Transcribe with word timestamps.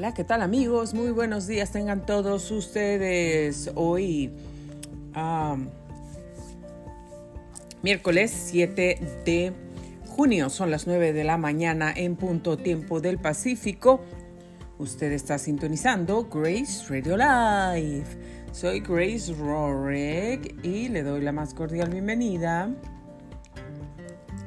Hola, 0.00 0.14
¿qué 0.14 0.24
tal 0.24 0.40
amigos? 0.40 0.94
Muy 0.94 1.10
buenos 1.10 1.46
días 1.46 1.72
tengan 1.72 2.06
todos 2.06 2.50
ustedes. 2.50 3.70
Hoy, 3.74 4.30
miércoles 7.82 8.30
7 8.46 8.98
de 9.26 9.52
junio, 10.08 10.48
son 10.48 10.70
las 10.70 10.86
9 10.86 11.12
de 11.12 11.22
la 11.22 11.36
mañana 11.36 11.92
en 11.94 12.16
punto 12.16 12.56
tiempo 12.56 13.02
del 13.02 13.18
Pacífico. 13.18 14.00
Usted 14.78 15.12
está 15.12 15.36
sintonizando 15.36 16.30
Grace 16.32 16.82
Radio 16.88 17.18
Live. 17.18 18.06
Soy 18.52 18.80
Grace 18.80 19.34
Rorick 19.34 20.64
y 20.64 20.88
le 20.88 21.02
doy 21.02 21.20
la 21.20 21.32
más 21.32 21.52
cordial 21.52 21.90
bienvenida 21.90 22.70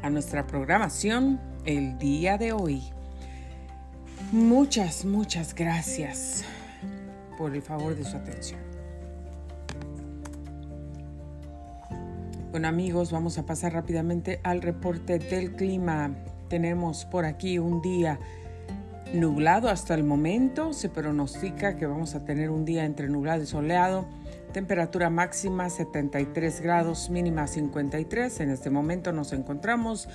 a 0.01 0.09
nuestra 0.09 0.47
programación 0.47 1.39
el 1.63 1.99
día 1.99 2.39
de 2.39 2.53
hoy. 2.53 2.92
Muchas, 4.33 5.05
muchas 5.05 5.53
gracias 5.53 6.43
por 7.37 7.53
el 7.53 7.61
favor 7.61 7.95
de 7.95 8.03
su 8.03 8.17
atención. 8.17 8.59
Bueno 12.49 12.67
amigos, 12.67 13.11
vamos 13.11 13.37
a 13.37 13.45
pasar 13.45 13.73
rápidamente 13.73 14.39
al 14.41 14.63
reporte 14.63 15.19
del 15.19 15.53
clima. 15.53 16.15
Tenemos 16.49 17.05
por 17.05 17.25
aquí 17.25 17.59
un 17.59 17.83
día 17.83 18.19
nublado 19.13 19.69
hasta 19.69 19.93
el 19.93 20.03
momento. 20.03 20.73
Se 20.73 20.89
pronostica 20.89 21.75
que 21.75 21.85
vamos 21.85 22.15
a 22.15 22.25
tener 22.25 22.49
un 22.49 22.65
día 22.65 22.85
entre 22.85 23.09
nublado 23.09 23.43
y 23.43 23.45
soleado. 23.45 24.07
Temperatura 24.51 25.11
máxima 25.11 25.69
73 25.69 26.59
grados, 26.59 27.11
mínima 27.11 27.45
53. 27.45 28.39
En 28.39 28.49
este 28.49 28.71
momento 28.71 29.11
nos 29.11 29.31
encontramos 29.31 30.09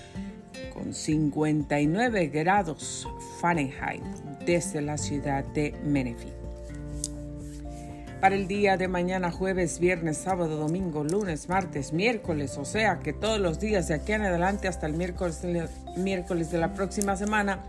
con 0.73 0.95
59 0.95 2.29
grados 2.29 3.09
Fahrenheit 3.41 4.03
desde 4.45 4.81
la 4.81 4.99
ciudad 4.99 5.45
de 5.45 5.75
Menifee. 5.85 6.33
Para 8.21 8.35
el 8.35 8.49
día 8.49 8.77
de 8.77 8.89
mañana, 8.89 9.31
jueves, 9.31 9.79
viernes, 9.79 10.19
sábado, 10.19 10.57
domingo, 10.57 11.05
lunes, 11.05 11.49
martes, 11.49 11.93
miércoles, 11.93 12.59
o 12.59 12.65
sea 12.65 12.99
que 12.99 13.13
todos 13.13 13.39
los 13.39 13.61
días 13.61 13.87
de 13.87 13.95
aquí 13.95 14.13
en 14.13 14.23
adelante 14.23 14.67
hasta 14.67 14.87
el 14.87 14.95
miércoles, 14.95 15.41
miércoles 15.97 16.51
de 16.51 16.59
la 16.59 16.75
próxima 16.75 17.17
semana, 17.17 17.63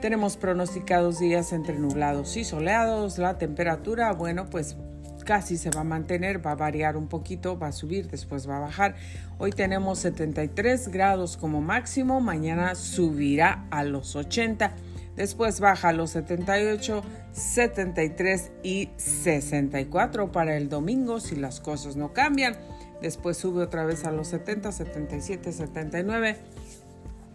tenemos 0.00 0.38
pronosticados 0.38 1.20
días 1.20 1.52
entre 1.52 1.78
nublados 1.78 2.38
y 2.38 2.44
soleados. 2.44 3.18
La 3.18 3.36
temperatura, 3.36 4.12
bueno, 4.12 4.46
pues 4.48 4.76
casi 5.24 5.56
se 5.56 5.70
va 5.70 5.80
a 5.80 5.84
mantener, 5.84 6.44
va 6.44 6.52
a 6.52 6.56
variar 6.56 6.96
un 6.96 7.08
poquito, 7.08 7.58
va 7.58 7.68
a 7.68 7.72
subir, 7.72 8.08
después 8.08 8.48
va 8.48 8.56
a 8.56 8.60
bajar. 8.60 8.94
Hoy 9.38 9.52
tenemos 9.52 10.00
73 10.00 10.88
grados 10.88 11.36
como 11.36 11.60
máximo, 11.60 12.20
mañana 12.20 12.74
subirá 12.74 13.66
a 13.70 13.84
los 13.84 14.16
80, 14.16 14.74
después 15.16 15.60
baja 15.60 15.88
a 15.88 15.92
los 15.92 16.10
78, 16.10 17.02
73 17.32 18.50
y 18.62 18.90
64 18.96 20.32
para 20.32 20.56
el 20.56 20.68
domingo 20.68 21.20
si 21.20 21.36
las 21.36 21.60
cosas 21.60 21.96
no 21.96 22.12
cambian. 22.12 22.56
Después 23.00 23.38
sube 23.38 23.62
otra 23.62 23.84
vez 23.84 24.04
a 24.04 24.12
los 24.12 24.28
70, 24.28 24.72
77, 24.72 25.52
79 25.52 26.36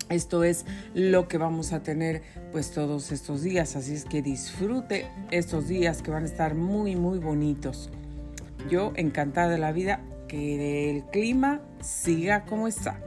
esto 0.10 0.44
es 0.44 0.66
lo 0.94 1.28
que 1.28 1.38
vamos 1.38 1.74
a 1.74 1.82
tener 1.82 2.22
pues 2.52 2.72
todos 2.72 3.12
estos 3.12 3.42
días, 3.42 3.76
así 3.76 3.94
es 3.94 4.06
que 4.06 4.22
disfrute 4.22 5.08
estos 5.32 5.68
días 5.68 6.02
que 6.02 6.12
van 6.12 6.24
a 6.24 6.28
estar 6.28 6.56
muy 6.56 6.96
muy 6.96 7.20
bonitos. 7.20 7.90
Yo 8.70 8.94
encantada 8.96 9.50
de 9.50 9.58
la 9.58 9.72
vida 9.72 10.02
que 10.28 10.92
el 10.92 11.04
clima 11.06 11.62
siga 11.82 12.46
como 12.46 12.68
está. 12.68 13.00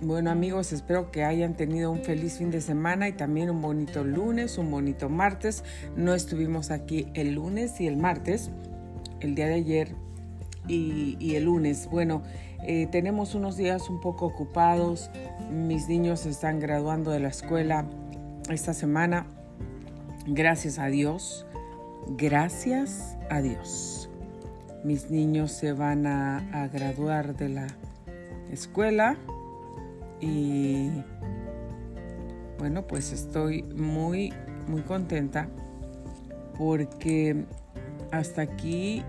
Bueno 0.00 0.30
amigos, 0.30 0.72
espero 0.72 1.10
que 1.10 1.24
hayan 1.24 1.54
tenido 1.54 1.90
un 1.90 2.04
feliz 2.04 2.38
fin 2.38 2.52
de 2.52 2.60
semana 2.60 3.08
y 3.08 3.12
también 3.12 3.50
un 3.50 3.60
bonito 3.60 4.04
lunes, 4.04 4.56
un 4.56 4.70
bonito 4.70 5.08
martes. 5.08 5.64
No 5.96 6.14
estuvimos 6.14 6.70
aquí 6.70 7.08
el 7.14 7.34
lunes 7.34 7.80
y 7.80 7.88
el 7.88 7.96
martes, 7.96 8.50
el 9.18 9.34
día 9.34 9.48
de 9.48 9.54
ayer 9.54 9.94
y, 10.68 11.16
y 11.18 11.34
el 11.34 11.46
lunes. 11.46 11.88
Bueno, 11.90 12.22
eh, 12.62 12.88
tenemos 12.90 13.34
unos 13.34 13.56
días 13.56 13.88
un 13.88 14.00
poco 14.00 14.26
ocupados. 14.26 15.10
Mis 15.50 15.88
niños 15.88 16.26
están 16.26 16.60
graduando 16.60 17.10
de 17.10 17.20
la 17.20 17.28
escuela 17.28 17.84
esta 18.50 18.74
semana. 18.74 19.26
Gracias 20.26 20.78
a 20.78 20.86
Dios. 20.86 21.46
Gracias 22.08 23.16
a 23.30 23.40
Dios. 23.40 24.10
Mis 24.84 25.10
niños 25.10 25.52
se 25.52 25.72
van 25.72 26.06
a, 26.06 26.68
graduar 26.72 27.36
de 27.36 27.48
la 27.48 27.66
escuela 28.50 29.16
y 30.20 30.90
bueno, 32.58 32.86
pues 32.86 33.12
estoy 33.12 33.62
muy, 33.62 34.32
muy 34.66 34.82
contenta 34.82 35.48
porque 36.56 37.44
hasta 38.10 38.42
aquí 38.42 39.02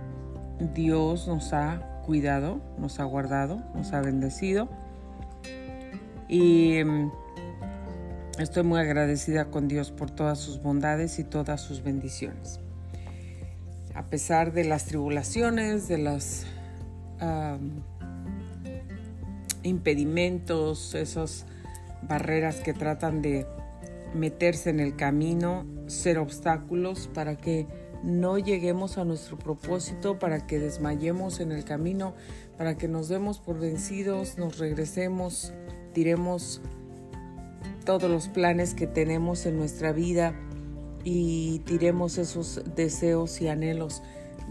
Dios 0.73 1.27
nos 1.27 1.53
ha 1.53 1.88
cuidado, 2.09 2.59
nos 2.79 2.99
ha 2.99 3.03
guardado, 3.03 3.61
nos 3.75 3.93
ha 3.93 4.01
bendecido. 4.01 4.67
Y 6.27 6.83
mm, 6.83 7.11
estoy 8.39 8.63
muy 8.63 8.79
agradecida 8.79 9.51
con 9.51 9.67
Dios 9.67 9.91
por 9.91 10.09
todas 10.09 10.39
sus 10.39 10.59
bondades 10.59 11.19
y 11.19 11.23
todas 11.23 11.61
sus 11.61 11.83
bendiciones. 11.83 12.59
A 13.93 14.09
pesar 14.09 14.53
de 14.53 14.63
las 14.63 14.85
tribulaciones, 14.85 15.87
de 15.87 15.99
los 15.99 16.47
impedimentos, 19.61 20.95
esas 20.95 21.45
barreras 22.01 22.55
que 22.61 22.73
tratan 22.73 23.21
de 23.21 23.45
meterse 24.15 24.71
en 24.71 24.79
el 24.79 24.95
camino, 24.95 25.63
ser 25.85 26.17
obstáculos 26.17 27.07
para 27.13 27.37
que 27.37 27.67
no 28.03 28.37
lleguemos 28.37 28.97
a 28.97 29.05
nuestro 29.05 29.37
propósito, 29.37 30.19
para 30.19 30.45
que 30.47 30.59
desmayemos 30.59 31.39
en 31.39 31.51
el 31.51 31.63
camino, 31.63 32.13
para 32.57 32.77
que 32.77 32.87
nos 32.87 33.09
demos 33.09 33.39
por 33.39 33.59
vencidos, 33.59 34.37
nos 34.37 34.57
regresemos, 34.57 35.53
tiremos 35.93 36.61
todos 37.85 38.09
los 38.09 38.27
planes 38.27 38.73
que 38.73 38.87
tenemos 38.87 39.45
en 39.45 39.57
nuestra 39.57 39.91
vida 39.91 40.33
y 41.03 41.59
tiremos 41.59 42.17
esos 42.17 42.61
deseos 42.75 43.41
y 43.41 43.47
anhelos 43.47 44.01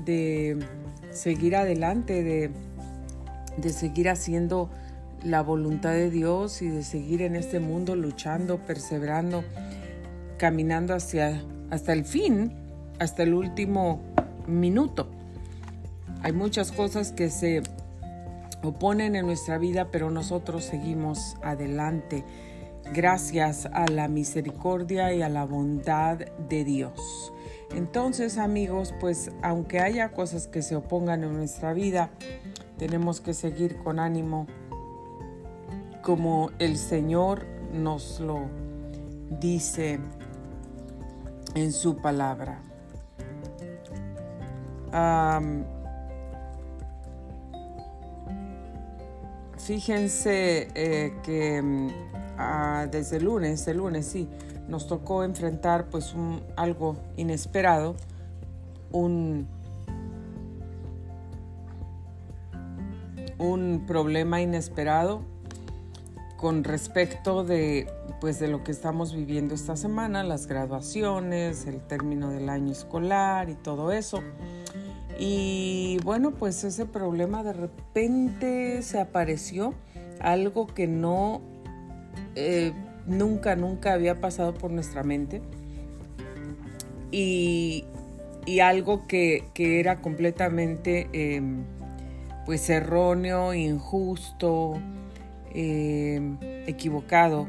de 0.04 0.58
seguir 1.10 1.56
adelante, 1.56 2.22
de, 2.22 2.50
de 3.56 3.70
seguir 3.70 4.08
haciendo 4.08 4.70
la 5.24 5.42
voluntad 5.42 5.92
de 5.92 6.10
Dios 6.10 6.62
y 6.62 6.68
de 6.68 6.82
seguir 6.82 7.22
en 7.22 7.36
este 7.36 7.60
mundo 7.60 7.96
luchando, 7.96 8.58
perseverando, 8.58 9.44
caminando 10.36 10.94
hacia 10.94 11.42
hasta 11.70 11.92
el 11.92 12.04
fin 12.04 12.67
hasta 12.98 13.22
el 13.22 13.34
último 13.34 14.00
minuto. 14.46 15.08
Hay 16.22 16.32
muchas 16.32 16.72
cosas 16.72 17.12
que 17.12 17.30
se 17.30 17.62
oponen 18.62 19.14
en 19.14 19.26
nuestra 19.26 19.58
vida, 19.58 19.88
pero 19.90 20.10
nosotros 20.10 20.64
seguimos 20.64 21.36
adelante 21.42 22.24
gracias 22.92 23.66
a 23.66 23.86
la 23.86 24.08
misericordia 24.08 25.12
y 25.12 25.22
a 25.22 25.28
la 25.28 25.44
bondad 25.44 26.18
de 26.48 26.64
Dios. 26.64 27.32
Entonces 27.74 28.38
amigos, 28.38 28.94
pues 28.98 29.30
aunque 29.42 29.80
haya 29.80 30.10
cosas 30.10 30.48
que 30.48 30.62
se 30.62 30.74
opongan 30.74 31.22
en 31.22 31.34
nuestra 31.34 31.72
vida, 31.74 32.10
tenemos 32.78 33.20
que 33.20 33.34
seguir 33.34 33.76
con 33.76 33.98
ánimo 33.98 34.46
como 36.02 36.50
el 36.58 36.78
Señor 36.78 37.46
nos 37.72 38.18
lo 38.20 38.46
dice 39.40 40.00
en 41.54 41.72
su 41.72 41.96
palabra 41.96 42.62
fíjense 49.68 50.68
eh, 50.74 51.12
que 51.22 51.60
mm, 51.60 51.88
ah, 52.38 52.86
desde 52.90 53.18
el 53.18 53.24
lunes, 53.24 53.68
el 53.68 53.76
lunes 53.76 54.06
sí, 54.06 54.28
nos 54.66 54.86
tocó 54.86 55.24
enfrentar 55.24 55.86
pues 55.90 56.14
un, 56.14 56.42
algo 56.56 56.96
inesperado, 57.16 57.94
un, 58.92 59.46
un 63.38 63.84
problema 63.86 64.40
inesperado 64.40 65.22
con 66.38 66.64
respecto 66.64 67.44
de 67.44 67.90
pues 68.20 68.38
de 68.38 68.48
lo 68.48 68.64
que 68.64 68.72
estamos 68.72 69.14
viviendo 69.14 69.54
esta 69.54 69.76
semana, 69.76 70.24
las 70.24 70.46
graduaciones, 70.46 71.66
el 71.66 71.80
término 71.80 72.30
del 72.30 72.48
año 72.48 72.72
escolar 72.72 73.50
y 73.50 73.54
todo 73.54 73.92
eso. 73.92 74.22
Y 75.18 75.98
bueno, 76.04 76.30
pues 76.30 76.62
ese 76.62 76.86
problema 76.86 77.42
de 77.42 77.52
repente 77.52 78.82
se 78.82 79.00
apareció, 79.00 79.74
algo 80.20 80.68
que 80.68 80.86
no, 80.86 81.40
eh, 82.36 82.72
nunca, 83.04 83.56
nunca 83.56 83.94
había 83.94 84.20
pasado 84.20 84.54
por 84.54 84.70
nuestra 84.70 85.02
mente. 85.02 85.42
Y, 87.10 87.84
algo 88.62 89.06
que, 89.06 89.44
era 89.56 90.00
completamente 90.00 91.08
em, 91.12 91.64
pues 92.46 92.70
erróneo, 92.70 93.52
injusto, 93.52 94.74
em, 95.52 96.38
equivocado. 96.66 97.46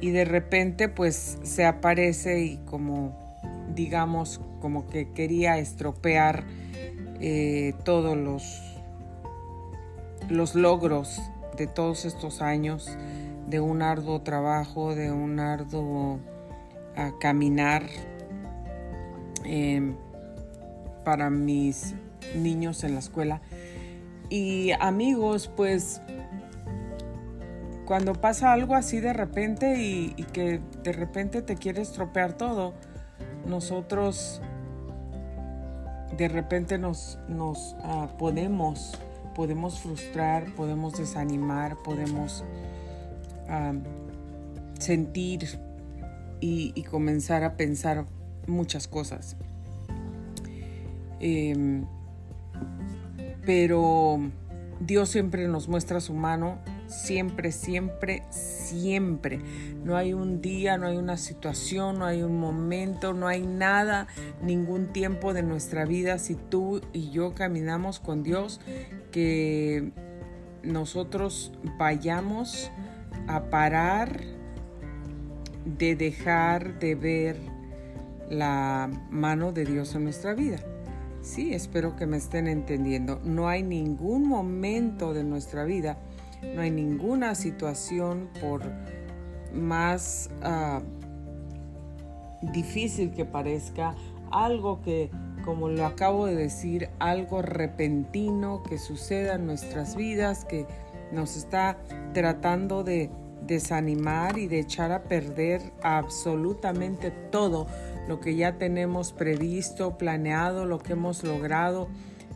y 0.00 0.10
de 0.10 0.24
repente 0.26 0.88
pues 0.90 1.38
se 1.42 1.64
aparece 1.64 2.40
y 2.40 2.58
como 2.66 3.16
digamos 3.74 4.40
como 4.66 4.88
que 4.88 5.12
quería 5.12 5.58
estropear 5.58 6.42
eh, 7.20 7.72
todos 7.84 8.16
los 8.16 8.60
los 10.28 10.56
logros 10.56 11.22
de 11.56 11.68
todos 11.68 12.04
estos 12.04 12.42
años 12.42 12.90
de 13.48 13.60
un 13.60 13.80
arduo 13.80 14.22
trabajo 14.22 14.92
de 14.96 15.12
un 15.12 15.38
arduo 15.38 16.18
ah, 16.96 17.12
caminar 17.20 17.84
em, 19.44 19.94
para 21.04 21.30
mis 21.30 21.94
niños 22.34 22.82
en 22.82 22.94
la 22.94 22.98
escuela. 22.98 23.40
Y 24.30 24.72
amigos 24.80 25.48
pues 25.54 26.00
cuando 27.84 28.14
pasa 28.14 28.52
algo 28.52 28.74
así 28.74 28.98
de 28.98 29.12
repente 29.12 29.80
y, 29.80 30.10
que 30.32 30.60
de 30.82 30.92
repente 30.92 31.40
te 31.40 31.54
quiere 31.54 31.82
estropear 31.82 32.32
todo, 32.32 32.74
nosotros 33.46 34.42
de 36.16 36.28
repente 36.28 36.78
nos, 36.78 37.18
nos 37.28 37.76
ah, 37.82 38.08
podemos, 38.18 38.92
podemos 39.34 39.80
frustrar, 39.80 40.54
podemos 40.54 40.96
desanimar, 40.98 41.76
podemos 41.82 42.44
sentir 44.78 45.58
y, 46.40 46.82
comenzar 46.84 47.44
a 47.44 47.56
pensar 47.56 48.06
muchas 48.46 48.88
cosas. 48.88 49.36
Em, 51.20 51.84
pero 53.44 54.18
Dios 54.80 55.08
siempre 55.08 55.48
nos 55.48 55.68
muestra 55.68 56.00
su 56.00 56.12
mano 56.12 56.58
siempre, 56.86 57.52
siempre, 57.52 58.22
siempre. 58.30 59.40
No 59.84 59.96
hay 59.96 60.12
un 60.12 60.40
día, 60.40 60.78
no 60.78 60.86
hay 60.86 60.96
una 60.96 61.16
situación, 61.16 61.98
no 61.98 62.04
hay 62.04 62.22
un 62.22 62.38
momento, 62.38 63.12
no 63.12 63.28
hay 63.28 63.46
nada, 63.46 64.06
ningún 64.42 64.92
tiempo 64.92 65.32
de 65.32 65.42
nuestra 65.42 65.84
vida 65.84 66.18
si 66.18 66.34
tú 66.34 66.80
y 66.92 67.10
yo 67.10 67.34
caminamos 67.34 68.00
con 68.00 68.22
Dios 68.22 68.60
que 69.10 69.92
nosotros 70.62 71.52
vayamos 71.78 72.70
a 73.28 73.44
parar 73.44 74.20
de 75.64 75.96
dejar 75.96 76.78
de 76.78 76.94
ver 76.94 77.36
la 78.30 78.90
mano 79.10 79.52
de 79.52 79.64
Dios 79.64 79.94
en 79.94 80.04
nuestra 80.04 80.34
vida. 80.34 80.58
Sí, 81.22 81.52
espero 81.54 81.96
que 81.96 82.06
me 82.06 82.16
estén 82.16 82.46
entendiendo. 82.46 83.20
No 83.24 83.48
hay 83.48 83.62
ningún 83.62 84.28
momento 84.28 85.12
de 85.12 85.24
nuestra 85.24 85.64
vida 85.64 85.98
no 86.42 86.60
hay 86.60 86.70
ninguna 86.70 87.34
situación 87.34 88.28
por 88.40 88.62
más 89.52 90.30
ah, 90.42 90.82
difícil 92.42 93.12
que 93.12 93.24
parezca, 93.24 93.94
algo 94.30 94.82
que, 94.82 95.10
como 95.44 95.68
lo 95.68 95.86
acabo 95.86 96.26
de 96.26 96.34
decir, 96.34 96.90
algo 96.98 97.42
repentino 97.42 98.62
que 98.62 98.78
suceda 98.78 99.34
en 99.34 99.46
nuestras 99.46 99.96
vidas, 99.96 100.44
que 100.44 100.66
nos 101.12 101.36
está 101.36 101.78
tratando 102.12 102.82
de 102.82 103.10
desanimar 103.46 104.38
y 104.38 104.48
de 104.48 104.60
echar 104.60 104.92
a 104.92 105.04
perder 105.04 105.72
absolutamente 105.82 107.10
todo 107.10 107.66
lo 108.08 108.20
que 108.20 108.36
ya 108.36 108.58
tenemos 108.58 109.12
previsto, 109.12 109.98
planeado, 109.98 110.64
lo 110.64 110.78
que 110.78 110.94
hemos 110.94 111.22
logrado, 111.22 111.88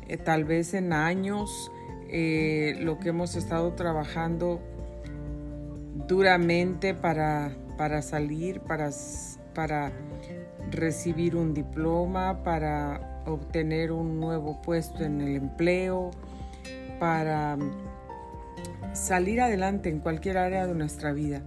eh, 0.09 0.17
tal 0.17 0.45
vez 0.45 0.75
en 0.75 0.93
años, 0.93 1.71
eh, 2.13 2.77
lo 2.81 2.99
que 2.99 3.11
hemos 3.11 3.37
estado 3.37 3.73
trabajando 3.75 4.61
duramente 6.09 6.93
para, 6.93 7.53
para 7.77 8.03
salir, 8.03 8.61
para, 8.61 8.91
para 9.55 9.93
recibir 10.71 11.37
un 11.37 11.55
diploma, 11.55 12.43
para 12.43 13.23
obtener 13.27 13.93
un 13.93 14.19
nuevo 14.19 14.61
puesto 14.61 15.05
en 15.05 15.21
el 15.21 15.37
empleo, 15.37 16.11
para 16.99 17.57
salir 18.93 19.41
adelante 19.41 19.89
en 19.89 20.01
cualquier 20.01 20.39
área 20.39 20.67
de 20.67 20.75
nuestra 20.75 21.13
vida. 21.13 21.43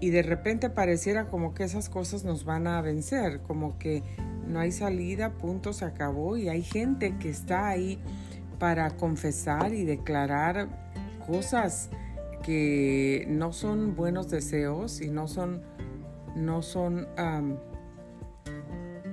Y 0.00 0.10
de 0.10 0.22
repente 0.22 0.68
pareciera 0.68 1.26
como 1.26 1.54
que 1.54 1.64
esas 1.64 1.88
cosas 1.88 2.24
nos 2.24 2.44
van 2.44 2.66
a 2.66 2.80
vencer, 2.82 3.40
como 3.40 3.78
que 3.78 4.02
no 4.46 4.58
hay 4.60 4.72
salida, 4.72 5.30
punto, 5.30 5.72
se 5.72 5.84
acabó 5.84 6.36
y 6.36 6.48
hay 6.48 6.62
gente 6.62 7.16
que 7.18 7.30
está 7.30 7.68
ahí 7.68 7.98
para 8.62 8.90
confesar 8.90 9.74
y 9.74 9.84
declarar 9.84 10.68
cosas 11.26 11.90
que 12.44 13.26
no 13.28 13.52
son 13.52 13.96
buenos 13.96 14.30
deseos 14.30 15.00
y 15.00 15.08
no 15.08 15.26
son, 15.26 15.64
no 16.36 16.62
son, 16.62 17.08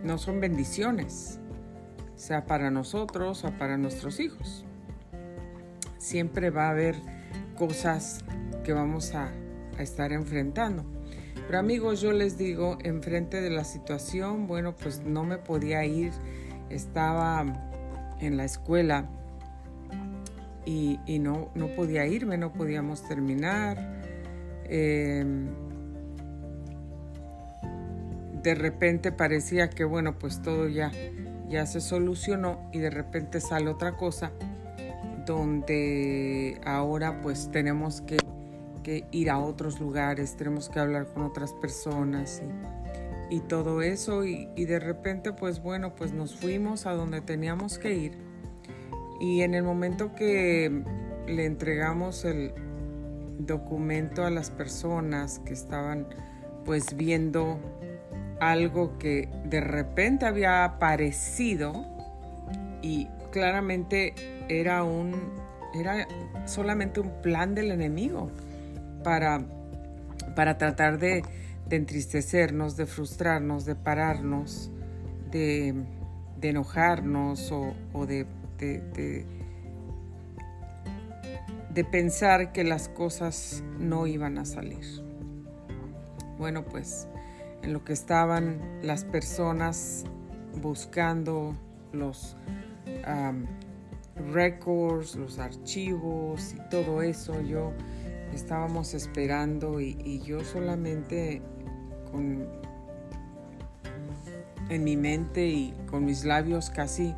no 0.03 0.17
son 0.19 0.39
bendiciones, 0.39 1.39
sea 2.13 2.45
para 2.45 2.69
nosotros 2.69 3.43
o 3.43 3.49
para 3.57 3.75
nuestros 3.75 4.19
hijos. 4.19 4.65
Siempre 5.97 6.51
va 6.51 6.67
a 6.67 6.69
haber 6.69 6.95
cosas 7.57 8.23
que 8.63 8.71
vamos 8.71 9.15
a, 9.15 9.31
a 9.79 9.81
estar 9.81 10.11
enfrentando. 10.11 10.85
Pero 11.47 11.57
amigos, 11.57 12.01
yo 12.01 12.11
les 12.11 12.37
digo, 12.37 12.77
enfrente 12.83 13.41
de 13.41 13.49
la 13.49 13.63
situación, 13.63 14.45
bueno, 14.45 14.75
pues 14.75 15.01
no 15.03 15.23
me 15.23 15.39
podía 15.39 15.83
ir, 15.85 16.11
estaba 16.69 17.43
en 18.19 18.37
la 18.37 18.45
escuela 18.45 19.09
y, 20.65 21.19
no, 21.19 21.49
no, 21.55 21.67
podía 21.67 22.05
irme, 22.05 22.37
no 22.37 22.53
podíamos 22.53 23.07
terminar. 23.07 24.01
Em, 24.65 25.47
de 28.43 28.55
repente 28.55 29.11
parecía 29.11 29.69
que 29.69 29.83
bueno, 29.83 30.17
pues 30.17 30.41
todo 30.41 30.67
ya, 30.67 30.91
ya 31.49 31.65
se 31.65 31.81
solucionó 31.81 32.69
y 32.71 32.79
de 32.79 32.89
repente 32.89 33.41
sale 33.41 33.69
otra 33.69 33.97
cosa 33.97 34.31
donde 35.25 36.59
ahora 36.65 37.21
pues 37.21 37.49
tenemos 37.51 38.01
que, 38.01 38.17
ir 39.11 39.29
a 39.29 39.37
otros 39.37 39.79
lugares, 39.79 40.35
tenemos 40.35 40.67
que 40.67 40.79
hablar 40.79 41.05
con 41.13 41.21
otras 41.21 41.53
personas 41.53 42.41
y, 43.29 43.35
y 43.35 43.39
todo 43.41 43.83
eso 43.83 44.25
y, 44.25 44.49
y 44.55 44.65
de 44.65 44.79
repente 44.79 45.31
pues 45.31 45.61
bueno, 45.61 45.93
pues 45.95 46.11
nos 46.11 46.35
fuimos 46.35 46.87
a 46.87 46.93
donde 46.93 47.21
teníamos 47.21 47.77
que 47.77 47.93
ir 47.93 48.28
y 49.19 49.41
en 49.41 49.53
el 49.53 49.63
momento 49.63 50.15
que 50.15 50.83
le 51.27 51.45
entregamos 51.45 52.25
el 52.25 52.53
documento 53.39 54.25
a 54.25 54.29
las 54.29 54.49
personas 54.49 55.39
que 55.39 55.53
estaban 55.53 56.07
pues 56.65 56.95
viendo 56.95 57.59
algo 58.39 58.97
que 58.97 59.29
de 59.45 59.61
repente 59.61 60.25
había 60.25 60.63
aparecido 60.63 61.85
y 62.81 63.07
claramente 63.31 64.13
era 64.47 64.83
un 64.83 65.37
era 65.73 66.07
solamente 66.45 66.99
un 66.99 67.21
plan 67.21 67.53
del 67.53 67.71
enemigo 67.71 68.31
para, 69.03 69.41
para 70.35 70.57
tratar 70.57 70.97
de, 70.97 71.23
entristecernos, 71.69 72.75
de 72.75 72.87
frustrarnos, 72.87 73.65
de 73.65 73.75
pararnos, 73.75 74.71
de, 75.29 75.75
enojarnos 76.41 77.51
o 77.51 78.05
de 78.07 78.25
de, 78.59 79.25
pensar 81.91 82.51
que 82.51 82.63
las 82.65 82.89
cosas 82.89 83.63
no 83.79 84.05
iban 84.05 84.37
a 84.37 84.45
salir. 84.45 84.85
Bueno, 86.37 86.65
pues 86.65 87.07
en 87.63 87.73
lo 87.73 87.85
que 87.85 87.93
estaban 87.93 88.59
las 88.81 89.05
personas 89.05 90.03
buscando 90.61 91.55
los 91.93 92.35
records, 94.33 95.15
los 95.15 95.39
archivos 95.39 96.53
y 96.53 96.69
todo 96.69 97.01
eso, 97.01 97.41
yo 97.41 97.71
estábamos 98.33 98.93
esperando 98.93 99.79
y, 99.79 99.97
y 100.03 100.19
yo 100.19 100.43
solamente 100.43 101.41
con 102.11 102.45
en 104.69 104.83
mi 104.83 104.95
mente 104.95 105.47
y 105.47 105.73
con 105.89 106.05
mis 106.05 106.23
labios 106.23 106.69
casi 106.69 107.13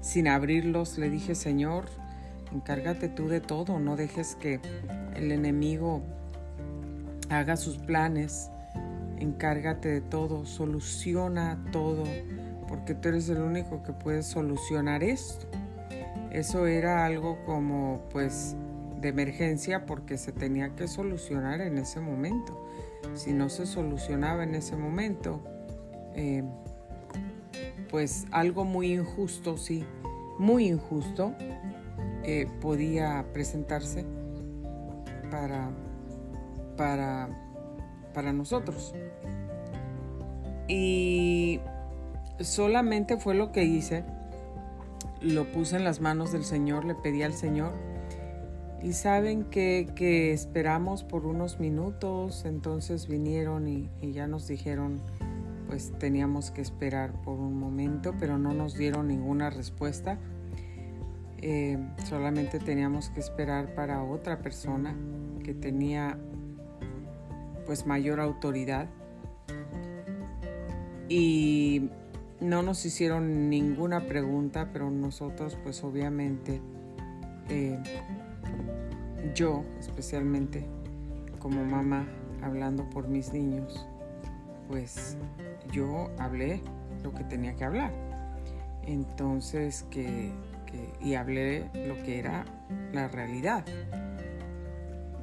sin 0.00 0.28
abrirlos, 0.28 0.98
le 0.98 1.10
dije, 1.10 1.34
Señor, 1.34 1.86
encárgate 2.52 3.08
tú 3.08 3.28
de 3.28 3.40
todo, 3.40 3.78
no 3.78 3.96
dejes 3.96 4.34
que 4.36 4.60
el 5.14 5.32
enemigo 5.32 6.02
haga 7.30 7.56
sus 7.56 7.78
planes, 7.78 8.50
encárgate 9.18 9.88
de 9.88 10.00
todo, 10.00 10.46
soluciona 10.46 11.62
todo, 11.72 12.04
porque 12.68 12.94
tú 12.94 13.08
eres 13.08 13.28
el 13.28 13.38
único 13.38 13.82
que 13.82 13.92
puede 13.92 14.22
solucionar 14.22 15.02
esto. 15.02 15.46
Eso 16.30 16.66
era 16.66 17.06
algo 17.06 17.38
como 17.44 18.02
pues 18.10 18.54
de 19.00 19.08
emergencia 19.08 19.86
porque 19.86 20.18
se 20.18 20.32
tenía 20.32 20.74
que 20.74 20.88
solucionar 20.88 21.60
en 21.60 21.78
ese 21.78 22.00
momento. 22.00 22.66
Si 23.14 23.32
no 23.32 23.48
se 23.48 23.66
solucionaba 23.66 24.44
en 24.44 24.54
ese 24.54 24.76
momento, 24.76 25.40
eh, 26.14 26.44
pues 27.90 28.26
algo 28.30 28.64
muy 28.64 28.92
injusto, 28.92 29.56
sí, 29.56 29.84
muy 30.38 30.68
injusto, 30.68 31.34
podía 32.60 33.24
presentarse 33.32 34.04
para, 35.30 35.70
para 36.76 37.28
para 38.18 38.32
nosotros. 38.32 38.94
Y 40.66 41.60
solamente 42.40 43.16
fue 43.16 43.36
lo 43.36 43.52
que 43.52 43.62
hice. 43.62 44.04
Lo 45.20 45.50
puse 45.52 45.76
en 45.76 45.84
las 45.84 46.00
manos 46.00 46.32
del 46.32 46.44
Señor, 46.44 46.84
le 46.84 46.96
pedí 46.96 47.22
al 47.22 47.32
Señor. 47.32 47.72
Y 48.82 48.92
saben 48.92 49.44
que, 49.44 49.88
que 49.94 50.32
esperamos 50.32 51.04
por 51.04 51.26
unos 51.26 51.60
minutos, 51.60 52.44
entonces 52.44 53.06
vinieron 53.08 53.68
y 53.68 53.88
ya 54.00 54.26
nos 54.26 54.48
dijeron, 54.48 55.00
pues 55.68 55.92
teníamos 55.98 56.50
que 56.50 56.62
esperar 56.62 57.12
por 57.22 57.38
un 57.38 57.60
momento, 57.60 58.14
pero 58.18 58.38
no 58.38 58.54
nos 58.54 58.74
dieron 58.74 59.08
ninguna 59.08 59.50
respuesta. 59.50 60.18
Eh, 61.40 61.78
solamente 62.08 62.58
teníamos 62.58 63.10
que 63.10 63.20
esperar 63.20 63.74
para 63.74 64.02
otra 64.02 64.40
persona 64.40 64.96
que 65.44 65.54
tenía 65.54 66.18
pues 67.64 67.86
mayor 67.86 68.18
autoridad 68.18 68.88
y 71.08 71.90
no 72.40 72.62
nos 72.62 72.84
hicieron 72.84 73.50
ninguna 73.50 74.06
pregunta, 74.06 74.70
pero 74.72 74.90
nosotros 74.90 75.56
pues 75.62 75.84
obviamente, 75.84 76.60
eh, 77.50 77.78
yo 79.34 79.64
especialmente 79.78 80.66
como 81.38 81.64
mamá 81.64 82.06
hablando 82.42 82.88
por 82.88 83.08
mis 83.08 83.32
niños, 83.32 83.86
pues 84.68 85.16
yo 85.70 86.10
hablé 86.18 86.60
lo 87.02 87.12
que 87.12 87.24
tenía 87.24 87.54
que 87.54 87.64
hablar. 87.64 87.92
Entonces, 88.84 89.84
que, 89.90 90.32
y 91.00 91.14
hablé 91.14 91.70
lo 91.86 91.94
que 92.02 92.18
era 92.18 92.44
la 92.92 93.08
realidad. 93.08 93.64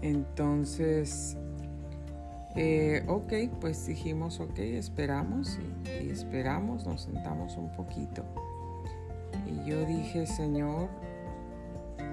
Entonces, 0.01 1.37
eh, 2.55 3.03
ok, 3.07 3.33
pues 3.59 3.85
dijimos, 3.85 4.39
ok, 4.39 4.59
esperamos 4.59 5.59
y, 6.01 6.09
esperamos, 6.09 6.85
nos 6.85 7.01
sentamos 7.01 7.57
un 7.57 7.71
poquito. 7.71 8.23
Y 9.45 9.69
yo 9.69 9.85
dije, 9.85 10.25
Señor, 10.25 10.89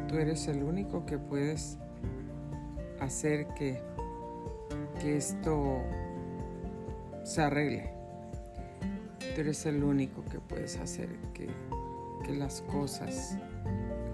tú 0.09 0.17
eres 0.17 0.49
el 0.49 0.63
único 0.63 1.05
que 1.07 1.19
puedes 1.19 1.79
hacer 2.99 3.47
que, 3.49 3.81
que 5.01 5.17
esto 5.17 5.83
se 7.25 7.43
arregle. 7.43 8.02
Tú 9.35 9.41
eres 9.41 9.65
el 9.65 9.83
único 9.83 10.23
que 10.31 10.39
puedes 10.39 10.79
hacer 10.79 11.09
que, 11.33 11.49
que 12.25 12.35
las 12.35 12.61
cosas 12.63 13.39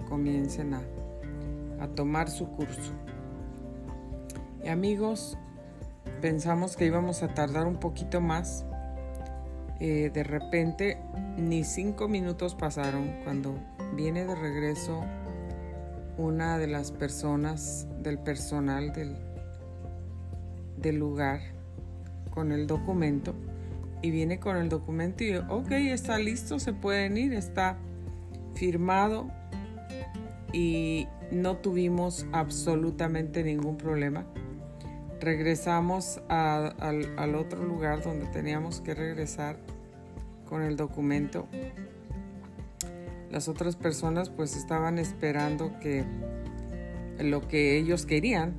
comiencen 0.07 0.73
a, 0.73 0.81
a 1.79 1.87
tomar 1.89 2.29
su 2.29 2.47
curso. 2.51 2.93
Y 4.63 4.69
amigos, 4.69 5.37
pensamos 6.21 6.77
que 6.77 6.85
íbamos 6.85 7.21
a 7.23 7.33
tardar 7.33 7.67
un 7.67 7.77
poquito 7.77 8.21
más. 8.21 8.65
Eh, 9.79 10.09
de 10.13 10.23
repente, 10.23 10.97
ni 11.37 11.63
cinco 11.63 12.07
minutos 12.07 12.55
pasaron 12.55 13.21
cuando 13.23 13.55
viene 13.95 14.25
de 14.25 14.35
regreso 14.35 15.03
una 16.17 16.57
de 16.57 16.67
las 16.67 16.91
personas 16.91 17.87
del 18.03 18.19
personal 18.19 18.91
del, 18.91 19.15
del 20.77 20.97
lugar 20.97 21.39
con 22.29 22.51
el 22.51 22.67
documento 22.67 23.33
y 24.01 24.11
viene 24.11 24.39
con 24.39 24.57
el 24.57 24.69
documento 24.69 25.23
y 25.23 25.35
ok, 25.35 25.71
está 25.71 26.17
listo, 26.17 26.59
se 26.59 26.73
pueden 26.73 27.17
ir, 27.17 27.33
está 27.33 27.77
firmado 28.55 29.29
y 30.53 31.07
no 31.31 31.57
tuvimos 31.57 32.25
absolutamente 32.31 33.43
ningún 33.43 33.77
problema 33.77 34.25
regresamos 35.19 36.21
al, 36.29 37.35
otro 37.35 37.63
lugar 37.63 38.01
donde 38.01 38.25
teníamos 38.27 38.81
que 38.81 38.93
regresar 38.93 39.57
con 40.47 40.61
el 40.61 40.75
documento. 40.75 41.47
Las 43.29 43.47
otras 43.47 43.75
personas 43.75 44.29
pues 44.29 44.55
estaban 44.55 44.97
esperando 44.97 45.77
que 45.79 46.03
lo 47.19 47.47
que 47.47 47.77
ellos 47.77 48.05
querían 48.05 48.55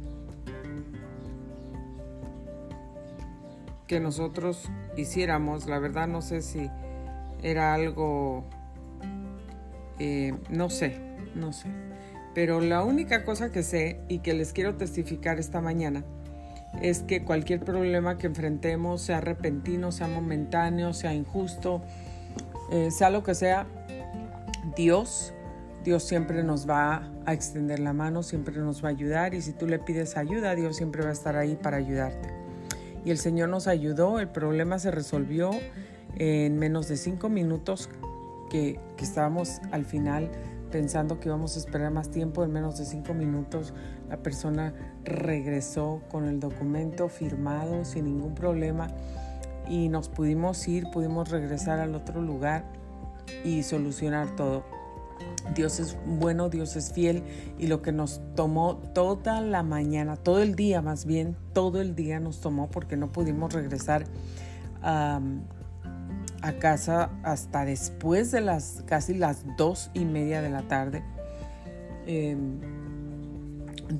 que 3.86 3.98
nosotros 3.98 4.70
hiciéramos. 4.96 5.66
La 5.66 5.78
verdad 5.78 6.08
no 6.08 6.22
sé 6.22 6.42
si 6.42 6.70
era 7.42 7.74
algo, 7.74 8.44
eh, 9.98 10.34
no 10.48 10.70
sé, 10.70 11.00
no 11.34 11.52
sé. 11.52 11.68
Pero 12.34 12.60
la 12.60 12.84
única 12.84 13.24
cosa 13.24 13.50
que 13.50 13.62
sé 13.62 14.00
y 14.08 14.20
que 14.20 14.34
les 14.34 14.52
quiero 14.52 14.76
testificar 14.76 15.38
esta 15.38 15.60
mañana 15.60 16.04
es 16.80 17.00
que 17.00 17.24
cualquier 17.24 17.60
problema 17.60 18.16
que 18.16 18.28
enfrentemos, 18.28 19.02
sea 19.02 19.20
repentino, 19.20 19.90
sea 19.90 20.06
momentáneo, 20.06 20.92
sea 20.92 21.12
injusto, 21.12 21.82
eh, 22.70 22.90
sea 22.92 23.10
lo 23.10 23.24
que 23.24 23.34
sea, 23.34 23.66
Dios, 24.76 25.34
Dios 25.82 26.04
siempre 26.04 26.44
nos 26.44 26.68
va 26.68 27.10
a 27.26 27.32
extender 27.32 27.80
la 27.80 27.92
mano, 27.92 28.22
siempre 28.22 28.56
nos 28.58 28.84
va 28.84 28.88
a 28.88 28.92
ayudar 28.92 29.34
y 29.34 29.42
si 29.42 29.52
tú 29.52 29.66
le 29.66 29.78
pides 29.78 30.16
ayuda, 30.16 30.54
Dios 30.54 30.76
siempre 30.76 31.02
va 31.02 31.10
a 31.10 31.12
estar 31.12 31.36
ahí 31.36 31.56
para 31.56 31.78
ayudarte. 31.78 32.39
Y 33.04 33.10
el 33.10 33.18
Señor 33.18 33.48
nos 33.48 33.66
ayudó, 33.66 34.18
el 34.18 34.28
problema 34.28 34.78
se 34.78 34.90
resolvió 34.90 35.50
en 36.16 36.58
menos 36.58 36.88
de 36.88 36.96
cinco 36.96 37.28
minutos 37.28 37.88
que, 38.50 38.80
que 38.96 39.04
estábamos 39.04 39.60
al 39.70 39.84
final 39.84 40.30
pensando 40.70 41.18
que 41.18 41.28
íbamos 41.28 41.56
a 41.56 41.58
esperar 41.58 41.90
más 41.90 42.10
tiempo, 42.10 42.44
en 42.44 42.52
menos 42.52 42.78
de 42.78 42.84
cinco 42.84 43.14
minutos 43.14 43.74
la 44.08 44.18
persona 44.18 44.74
regresó 45.04 46.02
con 46.10 46.26
el 46.26 46.40
documento 46.40 47.08
firmado 47.08 47.84
sin 47.84 48.04
ningún 48.06 48.34
problema 48.34 48.88
y 49.68 49.88
nos 49.88 50.08
pudimos 50.08 50.66
ir, 50.68 50.84
pudimos 50.92 51.30
regresar 51.30 51.78
al 51.78 51.94
otro 51.94 52.20
lugar 52.20 52.64
y 53.44 53.62
solucionar 53.62 54.34
todo. 54.36 54.64
Dios 55.54 55.80
es 55.80 55.96
bueno, 56.06 56.48
Dios 56.48 56.76
es 56.76 56.92
fiel 56.92 57.22
y 57.58 57.66
lo 57.66 57.82
que 57.82 57.92
nos 57.92 58.20
tomó 58.36 58.76
toda 58.94 59.40
la 59.40 59.62
mañana, 59.62 60.16
todo 60.16 60.42
el 60.42 60.54
día 60.54 60.80
más 60.82 61.04
bien, 61.06 61.36
todo 61.52 61.80
el 61.80 61.94
día 61.94 62.20
nos 62.20 62.40
tomó 62.40 62.70
porque 62.70 62.96
no 62.96 63.10
pudimos 63.10 63.52
regresar 63.52 64.04
a 64.82 65.20
casa 66.58 67.10
hasta 67.22 67.64
después 67.64 68.30
de 68.30 68.40
las 68.40 68.82
casi 68.86 69.14
las 69.14 69.44
dos 69.56 69.90
y 69.92 70.04
media 70.04 70.40
de 70.40 70.50
la 70.50 70.62
tarde. 70.62 71.02
Em, 72.06 72.60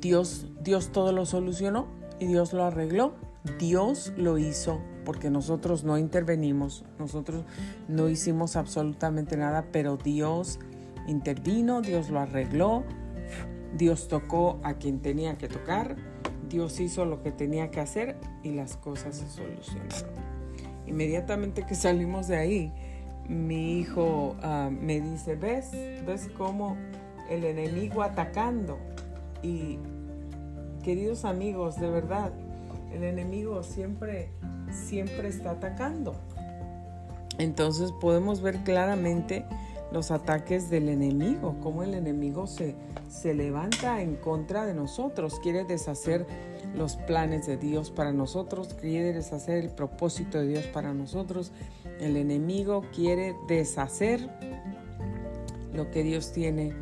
Dios, 0.00 0.46
Dios 0.62 0.90
todo 0.92 1.12
lo 1.12 1.26
solucionó 1.26 1.86
y 2.18 2.26
Dios 2.26 2.52
lo 2.52 2.64
arregló. 2.64 3.14
Dios 3.58 4.12
lo 4.16 4.38
hizo 4.38 4.80
porque 5.04 5.30
nosotros 5.30 5.82
no 5.82 5.96
intervenimos, 5.96 6.84
nosotros 6.98 7.44
no 7.88 8.08
hicimos 8.08 8.56
absolutamente 8.56 9.36
nada, 9.36 9.66
pero 9.72 9.96
Dios 9.96 10.58
intervino, 11.06 11.82
Dios 11.82 12.10
lo 12.10 12.20
arregló, 12.20 12.84
Dios 13.76 14.08
tocó 14.08 14.60
a 14.62 14.74
quien 14.74 15.00
tenía 15.00 15.38
que 15.38 15.48
tocar, 15.48 15.96
Dios 16.48 16.80
hizo 16.80 17.04
lo 17.04 17.22
que 17.22 17.30
tenía 17.30 17.70
que 17.70 17.80
hacer 17.80 18.16
y 18.42 18.50
las 18.50 18.76
cosas 18.76 19.16
se 19.16 19.28
solucionaron 19.28 20.30
inmediatamente 20.90 21.64
que 21.64 21.74
salimos 21.74 22.26
de 22.26 22.36
ahí, 22.36 22.72
mi 23.28 23.78
hijo 23.78 24.36
ah, 24.42 24.70
me 24.70 25.00
dice, 25.00 25.36
¿ves? 25.36 25.70
¿Ves 26.04 26.28
cómo 26.36 26.76
el 27.30 27.44
enemigo 27.44 28.02
atacando? 28.02 28.78
Y 29.42 29.78
queridos 30.82 31.24
amigos, 31.24 31.80
de 31.80 31.88
verdad, 31.88 32.32
el 32.92 33.04
enemigo 33.04 33.62
siempre, 33.62 34.30
siempre 34.70 35.28
está 35.28 35.52
atacando. 35.52 36.14
Entonces 37.38 37.92
podemos 38.00 38.42
ver 38.42 38.58
claramente 38.64 39.46
los 39.92 40.10
ataques 40.10 40.70
del 40.70 40.88
enemigo, 40.88 41.56
cómo 41.60 41.82
el 41.82 41.94
enemigo 41.94 42.46
se, 42.46 42.76
se 43.08 43.34
levanta 43.34 44.02
en 44.02 44.16
contra 44.16 44.64
de 44.64 44.74
nosotros, 44.74 45.40
quiere 45.40 45.64
deshacer 45.64 46.26
los 46.74 46.96
planes 46.96 47.46
de 47.46 47.56
Dios 47.56 47.90
para 47.90 48.12
nosotros, 48.12 48.74
quiere 48.74 49.12
deshacer 49.12 49.58
el 49.58 49.70
propósito 49.70 50.38
de 50.38 50.46
Dios 50.46 50.66
para 50.66 50.94
nosotros. 50.94 51.52
El 52.00 52.16
enemigo 52.16 52.84
quiere 52.94 53.34
deshacer 53.48 54.30
lo 55.74 55.90
que 55.90 56.02
Dios 56.02 56.32
tiene 56.32 56.72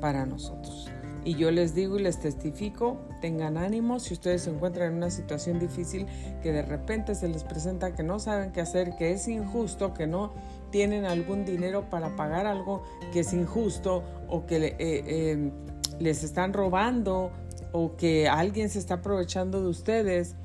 para 0.00 0.26
nosotros. 0.26 0.90
Y 1.24 1.34
yo 1.34 1.50
les 1.50 1.74
digo 1.74 1.98
y 1.98 2.02
les 2.02 2.20
testifico, 2.20 2.98
tengan 3.20 3.58
ánimo 3.58 4.00
si 4.00 4.14
ustedes 4.14 4.42
se 4.42 4.50
encuentran 4.50 4.92
en 4.92 4.96
una 4.96 5.10
situación 5.10 5.58
difícil 5.58 6.06
que 6.42 6.52
de 6.52 6.62
repente 6.62 7.14
se 7.14 7.28
les 7.28 7.44
presenta 7.44 7.94
que 7.94 8.02
no 8.02 8.18
saben 8.18 8.52
qué 8.52 8.60
hacer, 8.60 8.96
que 8.96 9.12
es 9.12 9.28
injusto, 9.28 9.92
que 9.92 10.06
no 10.06 10.32
tienen 10.70 11.04
algún 11.04 11.44
dinero 11.44 11.88
para 11.90 12.16
pagar 12.16 12.46
algo 12.46 12.82
que 13.12 13.20
es 13.20 13.32
injusto 13.32 14.04
o 14.28 14.46
que 14.46 14.56
eh, 14.56 14.76
eh, 14.78 15.50
les 15.98 16.24
están 16.24 16.52
robando 16.52 17.30
o 17.72 17.96
que 17.96 18.28
alguien 18.28 18.68
se 18.68 18.78
está 18.78 18.94
aprovechando 18.94 19.62
de 19.62 19.68
ustedes 19.68 20.36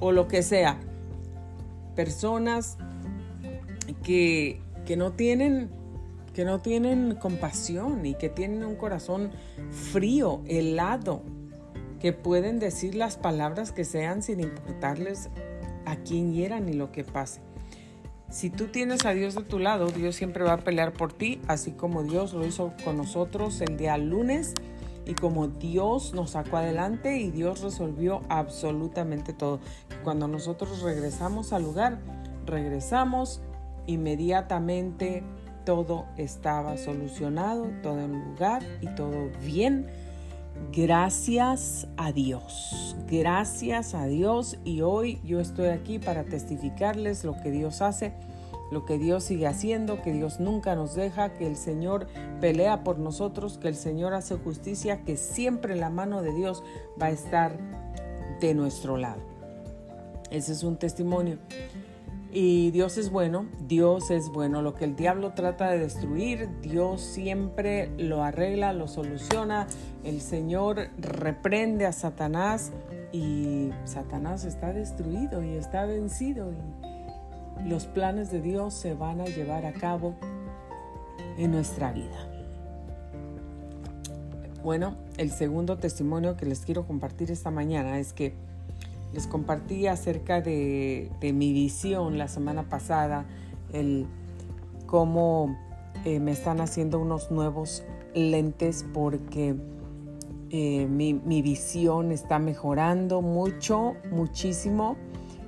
o 0.00 0.12
lo 0.12 0.28
que 0.28 0.42
sea. 0.42 0.78
Personas 1.94 2.78
que, 4.02 4.60
que 4.84 4.96
no 4.96 5.12
tienen 5.12 5.70
que 6.32 6.44
no 6.46 6.60
tienen 6.60 7.14
compasión 7.16 8.06
y 8.06 8.14
que 8.14 8.30
tienen 8.30 8.64
un 8.64 8.76
corazón 8.76 9.32
frío, 9.70 10.40
helado, 10.46 11.22
que 12.00 12.12
pueden 12.12 12.58
decir 12.58 12.94
las 12.94 13.16
palabras 13.16 13.70
que 13.70 13.84
sean 13.84 14.22
sin 14.22 14.40
importarles 14.40 15.28
a 15.84 15.96
quién 15.96 16.32
hiera 16.32 16.58
ni 16.58 16.72
lo 16.72 16.90
que 16.90 17.04
pase. 17.04 17.42
Si 18.32 18.48
tú 18.48 18.68
tienes 18.68 19.04
a 19.04 19.10
Dios 19.10 19.34
de 19.34 19.42
tu 19.42 19.58
lado, 19.58 19.88
Dios 19.88 20.16
siempre 20.16 20.42
va 20.42 20.54
a 20.54 20.56
pelear 20.56 20.94
por 20.94 21.12
ti, 21.12 21.42
así 21.48 21.72
como 21.72 22.02
Dios 22.02 22.32
lo 22.32 22.46
hizo 22.46 22.72
con 22.82 22.96
nosotros 22.96 23.60
el 23.60 23.76
día 23.76 23.98
lunes 23.98 24.54
y 25.04 25.12
como 25.12 25.48
Dios 25.48 26.14
nos 26.14 26.30
sacó 26.30 26.56
adelante 26.56 27.18
y 27.18 27.30
Dios 27.30 27.60
resolvió 27.60 28.22
absolutamente 28.30 29.34
todo. 29.34 29.60
Cuando 30.02 30.28
nosotros 30.28 30.80
regresamos 30.80 31.52
al 31.52 31.64
lugar, 31.64 31.98
regresamos 32.46 33.42
inmediatamente 33.86 35.22
todo 35.66 36.06
estaba 36.16 36.78
solucionado, 36.78 37.70
todo 37.82 38.00
en 38.00 38.12
lugar 38.12 38.62
y 38.80 38.86
todo 38.94 39.28
bien. 39.44 39.88
Gracias 40.70 41.86
a 41.96 42.12
Dios, 42.12 42.96
gracias 43.10 43.94
a 43.94 44.06
Dios 44.06 44.58
y 44.64 44.80
hoy 44.80 45.20
yo 45.24 45.40
estoy 45.40 45.66
aquí 45.66 45.98
para 45.98 46.24
testificarles 46.24 47.24
lo 47.24 47.38
que 47.42 47.50
Dios 47.50 47.82
hace, 47.82 48.14
lo 48.70 48.86
que 48.86 48.96
Dios 48.96 49.24
sigue 49.24 49.46
haciendo, 49.46 50.00
que 50.00 50.12
Dios 50.12 50.40
nunca 50.40 50.74
nos 50.74 50.94
deja, 50.94 51.34
que 51.34 51.46
el 51.46 51.56
Señor 51.56 52.06
pelea 52.40 52.84
por 52.84 52.98
nosotros, 52.98 53.58
que 53.58 53.68
el 53.68 53.76
Señor 53.76 54.14
hace 54.14 54.36
justicia, 54.36 55.04
que 55.04 55.18
siempre 55.18 55.76
la 55.76 55.90
mano 55.90 56.22
de 56.22 56.32
Dios 56.32 56.62
va 57.00 57.06
a 57.06 57.10
estar 57.10 57.58
de 58.40 58.54
nuestro 58.54 58.96
lado. 58.96 59.20
Ese 60.30 60.52
es 60.52 60.62
un 60.62 60.78
testimonio. 60.78 61.38
Y 62.34 62.70
Dios 62.70 62.96
es 62.96 63.10
bueno, 63.10 63.44
Dios 63.68 64.10
es 64.10 64.30
bueno. 64.30 64.62
Lo 64.62 64.74
que 64.74 64.86
el 64.86 64.96
diablo 64.96 65.32
trata 65.34 65.70
de 65.70 65.78
destruir, 65.78 66.48
Dios 66.62 67.02
siempre 67.02 67.90
lo 67.98 68.22
arregla, 68.22 68.72
lo 68.72 68.88
soluciona. 68.88 69.66
El 70.02 70.22
Señor 70.22 70.88
reprende 70.96 71.84
a 71.84 71.92
Satanás 71.92 72.72
y 73.12 73.68
Satanás 73.84 74.46
está 74.46 74.72
destruido 74.72 75.44
y 75.44 75.56
está 75.56 75.84
vencido. 75.84 76.50
Y 76.52 77.68
los 77.68 77.84
planes 77.84 78.32
de 78.32 78.40
Dios 78.40 78.72
se 78.72 78.94
van 78.94 79.20
a 79.20 79.26
llevar 79.26 79.66
a 79.66 79.74
cabo 79.74 80.14
en 81.36 81.50
nuestra 81.50 81.92
vida. 81.92 82.28
Bueno, 84.64 84.96
el 85.18 85.30
segundo 85.32 85.76
testimonio 85.76 86.38
que 86.38 86.46
les 86.46 86.60
quiero 86.60 86.86
compartir 86.86 87.30
esta 87.30 87.50
mañana 87.50 87.98
es 87.98 88.14
que 88.14 88.34
les 89.12 89.26
compartí 89.26 89.86
acerca 89.86 90.40
de, 90.40 91.10
mi 91.20 91.52
visión 91.52 92.18
la 92.18 92.28
semana 92.28 92.68
pasada, 92.68 93.26
el 93.72 94.06
cómo 94.86 95.56
eh, 96.04 96.20
me 96.20 96.32
están 96.32 96.60
haciendo 96.60 96.98
unos 96.98 97.30
nuevos 97.30 97.84
lentes 98.14 98.84
porque 98.92 99.54
eh, 100.50 100.86
mi, 100.86 101.14
mi, 101.14 101.42
visión 101.42 102.12
está 102.12 102.38
mejorando 102.38 103.22
mucho, 103.22 103.94
muchísimo. 104.10 104.96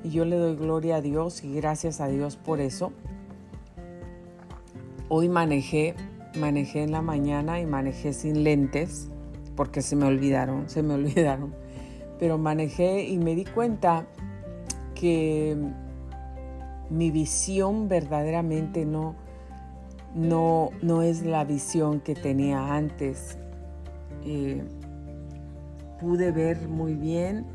Y 0.02 0.10
yo 0.10 0.26
le 0.26 0.36
doy 0.36 0.56
gloria 0.56 0.96
a 0.96 1.00
Dios 1.00 1.44
y 1.44 1.54
gracias 1.54 2.00
a 2.00 2.08
Dios 2.08 2.36
por 2.36 2.60
eso. 2.60 2.92
Hoy 5.08 5.30
manejé, 5.30 5.94
manejé 6.38 6.82
en 6.82 6.92
la 6.92 7.00
mañana 7.00 7.60
y 7.60 7.66
manejé 7.66 8.12
sin 8.12 8.44
lentes 8.44 9.10
porque 9.56 9.80
se 9.80 9.96
me 9.96 10.04
olvidaron, 10.04 10.68
se 10.68 10.82
me 10.82 10.94
olvidaron 10.94 11.63
pero 12.18 12.38
manejé 12.38 13.04
y 13.04 13.18
me 13.18 13.34
di 13.34 13.44
cuenta 13.44 14.06
que 14.94 15.56
mi 16.90 17.10
visión 17.10 17.88
verdaderamente 17.88 18.84
no, 18.84 19.14
no, 20.14 20.70
no 20.82 21.02
es 21.02 21.24
la 21.24 21.44
visión 21.44 22.00
que 22.00 22.14
tenía 22.14 22.74
antes. 22.74 23.38
Eh, 24.24 24.62
pude 26.00 26.30
ver 26.30 26.68
muy 26.68 26.94
bien, 26.94 27.46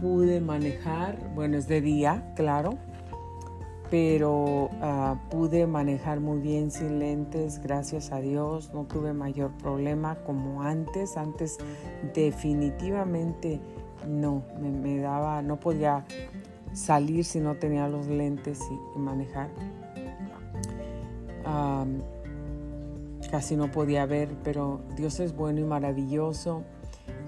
pude 0.00 0.40
manejar, 0.40 1.18
bueno, 1.34 1.56
es 1.56 1.68
de 1.68 1.80
día, 1.80 2.32
claro, 2.36 2.78
pero 3.90 4.70
ah, 4.82 5.16
pude 5.30 5.66
manejar 5.66 6.20
muy 6.20 6.40
bien 6.40 6.70
sin 6.70 6.98
lentes, 6.98 7.60
gracias 7.62 8.12
a 8.12 8.20
Dios, 8.20 8.72
no 8.74 8.84
tuve 8.84 9.12
mayor 9.14 9.50
problema 9.52 10.16
como 10.26 10.62
antes, 10.62 11.16
antes 11.16 11.58
definitivamente 12.14 13.60
no, 14.06 14.42
me, 14.60 14.98
daba, 14.98 15.42
no 15.42 15.58
podía 15.58 16.04
salir 16.72 17.24
si 17.24 17.40
no 17.40 17.56
tenía 17.56 17.88
los 17.88 18.06
lentes 18.06 18.60
y, 18.94 18.98
manejar. 18.98 19.48
casi 23.30 23.56
no 23.56 23.70
podía 23.70 24.06
ver, 24.06 24.30
pero 24.42 24.80
Dios 24.96 25.20
es 25.20 25.34
bueno 25.34 25.60
y 25.60 25.64
maravilloso 25.64 26.62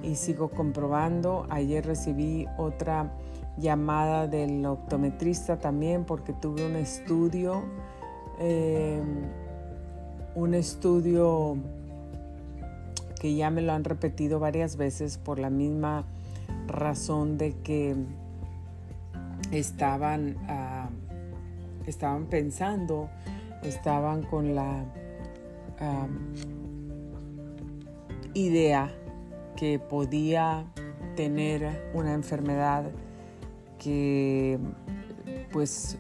y 0.03 0.15
sigo 0.17 0.49
comprobando. 0.49 1.47
Ayer 1.51 1.85
recibí 1.85 2.47
otra 2.57 3.11
llamada 3.61 4.27
del 4.27 4.65
optometrista 4.67 5.59
también 5.59 6.05
porque 6.05 6.33
tuve 6.33 6.67
un 6.67 6.77
estudio, 6.77 7.63
eh, 8.39 9.01
un 10.35 10.55
estudio 10.55 11.57
que 13.21 13.35
ya 13.35 13.51
me 13.51 13.63
lo 13.63 13.73
han 13.73 13.85
repetido 13.85 14.41
varias 14.41 14.77
veces 14.77 15.19
por 15.19 15.39
la 15.39 15.51
misma 15.51 16.05
razón 16.67 17.37
de 17.37 17.53
que 17.63 17.95
estaban, 19.53 20.37
ah, 20.49 20.89
estaban 21.87 22.27
pensando, 22.27 23.11
estaban 23.63 24.23
con 24.23 24.55
la 24.55 24.85
idea 28.35 28.91
que 29.57 29.79
podía 29.79 30.65
tener 31.17 31.91
una 31.95 32.13
enfermedad 32.13 32.91
que 33.81 34.59
pues 35.51 35.99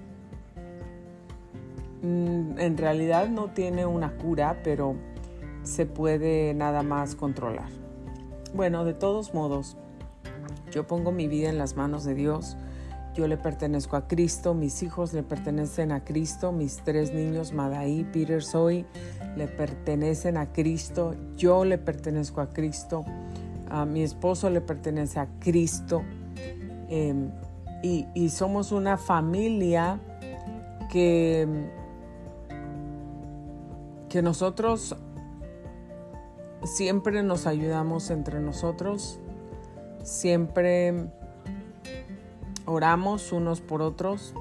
mm, 2.03 2.59
en 2.59 2.79
realidad 2.79 3.29
no 3.29 3.51
tiene 3.51 3.87
una 3.87 4.17
cura, 4.17 4.61
pero 4.63 4.95
se 5.65 5.87
puede 5.87 6.55
nada 6.55 6.83
más 6.83 7.17
controlar. 7.17 7.69
Bueno, 8.55 8.85
de 8.85 8.95
todos 8.95 9.35
modos, 9.35 9.77
yo 10.71 10.87
pongo 10.87 11.11
mi 11.11 11.27
vida 11.27 11.49
en 11.49 11.59
las 11.59 11.77
manos 11.77 12.05
de 12.05 12.15
Dios. 12.15 12.57
Yo 13.15 13.27
le 13.27 13.37
pertenezco 13.37 13.97
a 13.97 14.07
Cristo, 14.07 14.55
mis 14.55 14.83
hijos 14.85 15.13
le 15.13 15.25
pertenecen 15.25 15.91
a 15.91 16.05
Cristo, 16.05 16.53
mis 16.53 16.77
tres 16.77 17.13
niños, 17.13 17.53
Madaí, 17.53 18.05
Peter, 18.05 18.43
Zoe, 18.43 18.87
le 19.37 19.49
pertenecen 19.49 20.37
a 20.37 20.53
Cristo, 20.53 21.17
yo 21.37 21.65
le 21.65 21.77
pertenezco 21.77 22.41
a 22.41 22.53
Cristo, 22.53 23.05
a 23.69 23.85
mi 23.85 24.03
esposo 24.03 24.49
le 24.49 24.61
pertenece 24.61 25.19
a 25.19 25.29
Cristo. 25.41 26.03
Em, 26.89 27.31
y, 27.83 28.29
somos 28.29 28.73
una 28.73 28.97
familia 28.97 29.99
que, 30.91 31.49
que 34.09 34.23
nosotros 34.23 34.97
siempre 36.65 37.23
nos 37.23 37.47
ayudamos 37.47 38.11
entre 38.11 38.41
nosotros, 38.41 39.19
siempre 40.03 41.09
oramos 42.67 43.33
unos 43.33 43.61
por 43.61 43.83
otros. 43.83 44.35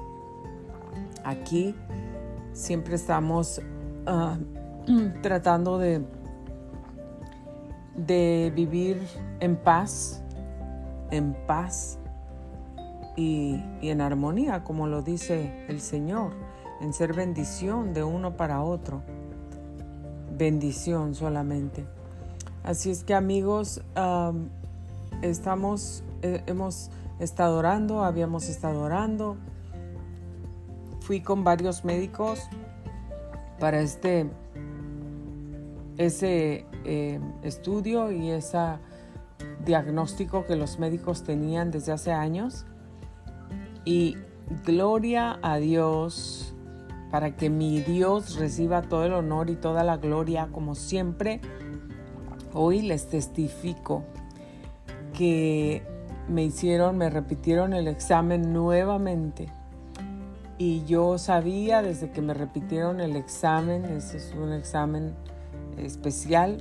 Aquí 1.24 1.74
siempre 2.52 2.96
estamos 2.96 3.60
ah, 4.06 4.36
tratando 5.22 5.78
de, 5.78 6.04
de 7.96 8.52
vivir 8.54 9.00
en 9.40 9.56
paz, 9.56 10.22
en 11.10 11.34
paz 11.46 11.99
y, 13.16 13.62
en 13.82 14.00
armonía, 14.00 14.64
como 14.64 14.86
lo 14.86 15.02
dice 15.02 15.66
el 15.68 15.80
Señor, 15.80 16.32
en 16.80 16.92
ser 16.92 17.12
bendición 17.12 17.92
de 17.92 18.04
uno 18.04 18.36
para 18.36 18.62
otro. 18.62 19.02
Bendición 20.36 21.14
solamente. 21.14 21.84
Así 22.62 22.90
es 22.90 23.04
que 23.04 23.14
amigos, 23.14 23.82
estamos, 25.22 26.02
eh, 26.22 26.42
hemos 26.46 26.90
estado 27.18 27.58
orando, 27.58 28.04
habíamos 28.04 28.48
estado 28.48 28.80
orando. 28.80 29.36
Fui 31.00 31.20
con 31.20 31.44
varios 31.44 31.84
médicos 31.84 32.48
para 33.58 33.80
este 33.80 34.30
ese 35.98 36.64
eh, 36.84 37.20
estudio 37.42 38.10
y 38.10 38.30
ese 38.30 38.58
diagnóstico 39.66 40.46
que 40.46 40.56
los 40.56 40.78
médicos 40.78 41.24
tenían 41.24 41.70
desde 41.70 41.92
hace 41.92 42.10
años. 42.10 42.64
Y 43.84 44.16
gloria 44.64 45.38
a 45.42 45.56
Dios 45.56 46.54
para 47.10 47.36
que 47.36 47.50
mi 47.50 47.80
Dios 47.80 48.36
reciba 48.36 48.82
todo 48.82 49.04
el 49.04 49.12
honor 49.12 49.50
y 49.50 49.56
toda 49.56 49.84
la 49.84 49.96
gloria 49.96 50.48
como 50.52 50.74
siempre. 50.74 51.40
Hoy 52.52 52.82
les 52.82 53.08
testifico 53.08 54.04
que 55.16 55.82
me 56.28 56.44
hicieron, 56.44 56.96
me 56.98 57.10
repitieron 57.10 57.72
el 57.72 57.88
examen 57.88 58.52
nuevamente. 58.52 59.48
Y 60.58 60.84
yo 60.84 61.18
sabía 61.18 61.82
desde 61.82 62.10
que 62.10 62.20
me 62.20 62.34
repitieron 62.34 63.00
el 63.00 63.16
examen, 63.16 63.84
ese 63.86 64.18
es 64.18 64.34
un 64.34 64.52
examen 64.52 65.14
especial 65.78 66.58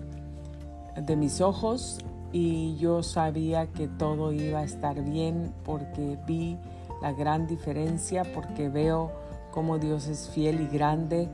de 0.95 1.15
mis 1.15 1.41
ojos, 1.41 1.99
y 2.31 2.77
yo 2.77 3.03
sabía 3.03 3.67
que 3.67 3.87
todo 3.87 4.31
iba 4.31 4.59
a 4.59 4.63
estar 4.63 5.03
bien 5.03 5.51
porque 5.65 6.17
vi 6.25 6.57
la 7.01 7.13
gran 7.13 7.47
diferencia 7.47 8.23
porque 8.33 8.69
veo 8.69 9.11
cómo 9.51 9.79
Dios 9.79 10.07
es 10.07 10.29
fiel 10.29 10.61
y 10.61 10.67
grande, 10.67 11.27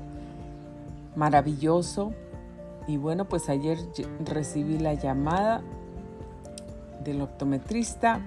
maravilloso. 1.15 2.13
Y 2.87 2.97
bueno, 2.97 3.25
pues 3.25 3.49
ayer 3.49 3.79
recibí 4.23 4.77
la 4.77 4.93
llamada 4.93 5.61
del 7.03 7.21
optometrista. 7.21 8.21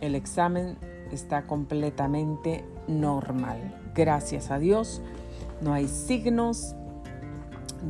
El 0.00 0.14
examen 0.14 0.76
está 1.12 1.46
completamente 1.46 2.64
normal. 2.88 3.80
Gracias 3.94 4.50
a 4.50 4.58
Dios, 4.58 5.02
no 5.60 5.72
hay 5.72 5.86
signos 5.86 6.74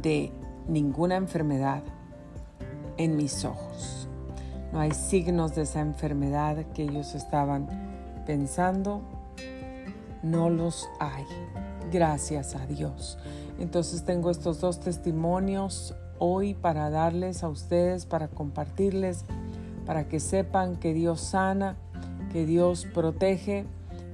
de 0.03 0.33
ninguna 0.69 1.17
enfermedad 1.17 1.83
en 2.97 3.17
mis 3.17 3.45
ojos. 3.45 4.09
No 4.73 4.81
hay 4.81 4.91
signos 4.91 5.55
de 5.55 5.63
esa 5.63 5.81
enfermedad 5.81 6.65
que 6.75 6.83
ellos 6.83 7.15
estaban 7.15 7.69
pensando. 8.27 9.03
No 10.23 10.51
los 10.51 10.89
hay. 11.01 11.25
Gracias 11.93 12.55
a 12.55 12.67
Dios. 12.67 13.19
Entonces 13.59 14.05
tengo 14.05 14.31
estos 14.31 14.61
dos 14.61 14.81
testimonios 14.81 15.95
hoy 16.19 16.55
para 16.55 16.91
darles 16.91 17.45
a 17.45 17.49
ustedes, 17.49 18.07
para 18.07 18.29
compartirles, 18.29 19.25
para 19.87 20.09
que 20.09 20.21
sepan 20.21 20.77
que 20.77 20.95
Dios 20.95 21.21
sana, 21.21 21.77
que 22.33 22.47
Dios 22.47 22.87
protege, 22.93 23.65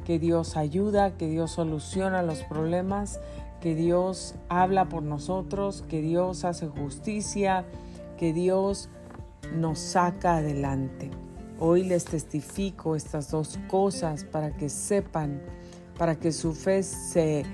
que 0.05 0.19
Dios 0.19 0.57
ayuda, 0.57 1.17
que 1.17 1.29
Dios 1.29 1.53
soluciona 1.53 2.23
los 2.23 2.43
problemas, 2.43 3.21
que 3.61 3.75
Dios 3.75 4.35
habla 4.49 4.89
por 4.89 5.03
nosotros, 5.03 5.85
que 5.89 6.03
Dios 6.03 6.45
hace 6.45 6.67
justicia, 6.67 7.65
que 8.19 8.33
Dios 8.33 8.89
nos 9.55 9.79
saca 9.79 10.37
adelante. 10.37 11.11
Hoy 11.63 11.85
les 11.85 12.07
testifico 12.07 12.97
estas 12.97 13.31
dos 13.31 13.59
cosas 13.69 14.25
para 14.25 14.57
que 14.57 14.71
sepan, 14.71 15.43
para 15.99 16.15
que 16.15 16.33
su 16.33 16.55
fe 16.55 16.83
se 16.83 17.45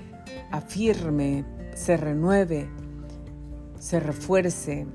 afirme, 0.49 1.43
se 1.75 1.97
renueve, 1.97 2.69
se 3.79 3.99
refuerce, 3.99 4.87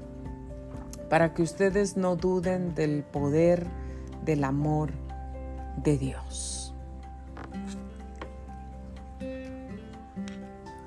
para 1.11 1.35
que 1.35 1.42
ustedes 1.42 1.98
no 1.98 2.16
duden 2.16 2.75
del 2.75 3.05
poder, 3.05 3.66
del 4.25 4.44
amor 4.44 4.92
de 5.77 5.98
Dios. 5.98 6.62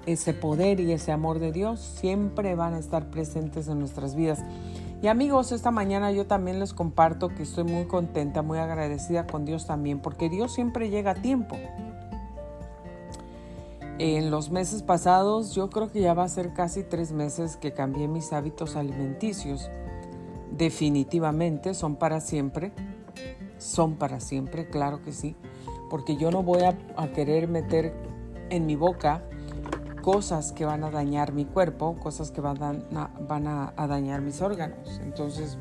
ese 0.05 0.33
poder 0.33 0.79
y 0.79 0.91
ese 0.91 1.11
amor 1.11 1.39
de 1.39 1.51
Dios 1.51 1.79
siempre 1.79 2.55
van 2.55 2.73
a 2.73 2.79
estar 2.79 3.09
presentes 3.09 3.67
en 3.67 3.79
nuestras 3.79 4.15
vidas. 4.15 4.43
Y 5.01 5.07
amigos, 5.07 5.51
esta 5.51 5.71
mañana 5.71 6.11
yo 6.11 6.25
también 6.25 6.59
les 6.59 6.73
comparto 6.73 7.29
que 7.29 7.43
estoy 7.43 7.63
muy 7.65 7.85
contenta, 7.85 8.41
muy 8.41 8.57
agradecida 8.57 9.27
con 9.27 9.45
Dios 9.45 9.67
también, 9.67 9.99
porque 9.99 10.29
Dios 10.29 10.53
siempre 10.53 10.89
llega 10.89 11.11
a 11.11 11.15
tiempo. 11.15 11.57
En 13.97 14.31
los 14.31 14.49
meses 14.51 14.83
pasados, 14.83 15.53
yo 15.53 15.69
creo 15.69 15.91
que 15.91 16.01
ya 16.01 16.13
va 16.13 16.23
a 16.23 16.29
ser 16.29 16.53
casi 16.53 16.83
tres 16.83 17.11
meses 17.11 17.55
que 17.55 17.73
cambié 17.73 18.07
mis 18.07 18.33
hábitos 18.33 18.75
alimenticios. 18.75 19.69
Definitivamente 20.51 21.73
son 21.73 21.95
para 21.95 22.19
siempre. 22.19 22.73
Son 23.57 23.95
para 23.95 24.19
siempre, 24.19 24.67
claro 24.69 25.01
que 25.01 25.13
sí. 25.13 25.35
Porque 25.89 26.17
yo 26.17 26.31
no 26.31 26.43
voy 26.43 26.63
a, 26.63 26.77
a 26.97 27.07
querer 27.09 27.47
meter 27.47 27.93
en 28.49 28.65
mi 28.65 28.75
boca 28.75 29.23
cosas 30.05 30.51
que 30.51 30.65
van 30.65 30.83
a 30.83 30.91
dañar 30.91 31.33
mi 31.33 31.45
cuerpo, 31.45 31.95
cosas 31.95 32.29
que 32.29 32.39
van 32.39 32.61
a, 32.61 33.09
van 33.27 33.47
a, 33.47 33.73
dañar 33.87 34.21
mis 34.21 34.39
órganos. 34.39 35.01
Entonces, 35.03 35.57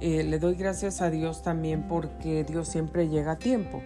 eh, 0.00 0.22
le 0.22 0.38
doy 0.38 0.54
gracias 0.54 1.02
a 1.02 1.10
Dios 1.10 1.42
también 1.42 1.88
porque 1.88 2.44
Dios 2.44 2.68
siempre 2.68 3.08
llega 3.08 3.32
a 3.32 3.38
tiempo. 3.40 3.82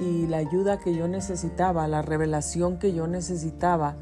Y 0.00 0.28
la 0.28 0.36
ayuda 0.36 0.78
que 0.78 0.94
yo 0.94 1.08
necesitaba, 1.08 1.88
la 1.88 2.02
revelación 2.02 2.78
que 2.78 2.92
yo 2.92 3.08
necesitaba, 3.08 3.96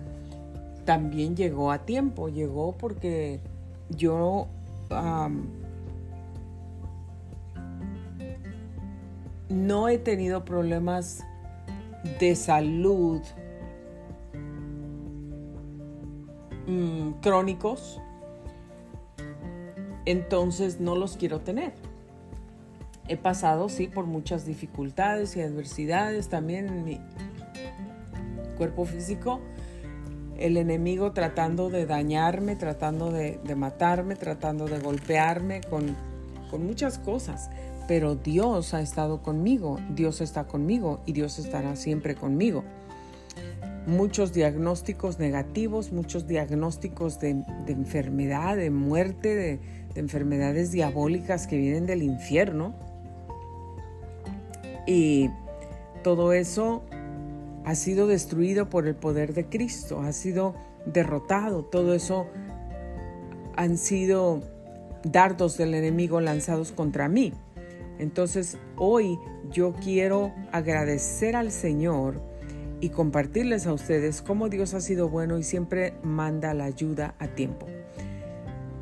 también 0.85 1.35
llegó 1.35 1.73
a 1.73 1.79
tiempo. 1.79 2.29
Llegó 2.29 2.77
porque 2.77 3.41
yo 3.89 4.47
no 9.49 9.89
he 9.89 9.97
tenido 9.97 10.45
problemas 10.45 11.25
de 12.21 12.37
salud 12.37 13.23
Mm, 16.67 17.21
crónicos, 17.21 18.01
entonces 20.05 20.81
no 20.81 20.95
los 20.95 21.17
quiero 21.17 21.41
tener. 21.41 21.73
He 23.09 23.17
pasado, 23.17 23.69
sí, 23.69 23.89
por 23.89 24.07
muchas 24.07 24.47
dificultades 24.47 25.37
y 25.37 25.41
adversidades 25.41 26.29
también 26.29 26.69
en 26.69 26.85
mi 26.85 27.01
cuerpo 28.57 28.85
físico. 28.85 29.41
El 30.39 30.57
enemigo 30.57 31.13
tratando 31.13 31.69
de 31.69 31.85
dañarme, 31.85 32.55
tratando 32.55 33.11
de, 33.11 33.39
matarme, 33.57 34.15
tratando 34.15 34.67
de 34.67 34.79
golpearme 34.79 35.61
con, 35.63 35.97
con 36.51 36.65
muchas 36.65 36.99
cosas. 36.99 37.51
Pero 37.89 38.15
Dios 38.15 38.73
ha 38.73 38.81
estado 38.81 39.21
conmigo, 39.21 39.81
Dios 39.91 40.21
está 40.21 40.45
conmigo 40.45 41.01
y 41.07 41.13
Dios 41.13 41.41
estará 41.41 41.75
siempre 41.75 42.15
conmigo 42.15 42.63
muchos 43.87 44.33
diagnósticos 44.33 45.19
negativos, 45.19 45.93
muchos 45.93 46.27
diagnósticos 46.27 47.19
de, 47.19 47.31
enfermedad, 47.67 48.57
de 48.57 48.71
muerte, 48.71 49.35
de, 49.35 49.61
enfermedades 49.95 50.73
diabólicas 50.73 51.47
que 51.47 51.57
vienen 51.59 51.87
del 51.87 52.03
infierno. 52.03 52.75
Y 54.87 55.31
todo 56.03 56.33
eso 56.33 56.83
ha 57.65 57.75
sido 57.75 58.07
destruido 58.07 58.69
por 58.71 58.87
el 58.87 58.95
poder 58.95 59.35
de 59.35 59.47
Cristo, 59.47 60.01
ha 60.01 60.13
sido 60.13 60.55
derrotado, 60.87 61.65
todo 61.65 61.95
eso 61.95 62.27
han 63.55 63.77
sido 63.77 64.41
dardos 65.05 65.59
del 65.59 65.75
enemigo 65.75 66.21
lanzados 66.21 66.73
contra 66.73 67.09
mí. 67.09 67.33
Entonces 67.99 68.59
hoy 68.77 69.19
yo 69.51 69.75
quiero 69.75 70.33
agradecer 70.51 71.37
al 71.37 71.53
Señor 71.53 72.32
y 72.83 72.89
compartirles 72.89 73.69
a 73.69 73.73
ustedes 73.73 74.23
cómo 74.23 74.49
Dios 74.49 74.75
ha 74.75 74.81
sido 74.81 75.09
bueno 75.09 75.39
y 75.39 75.45
siempre 75.45 75.95
manda 76.03 76.53
la 76.53 76.65
ayuda 76.65 77.15
a 77.21 77.29
tiempo. 77.29 77.69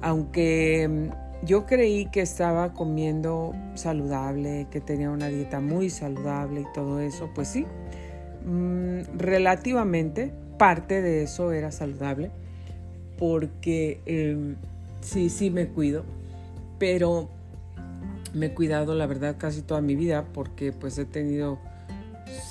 Aunque 0.01 0.89
mm, 0.89 1.45
yo 1.45 1.67
creí 1.67 2.07
que 2.07 2.23
estaba 2.23 2.73
comiendo 2.73 3.53
saludable, 3.75 4.69
que 4.71 4.81
tenía 4.81 5.11
una 5.11 5.29
dieta 5.29 5.61
muy 5.61 5.91
saludable 5.91 6.63
y 6.63 6.73
todo 6.73 6.99
eso, 6.99 7.29
pues 7.35 7.49
sí, 7.49 7.67
mm, 8.47 9.19
relativamente 9.19 10.33
parte 10.57 11.03
de 11.03 11.25
eso 11.25 11.53
era 11.53 11.71
saludable, 11.71 12.31
porque 13.19 14.01
em, 14.07 14.57
sí, 15.03 15.29
sí 15.29 15.51
me 15.51 15.69
cuido, 15.69 16.05
pero 16.79 17.29
me 18.33 18.47
he 18.47 18.55
cuidado 18.55 18.95
la 18.95 19.07
verdad 19.07 19.37
casi 19.37 19.61
toda 19.61 19.83
mi 19.83 19.95
vida 19.95 20.25
porque 20.33 20.73
pues 20.73 20.97
he 20.97 21.05
tenido 21.05 21.59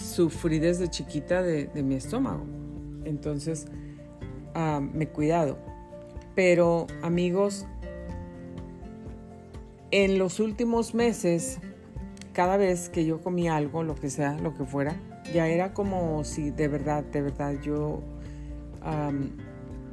sufrí 0.02 0.60
desde 0.60 0.90
chiquita 0.90 1.42
de, 1.42 1.70
mi 1.84 1.96
estómago. 1.96 2.46
Entonces, 3.06 3.66
ah, 4.54 4.82
me 4.82 5.06
he 5.06 5.08
cuidado. 5.10 5.58
Pero 6.36 6.88
amigos, 7.02 7.66
en 9.92 10.18
los 10.18 10.40
últimos 10.40 10.94
meses, 10.94 11.60
cada 12.34 12.58
vez 12.58 12.90
que 12.90 13.06
yo 13.06 13.22
comía 13.22 13.56
algo, 13.56 13.84
lo 13.84 13.96
que 13.96 14.10
sea, 14.10 14.38
lo 14.40 14.54
que 14.54 14.64
fuera, 14.66 14.96
ya 15.34 15.48
era 15.48 15.74
como 15.74 16.24
si 16.24 16.52
de 16.52 16.68
verdad, 16.68 17.04
de 17.04 17.22
verdad 17.22 17.56
yo 17.62 18.02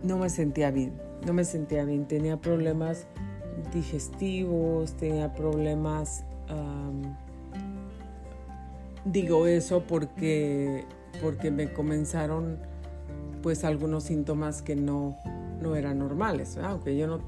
no 0.03 0.18
me 0.18 0.31
sentía 0.31 0.70
bien. 0.70 0.92
No 1.27 1.33
me 1.33 1.44
sentía 1.44 1.85
bien. 1.85 2.07
Tenía 2.07 2.40
problemas 2.40 3.07
digestivos, 3.72 4.96
tenía 4.96 5.33
problemas 5.33 6.25
Digo 9.07 9.47
eso 9.47 9.85
porque, 9.85 10.85
porque 11.23 11.53
me 11.53 11.73
comenzaron 11.73 12.59
pues 13.40 13.62
algunos 13.62 14.03
síntomas 14.03 14.62
que 14.62 14.75
no, 14.75 15.16
no 15.62 15.77
eran 15.77 16.01
normales, 16.01 16.59
aunque 16.59 16.97
yo 16.97 17.07
no, 17.07 17.21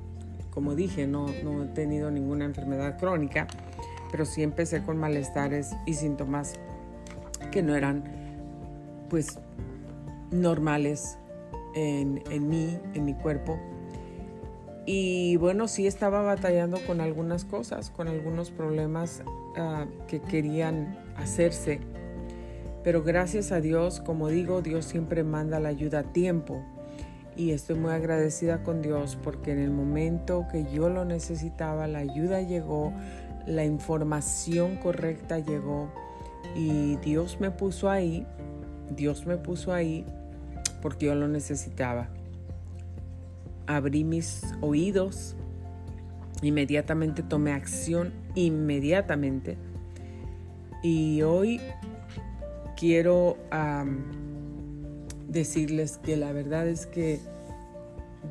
como 0.50 0.74
dije, 0.74 1.06
no, 1.06 1.26
no 1.44 1.62
he 1.62 1.66
tenido 1.68 2.10
ninguna 2.10 2.46
enfermedad 2.46 2.98
crónica, 2.98 3.46
pero 4.10 4.24
sí 4.24 4.42
empecé 4.42 4.82
con 4.82 4.98
malestares 4.98 5.70
y 5.86 5.94
síntomas 5.94 6.54
que 7.52 7.62
no 7.62 7.76
eran 7.76 8.02
pues 9.08 9.38
normales 10.32 11.16
en, 11.76 12.24
en 12.28 12.48
mí, 12.48 12.76
en 12.94 13.04
mi 13.04 13.14
cuerpo. 13.14 13.56
Y 14.84 15.36
bueno, 15.36 15.68
sí 15.68 15.86
estaba 15.86 16.22
batallando 16.22 16.78
con 16.86 17.00
algunas 17.00 17.44
cosas, 17.44 17.90
con 17.90 18.08
algunos 18.08 18.50
problemas 18.50 19.22
ah, 19.56 19.86
que 20.08 20.20
querían 20.20 21.07
hacerse. 21.18 21.80
Pero 22.82 23.02
gracias 23.02 23.52
a 23.52 23.60
Dios, 23.60 24.00
como 24.00 24.28
digo, 24.28 24.62
Dios 24.62 24.84
siempre 24.84 25.24
manda 25.24 25.60
la 25.60 25.68
ayuda 25.68 26.00
a 26.00 26.12
tiempo. 26.12 26.62
Y 27.36 27.50
estoy 27.50 27.76
muy 27.76 27.92
agradecida 27.92 28.62
con 28.62 28.82
Dios 28.82 29.16
porque 29.22 29.52
en 29.52 29.58
el 29.58 29.70
momento 29.70 30.46
que 30.50 30.64
yo 30.72 30.88
lo 30.88 31.04
necesitaba, 31.04 31.86
la 31.86 31.98
ayuda 31.98 32.42
llegó, 32.42 32.92
la 33.46 33.64
información 33.64 34.76
correcta 34.76 35.38
llegó. 35.38 35.92
Y 36.56 36.96
Dios 36.96 37.38
me 37.40 37.50
puso 37.50 37.90
ahí, 37.90 38.26
Dios 38.96 39.26
me 39.26 39.36
puso 39.36 39.72
ahí 39.72 40.04
porque 40.82 41.06
yo 41.06 41.14
lo 41.14 41.28
necesitaba. 41.28 42.08
Abrí 43.66 44.02
mis 44.02 44.42
oídos, 44.60 45.36
inmediatamente 46.42 47.22
tomé 47.22 47.52
acción, 47.52 48.12
inmediatamente. 48.34 49.58
Y 50.82 51.22
hoy 51.22 51.60
quiero 52.76 53.36
decirles 55.26 55.98
que 55.98 56.16
la 56.16 56.32
verdad 56.32 56.68
es 56.68 56.86
que 56.86 57.20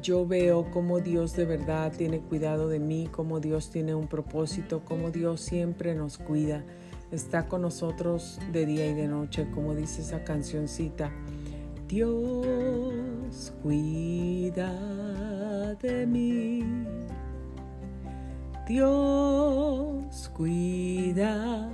yo 0.02 0.26
veo 0.28 0.70
cómo 0.72 1.00
Dios 1.00 1.36
de 1.36 1.46
verdad 1.46 1.92
tiene 1.96 2.20
cuidado 2.20 2.70
de 2.70 2.80
mí, 2.80 3.10
cómo 3.12 3.40
Dios 3.40 3.70
tiene 3.70 3.96
un 3.96 4.08
propósito, 4.08 4.82
cómo 4.86 5.12
Dios 5.12 5.42
siempre 5.42 5.96
nos 5.96 6.18
cuida, 6.18 6.64
está 7.12 7.48
con 7.48 7.62
nosotros 7.62 8.40
de 8.52 8.66
día 8.66 8.88
y 8.88 8.94
de 8.94 9.08
noche, 9.08 9.48
como 9.54 9.76
dice 9.76 10.02
esa 10.02 10.24
cancioncita. 10.24 11.12
Dios 11.88 13.54
cuida 13.64 14.74
de 15.76 16.06
mí. 16.06 16.64
Dios 18.68 20.30
cuida 20.36 21.70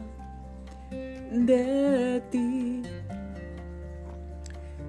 de 1.33 2.21
ti. 2.29 2.81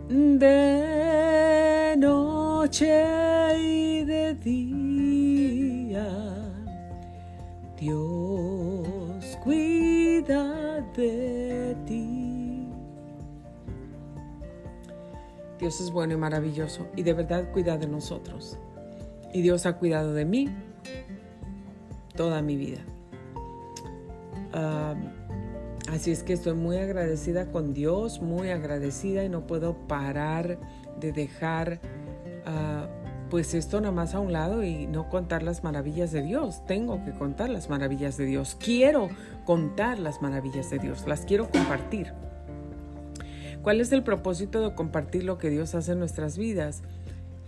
De 0.09 1.94
noche 1.96 3.59
y 3.59 4.04
de 4.04 4.35
día. 4.35 6.07
Dios 7.78 9.38
cuida 9.42 10.80
de 10.96 11.76
ti. 11.87 12.68
Dios 15.59 15.80
es 15.80 15.90
bueno 15.90 16.12
y 16.12 16.16
maravilloso 16.16 16.87
y 16.94 17.02
de 17.02 17.14
verdad 17.14 17.50
cuida 17.52 17.78
de 17.78 17.87
nosotros. 17.87 18.59
Y 19.33 19.40
Dios 19.40 19.64
ha 19.66 19.78
cuidado 19.78 20.12
de 20.12 20.26
mí 20.26 20.50
toda 22.14 22.42
mi 22.42 22.57
vida. 22.57 22.80
Ah, 24.52 24.94
así 25.88 26.11
es 26.11 26.23
que 26.23 26.33
estoy 26.33 26.55
muy 26.55 26.77
agradecida 26.77 27.51
con 27.51 27.75
Dios, 27.75 28.20
muy 28.20 28.51
agradecida 28.51 29.25
y 29.25 29.29
no 29.29 29.47
puedo 29.47 29.75
parar 29.87 30.59
de 31.01 31.12
dejar 31.12 31.81
ah, 32.47 32.88
pues 33.31 33.55
esto 33.55 33.81
nada 33.81 33.92
más 33.92 34.14
a 34.14 34.20
un 34.20 34.33
lado 34.33 34.62
y 34.62 34.87
no 34.87 35.09
contar 35.09 35.42
las 35.42 35.64
maravillas 35.64 36.12
de 36.12 36.23
Dios. 36.23 36.64
Tengo 36.66 37.05
que 37.05 37.12
contar 37.12 37.51
las 37.51 37.68
maravillas 37.68 38.16
de 38.16 38.27
Dios. 38.27 38.57
Quiero 38.61 39.09
contar 39.44 39.99
las 39.99 40.23
maravillas 40.23 40.70
de 40.70 40.79
Dios. 40.79 41.05
Las 41.07 41.23
quiero 41.23 41.51
compartir. 41.51 42.12
¿Cuál 43.62 43.81
es 43.81 43.92
el 43.92 44.03
propósito 44.03 44.61
de 44.61 44.75
compartir 44.75 45.25
lo 45.25 45.38
que 45.38 45.51
Dios 45.51 45.75
hace 45.75 45.92
en 45.92 45.99
nuestras 45.99 46.37
vidas? 46.38 46.83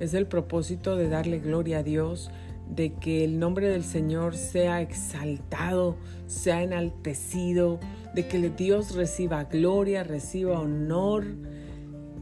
Es 0.01 0.15
el 0.15 0.27
propósito 0.27 0.97
de 0.97 1.09
darle 1.09 1.39
gloria 1.39 1.79
a 1.79 1.83
Dios, 1.83 2.31
de 2.75 2.95
que 2.95 3.23
el 3.23 3.39
nombre 3.39 3.69
del 3.69 3.85
Señor 3.85 4.35
sea 4.35 4.81
exaltado, 4.81 5.97
sea 6.27 6.63
enaltecido, 6.63 7.79
de 8.17 8.27
que 8.27 8.39
Dios 8.49 8.95
reciba 8.95 9.45
gloria, 9.45 10.03
reciba 10.03 10.59
honor, 10.59 11.27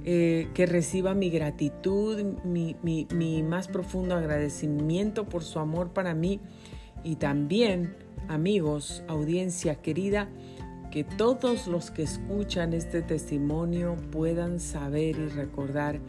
eh, 0.05 0.49
que 0.53 0.67
reciba 0.67 1.15
mi 1.15 1.31
gratitud, 1.31 2.21
mi, 2.45 2.77
mi 2.83 3.43
más 3.45 3.69
profundo 3.69 4.17
agradecimiento 4.17 5.25
por 5.25 5.45
su 5.45 5.61
amor 5.61 5.93
para 5.93 6.13
mí 6.13 6.41
y 7.05 7.15
también, 7.15 7.95
amigos, 8.29 9.05
audiencia 9.07 9.77
querida, 9.77 10.29
que 10.91 11.05
todos 11.05 11.69
los 11.69 11.93
que 11.93 12.03
escuchan 12.03 12.73
este 12.73 13.01
testimonio 13.01 13.97
puedan 14.11 14.59
saber 14.59 15.17
y 15.17 15.29
recordar 15.29 16.01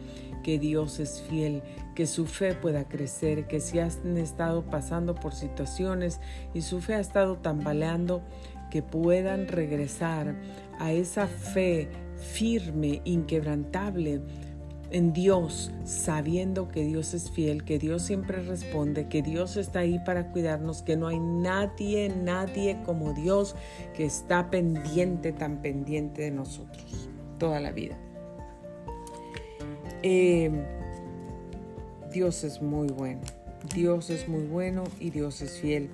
que 0.42 0.58
Dios 0.58 1.00
es 1.00 1.22
fiel, 1.22 1.62
que 1.96 2.06
su 2.06 2.24
fe 2.26 2.54
pueda 2.54 2.88
crecer, 2.88 3.48
que 3.48 3.58
si 3.60 3.80
han 3.80 4.16
estado 4.16 4.64
pasando 4.64 5.14
por 5.16 5.34
situaciones 5.34 6.20
y 6.54 6.62
su 6.62 6.80
fe 6.80 6.94
ha 6.94 7.00
estado 7.00 7.36
tambaleando, 7.38 8.22
que 8.76 8.82
puedan 8.82 9.48
regresar 9.48 10.34
a 10.78 10.92
esa 10.92 11.26
fe 11.28 11.88
firme, 12.34 13.00
inquebrantable 13.04 14.20
en 14.90 15.14
Dios, 15.14 15.72
sabiendo 15.86 16.68
que 16.68 16.84
Dios 16.84 17.14
es 17.14 17.30
fiel, 17.30 17.64
que 17.64 17.78
Dios 17.78 18.02
siempre 18.02 18.42
responde, 18.42 19.08
que 19.08 19.22
Dios 19.22 19.56
está 19.56 19.78
ahí 19.78 19.98
para 20.04 20.30
cuidarnos, 20.30 20.82
que 20.82 20.94
no 20.94 21.08
hay 21.08 21.18
nadie, 21.18 22.10
nadie 22.10 22.76
como 22.84 23.14
Dios 23.14 23.56
que 23.94 24.04
está 24.04 24.50
pendiente, 24.50 25.32
tan 25.32 25.62
pendiente 25.62 26.20
de 26.20 26.32
nosotros 26.32 27.08
toda 27.38 27.58
la 27.60 27.72
vida. 27.72 27.96
Eh, 30.02 30.50
Dios 32.12 32.44
es 32.44 32.60
muy 32.60 32.88
bueno, 32.88 33.22
Dios 33.74 34.10
es 34.10 34.28
muy 34.28 34.44
bueno 34.44 34.84
y 35.00 35.08
Dios 35.08 35.40
es 35.40 35.58
fiel. 35.60 35.88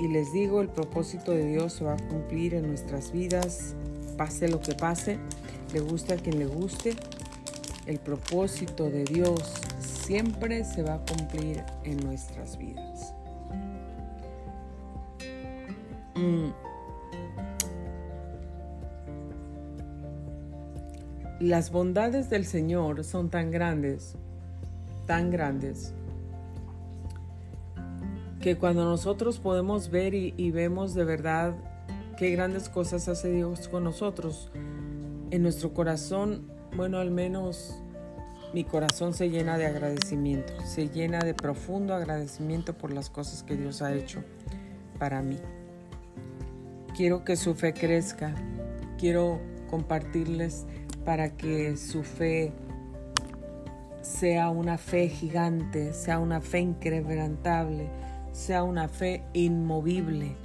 Y 0.00 0.08
les 0.08 0.32
digo, 0.32 0.62
el 0.62 0.68
propósito 0.68 1.32
de 1.32 1.44
Dios 1.44 1.74
se 1.74 1.84
va 1.84 1.92
a 1.92 1.96
cumplir 2.08 2.54
en 2.54 2.66
nuestras 2.66 3.12
vidas, 3.12 3.74
pase 4.16 4.48
lo 4.48 4.58
que 4.58 4.74
pase, 4.74 5.18
le 5.74 5.80
guste 5.80 6.14
a 6.14 6.16
quien 6.16 6.38
le 6.38 6.46
guste. 6.46 6.96
El 7.84 7.98
propósito 7.98 8.88
de 8.88 9.04
Dios 9.04 9.52
siempre 9.78 10.64
se 10.64 10.82
va 10.82 10.94
a 10.94 11.04
cumplir 11.04 11.62
en 11.84 11.98
nuestras 11.98 12.56
vidas. 12.56 13.12
Mm. 16.14 16.48
Las 21.40 21.70
bondades 21.70 22.30
del 22.30 22.46
Señor 22.46 23.04
son 23.04 23.28
tan 23.28 23.50
grandes, 23.50 24.14
tan 25.06 25.30
grandes, 25.30 25.92
que 28.40 28.56
cuando 28.56 28.84
nosotros 28.84 29.38
podemos 29.38 29.90
ver 29.90 30.14
y, 30.14 30.50
vemos 30.50 30.94
de 30.94 31.04
verdad 31.04 31.54
qué 32.16 32.30
grandes 32.30 32.68
cosas 32.68 33.06
hace 33.08 33.30
Dios 33.30 33.68
con 33.68 33.84
nosotros, 33.84 34.50
en 35.30 35.42
nuestro 35.42 35.74
corazón, 35.74 36.50
bueno, 36.74 36.98
al 36.98 37.10
menos 37.10 37.82
mi 38.54 38.64
corazón 38.64 39.12
se 39.12 39.28
llena 39.28 39.58
de 39.58 39.66
agradecimiento, 39.66 40.54
se 40.64 40.88
llena 40.88 41.20
de 41.20 41.34
profundo 41.34 41.94
agradecimiento 41.94 42.76
por 42.76 42.92
las 42.92 43.10
cosas 43.10 43.42
que 43.42 43.56
Dios 43.56 43.82
ha 43.82 43.94
hecho 43.94 44.24
para 44.98 45.22
mí. 45.22 45.38
Quiero 46.96 47.24
que 47.24 47.36
su 47.36 47.54
fe 47.54 47.74
crezca, 47.74 48.34
quiero 48.98 49.38
compartirles 49.68 50.66
para 51.04 51.36
que 51.36 51.76
su 51.76 52.02
fe 52.02 52.52
sea 54.02 54.50
una 54.50 54.78
fe 54.78 55.08
gigante, 55.08 55.92
sea 55.92 56.18
una 56.18 56.40
fe 56.40 56.60
inquebrantable, 56.60 57.88
sea 58.32 58.62
una 58.62 58.88
fe 58.88 59.22
inmovible. 59.32 60.36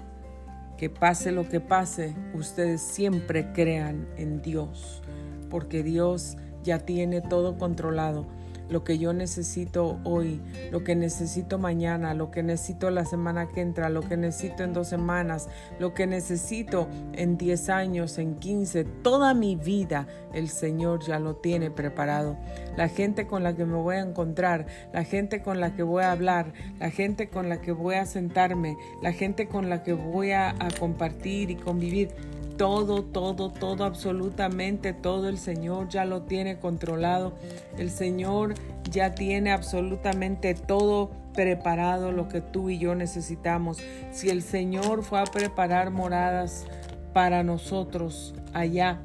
Que 0.77 0.89
pase 0.89 1.31
lo 1.31 1.47
que 1.47 1.59
pase, 1.61 2.13
ustedes 2.33 2.81
siempre 2.81 3.53
crean 3.53 4.07
en 4.17 4.41
Dios, 4.41 5.01
porque 5.49 5.83
Dios 5.83 6.35
ya 6.63 6.79
tiene 6.79 7.21
todo 7.21 7.57
controlado 7.57 8.25
lo 8.69 8.83
que 8.83 8.97
yo 8.97 9.13
necesito 9.13 9.99
hoy, 10.03 10.41
lo 10.71 10.83
que 10.83 10.95
necesito 10.95 11.57
mañana, 11.57 12.13
lo 12.13 12.31
que 12.31 12.43
necesito 12.43 12.89
la 12.89 13.05
semana 13.05 13.47
que 13.47 13.61
entra, 13.61 13.89
lo 13.89 14.01
que 14.01 14.17
necesito 14.17 14.63
en 14.63 14.73
dos 14.73 14.87
semanas, 14.87 15.47
lo 15.79 15.93
que 15.93 16.07
necesito 16.07 16.87
en 17.13 17.37
10 17.37 17.69
años, 17.69 18.17
en 18.17 18.35
15, 18.35 18.83
toda 18.83 19.33
mi 19.33 19.55
vida, 19.55 20.07
el 20.33 20.49
Señor 20.49 21.05
ya 21.05 21.19
lo 21.19 21.35
tiene 21.35 21.71
preparado. 21.71 22.37
La 22.75 22.89
gente 22.89 23.27
con 23.27 23.43
la 23.43 23.55
que 23.55 23.65
me 23.65 23.77
voy 23.77 23.95
a 23.95 23.99
encontrar, 23.99 24.65
la 24.93 25.03
gente 25.03 25.41
con 25.41 25.59
la 25.59 25.75
que 25.75 25.83
voy 25.83 26.03
a 26.03 26.11
hablar, 26.11 26.53
la 26.79 26.89
gente 26.89 27.29
con 27.29 27.49
la 27.49 27.61
que 27.61 27.71
voy 27.71 27.95
a 27.95 28.05
sentarme, 28.05 28.77
la 29.01 29.13
gente 29.13 29.47
con 29.47 29.69
la 29.69 29.83
que 29.83 29.93
voy 29.93 30.31
a, 30.31 30.49
a 30.49 30.69
compartir 30.79 31.51
y 31.51 31.55
convivir, 31.55 32.09
todo, 32.57 33.03
todo, 33.03 33.51
todo, 33.51 33.83
absolutamente 33.85 34.93
todo 34.93 35.29
el 35.29 35.37
Señor 35.37 35.89
ya 35.89 36.05
lo 36.05 36.23
tiene 36.23 36.59
controlado. 36.59 37.33
El 37.77 37.91
Señor 37.91 38.55
ya 38.89 39.15
tiene 39.15 39.51
absolutamente 39.51 40.53
todo 40.53 41.11
preparado 41.33 42.11
lo 42.11 42.27
que 42.27 42.41
tú 42.41 42.69
y 42.69 42.77
yo 42.77 42.95
necesitamos. 42.95 43.79
Si 44.11 44.29
el 44.29 44.41
Señor 44.41 45.03
fue 45.03 45.19
a 45.19 45.25
preparar 45.25 45.91
moradas 45.91 46.65
para 47.13 47.43
nosotros 47.43 48.33
allá 48.53 49.01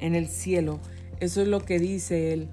en 0.00 0.14
el 0.14 0.28
cielo, 0.28 0.80
eso 1.20 1.42
es 1.42 1.48
lo 1.48 1.60
que 1.60 1.78
dice 1.78 2.32
Él 2.32 2.48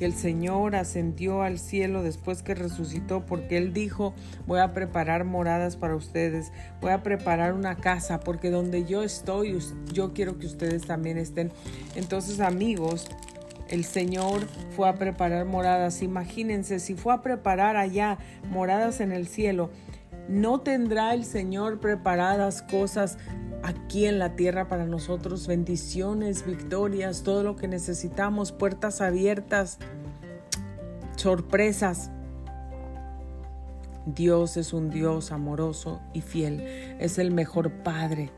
que 0.00 0.06
el 0.06 0.14
Señor 0.14 0.76
ascendió 0.76 1.42
al 1.42 1.58
cielo 1.58 2.02
después 2.02 2.42
que 2.42 2.54
resucitó, 2.54 3.26
porque 3.26 3.58
Él 3.58 3.74
dijo, 3.74 4.14
voy 4.46 4.60
a 4.60 4.72
preparar 4.72 5.24
moradas 5.24 5.76
para 5.76 5.94
ustedes, 5.94 6.52
voy 6.80 6.92
a 6.92 7.02
preparar 7.02 7.52
una 7.52 7.76
casa, 7.76 8.18
porque 8.18 8.48
donde 8.48 8.86
yo 8.86 9.02
estoy, 9.02 9.58
yo 9.92 10.14
quiero 10.14 10.38
que 10.38 10.46
ustedes 10.46 10.86
también 10.86 11.18
estén. 11.18 11.52
Entonces, 11.96 12.40
amigos, 12.40 13.08
el 13.68 13.84
Señor 13.84 14.46
fue 14.74 14.88
a 14.88 14.94
preparar 14.94 15.44
moradas. 15.44 16.00
Imagínense, 16.00 16.80
si 16.80 16.94
fue 16.94 17.12
a 17.12 17.20
preparar 17.20 17.76
allá 17.76 18.16
moradas 18.48 19.02
en 19.02 19.12
el 19.12 19.28
cielo, 19.28 19.68
¿no 20.30 20.60
tendrá 20.60 21.12
el 21.12 21.24
Señor 21.24 21.80
preparadas 21.80 22.62
cosas 22.62 23.18
aquí 23.64 24.06
en 24.06 24.18
la 24.20 24.36
tierra 24.36 24.68
para 24.68 24.86
nosotros, 24.86 25.46
bendiciones, 25.46 26.46
victorias, 26.46 27.24
todo 27.24 27.42
lo 27.42 27.56
que 27.56 27.66
necesitamos, 27.66 28.52
puertas 28.52 29.00
abiertas, 29.00 29.78
sorpresas. 31.16 32.10
Dios 34.06 34.56
es 34.56 34.72
un 34.72 34.88
Dios 34.88 35.32
amoroso 35.32 36.00
y 36.12 36.20
fiel, 36.20 36.60
es 37.00 37.18
el 37.18 37.32
mejor 37.32 37.70
Padre, 37.82 38.30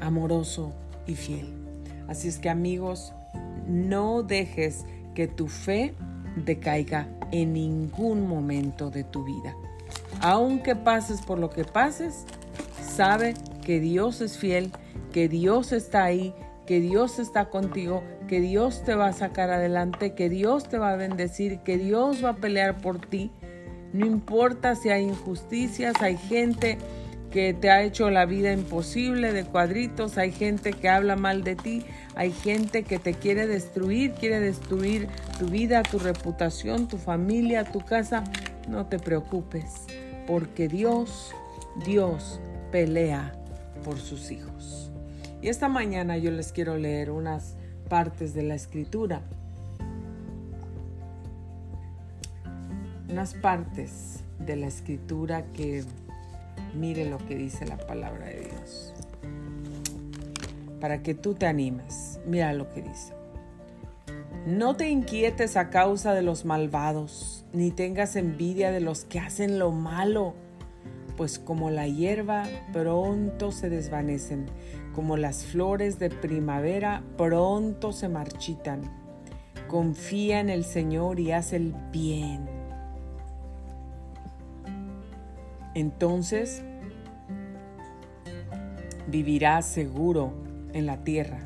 amoroso 0.00 0.72
y 1.06 1.16
fiel. 1.16 1.52
Así 2.08 2.28
es 2.28 2.38
que 2.38 2.48
amigos, 2.48 3.12
no 3.66 4.22
dejes 4.22 4.86
que 5.14 5.26
tu 5.26 5.48
fe 5.48 5.94
decaiga 6.36 7.08
en 7.32 7.52
ningún 7.52 8.26
momento 8.28 8.90
de 8.90 9.04
tu 9.04 9.24
vida. 9.24 9.54
Aunque 10.22 10.76
pases 10.76 11.20
por 11.20 11.38
lo 11.38 11.50
que 11.50 11.64
pases, 11.64 12.24
sabe 12.80 13.34
que 13.64 13.80
Dios 13.80 14.20
es 14.20 14.38
fiel, 14.38 14.70
que 15.12 15.28
Dios 15.28 15.72
está 15.72 16.04
ahí, 16.04 16.34
que 16.66 16.80
Dios 16.80 17.18
está 17.18 17.46
contigo, 17.46 18.04
que 18.28 18.40
Dios 18.40 18.84
te 18.84 18.94
va 18.94 19.08
a 19.08 19.12
sacar 19.12 19.50
adelante, 19.50 20.14
que 20.14 20.28
Dios 20.30 20.68
te 20.68 20.78
va 20.78 20.92
a 20.92 20.96
bendecir, 20.96 21.58
que 21.60 21.76
Dios 21.76 22.24
va 22.24 22.30
a 22.30 22.36
pelear 22.36 22.78
por 22.78 23.00
ti. 23.00 23.32
No 23.92 24.06
importa 24.06 24.76
si 24.76 24.90
hay 24.90 25.02
injusticias, 25.02 25.94
hay 26.00 26.16
gente 26.16 26.78
que 27.32 27.54
te 27.54 27.70
ha 27.70 27.82
hecho 27.82 28.10
la 28.10 28.26
vida 28.26 28.52
imposible 28.52 29.32
de 29.32 29.44
cuadritos, 29.44 30.18
hay 30.18 30.30
gente 30.30 30.72
que 30.72 30.88
habla 30.88 31.16
mal 31.16 31.42
de 31.42 31.56
ti, 31.56 31.84
hay 32.14 32.30
gente 32.30 32.84
que 32.84 32.98
te 32.98 33.14
quiere 33.14 33.46
destruir, 33.46 34.12
quiere 34.12 34.38
destruir 34.38 35.08
tu 35.38 35.46
vida, 35.46 35.82
tu 35.82 35.98
reputación, 35.98 36.88
tu 36.88 36.98
familia, 36.98 37.64
tu 37.64 37.80
casa. 37.80 38.22
No 38.68 38.86
te 38.86 38.98
preocupes, 38.98 39.86
porque 40.26 40.68
Dios, 40.68 41.34
Dios 41.84 42.40
pelea 42.70 43.32
por 43.84 43.98
sus 43.98 44.30
hijos. 44.30 44.90
Y 45.40 45.48
esta 45.48 45.68
mañana 45.68 46.16
yo 46.18 46.30
les 46.30 46.52
quiero 46.52 46.76
leer 46.76 47.10
unas 47.10 47.56
partes 47.88 48.32
de 48.34 48.42
la 48.42 48.54
escritura. 48.54 49.22
Unas 53.10 53.34
partes 53.34 54.20
de 54.38 54.56
la 54.56 54.66
escritura 54.66 55.44
que 55.52 55.84
mire 56.74 57.08
lo 57.08 57.18
que 57.18 57.34
dice 57.36 57.66
la 57.66 57.76
palabra 57.76 58.26
de 58.26 58.40
Dios. 58.40 58.94
Para 60.80 61.02
que 61.02 61.14
tú 61.14 61.34
te 61.34 61.46
animes. 61.46 62.20
Mira 62.26 62.52
lo 62.52 62.72
que 62.72 62.82
dice. 62.82 63.12
No 64.46 64.74
te 64.74 64.88
inquietes 64.88 65.56
a 65.56 65.70
causa 65.70 66.14
de 66.14 66.22
los 66.22 66.44
malvados, 66.44 67.41
ni 67.52 67.70
tengas 67.70 68.16
envidia 68.16 68.70
de 68.70 68.80
los 68.80 69.04
que 69.04 69.18
hacen 69.18 69.58
lo 69.58 69.72
malo 69.72 70.34
pues 71.16 71.38
como 71.38 71.70
la 71.70 71.86
hierba 71.86 72.44
pronto 72.72 73.52
se 73.52 73.68
desvanecen, 73.68 74.46
como 74.94 75.16
las 75.16 75.44
flores 75.44 75.98
de 75.98 76.10
primavera 76.10 77.02
pronto 77.16 77.92
se 77.92 78.08
marchitan. 78.08 78.80
Confía 79.68 80.40
en 80.40 80.50
el 80.50 80.64
Señor 80.64 81.20
y 81.20 81.32
haz 81.32 81.52
el 81.52 81.74
bien. 81.92 82.48
Entonces 85.74 86.62
vivirás 89.06 89.66
seguro 89.66 90.32
en 90.72 90.86
la 90.86 91.04
tierra 91.04 91.40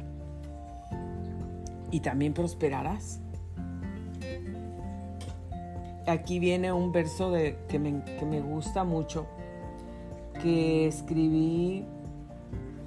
y 1.91 2.01
también 2.01 2.33
prosperarás. 2.33 3.21
Aquí 6.07 6.39
viene 6.39 6.73
un 6.73 6.93
verso 6.93 7.31
de, 7.31 7.57
que, 7.69 7.79
me, 7.79 8.05
que 8.19 8.25
me 8.25 8.41
gusta 8.41 8.85
mucho 8.85 9.27
que 10.43 10.87
escribí 10.87 11.85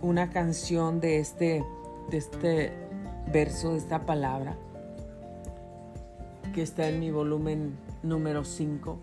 una 0.02 0.30
canción 0.30 1.00
de 1.00 1.20
este, 1.20 1.64
de 2.10 2.18
este 2.18 2.72
verso, 3.32 3.72
de 3.72 3.78
esta 3.78 4.06
palabra, 4.06 4.56
que 6.54 6.62
está 6.62 6.88
en 6.88 7.00
mi 7.00 7.12
volumen 7.12 7.78
número 8.04 8.46
5 8.46 8.98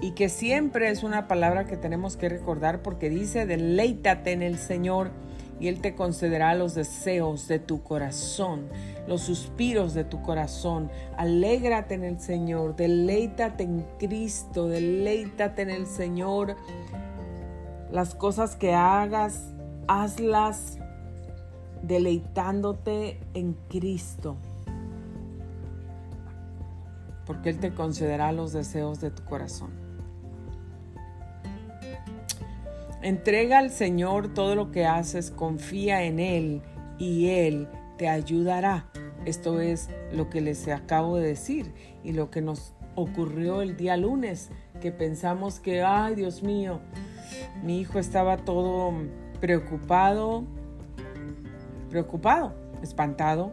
y 0.00 0.12
que 0.12 0.28
siempre 0.28 0.90
es 0.90 1.02
una 1.02 1.26
palabra 1.26 1.64
que 1.64 1.76
tenemos 1.76 2.16
que 2.16 2.28
recordar 2.28 2.82
porque 2.82 3.08
dice, 3.08 3.46
deleítate 3.46 4.32
en 4.32 4.42
el 4.42 4.58
Señor 4.58 5.10
y 5.58 5.68
Él 5.68 5.80
te 5.80 5.94
concederá 5.94 6.54
los 6.54 6.74
deseos 6.74 7.48
de 7.48 7.58
tu 7.58 7.82
corazón, 7.82 8.68
los 9.06 9.22
suspiros 9.22 9.94
de 9.94 10.04
tu 10.04 10.22
corazón. 10.22 10.90
Alégrate 11.16 11.94
en 11.94 12.04
el 12.04 12.20
Señor, 12.20 12.76
deleítate 12.76 13.64
en 13.64 13.86
Cristo, 13.98 14.68
deleítate 14.68 15.62
en 15.62 15.70
el 15.70 15.86
Señor 15.86 16.56
las 17.90 18.14
cosas 18.14 18.56
que 18.56 18.74
hagas, 18.74 19.54
hazlas 19.88 20.78
deleitándote 21.82 23.20
en 23.34 23.54
Cristo, 23.68 24.36
porque 27.24 27.50
Él 27.50 27.58
te 27.58 27.72
concederá 27.72 28.32
los 28.32 28.52
deseos 28.52 29.00
de 29.00 29.10
tu 29.10 29.24
corazón. 29.24 29.85
Entrega 33.02 33.58
al 33.58 33.70
Señor 33.70 34.32
todo 34.32 34.54
lo 34.54 34.70
que 34.72 34.86
haces, 34.86 35.30
confía 35.30 36.04
en 36.04 36.18
Él 36.18 36.62
y 36.98 37.28
Él 37.28 37.68
te 37.98 38.08
ayudará. 38.08 38.86
Esto 39.24 39.60
es 39.60 39.90
lo 40.12 40.30
que 40.30 40.40
les 40.40 40.66
acabo 40.68 41.16
de 41.16 41.28
decir 41.28 41.74
y 42.04 42.12
lo 42.12 42.30
que 42.30 42.40
nos 42.40 42.74
ocurrió 42.94 43.60
el 43.60 43.76
día 43.76 43.96
lunes, 43.96 44.50
que 44.80 44.92
pensamos 44.92 45.60
que, 45.60 45.82
ay 45.82 46.14
Dios 46.14 46.42
mío, 46.42 46.80
mi 47.62 47.80
hijo 47.80 47.98
estaba 47.98 48.38
todo 48.38 48.92
preocupado, 49.40 50.44
preocupado, 51.90 52.54
espantado, 52.82 53.52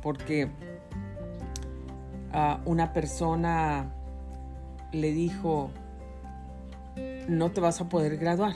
porque 0.00 0.48
ah, 2.32 2.60
una 2.64 2.92
persona 2.92 3.92
le 4.92 5.12
dijo, 5.12 5.70
no 7.28 7.50
te 7.50 7.60
vas 7.60 7.80
a 7.80 7.88
poder 7.88 8.16
graduar. 8.16 8.54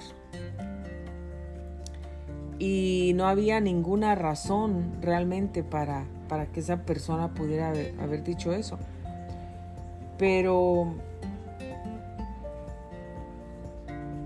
Y 2.58 3.12
no 3.14 3.26
había 3.26 3.60
ninguna 3.60 4.14
razón 4.14 4.96
realmente 5.00 5.62
para, 5.62 6.04
para 6.28 6.46
que 6.46 6.60
esa 6.60 6.78
persona 6.82 7.34
pudiera 7.34 7.68
haber 7.68 8.24
dicho 8.24 8.52
eso. 8.52 8.78
Pero 10.18 10.94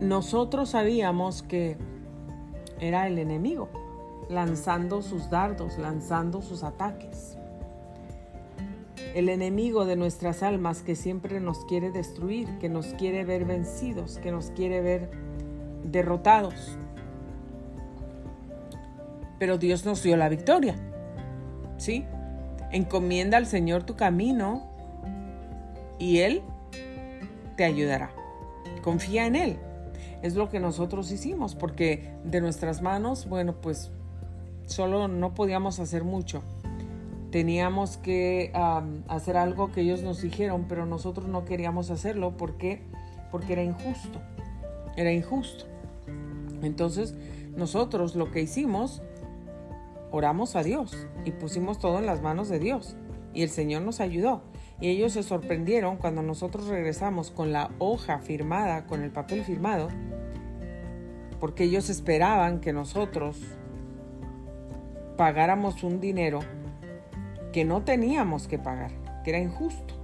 nosotros 0.01 0.70
sabíamos 0.70 1.42
que 1.42 1.77
era 2.79 3.07
el 3.07 3.18
enemigo 3.18 3.68
lanzando 4.29 5.03
sus 5.03 5.29
dardos, 5.29 5.77
lanzando 5.79 6.40
sus 6.40 6.62
ataques. 6.62 7.37
El 9.14 9.29
enemigo 9.29 9.85
de 9.85 9.96
nuestras 9.96 10.42
almas 10.42 10.83
que 10.83 10.94
siempre 10.94 11.40
nos 11.40 11.64
quiere 11.64 11.90
destruir, 11.90 12.49
que 12.59 12.68
nos 12.68 12.87
quiere 12.94 13.25
ver 13.25 13.44
vencidos, 13.44 14.18
que 14.18 14.31
nos 14.31 14.51
quiere 14.51 14.81
ver 14.81 15.11
derrotados. 15.85 16.79
Pero 19.38 19.59
Dios 19.59 19.85
nos 19.85 20.03
dio 20.03 20.16
la 20.16 20.29
victoria. 20.29 20.77
¿Sí? 21.77 22.05
Encomienda 22.73 23.37
al 23.38 23.46
Señor 23.46 23.85
tu 23.85 23.96
camino 23.96 24.70
y 25.99 26.18
Él 26.18 26.42
te 27.57 27.64
ayudará. 27.64 28.12
Confía 28.83 29.27
en 29.27 29.37
Él 29.37 29.59
es 30.23 30.35
lo 30.35 30.51
que 30.51 30.61
nosotros 30.61 31.11
hicimos, 31.11 31.55
porque 31.55 32.14
de 32.25 32.40
nuestras 32.40 32.83
manos, 32.83 33.29
bueno, 33.29 33.55
pues 33.61 33.90
solo 34.66 35.09
no 35.09 35.35
podíamos 35.35 35.81
hacer 35.81 36.05
mucho. 36.05 36.42
Teníamos 37.31 37.97
que 37.97 38.53
hacer 39.09 39.37
algo 39.37 39.70
que 39.70 39.83
ellos 39.83 40.03
nos 40.03 40.20
dijeron, 40.20 40.66
pero 40.68 40.85
nosotros 40.87 41.28
no 41.28 41.45
queríamos 41.45 41.91
hacerlo 41.91 42.37
porque, 42.37 42.83
porque 43.31 43.53
era 43.53 43.62
injusto. 43.62 44.20
Era 44.97 45.12
injusto. 45.12 45.66
Entonces, 46.62 47.14
nosotros 47.57 48.16
lo 48.16 48.31
que 48.31 48.41
hicimos, 48.43 49.03
oramos 50.11 50.57
a 50.57 50.62
Dios 50.62 51.07
y 51.24 51.31
pusimos 51.31 51.78
todo 51.78 51.99
en 51.99 52.07
las 52.07 52.20
manos 52.20 52.49
de 52.49 52.59
Dios. 52.59 52.97
Y 53.33 53.43
el 53.43 53.51
Señor 53.51 53.83
nos 53.83 54.01
ayudó. 54.01 54.43
Y 54.81 54.89
ellos 54.89 55.12
se 55.12 55.22
sorprendieron 55.22 55.99
cuando 55.99 56.22
nosotros 56.22 56.66
regresamos 56.66 57.31
con 57.31 57.53
la 57.53 57.70
hoja 57.78 58.18
firmada, 58.18 58.87
con 58.87 59.03
el 59.03 59.11
papel 59.11 59.45
firmado, 59.45 59.89
porque 61.39 61.64
ellos 61.64 61.91
esperaban 61.91 62.61
que 62.61 62.72
nosotros 62.72 63.37
pagáramos 65.16 65.85
un 65.85 66.01
dinero 66.01 66.41
que 67.53 67.64
no 67.64 67.82
teníamos 67.82 68.48
que 68.48 68.59
pagar, 68.59 68.90
que 69.24 69.30
era 69.30 69.38
injusto. 69.38 69.94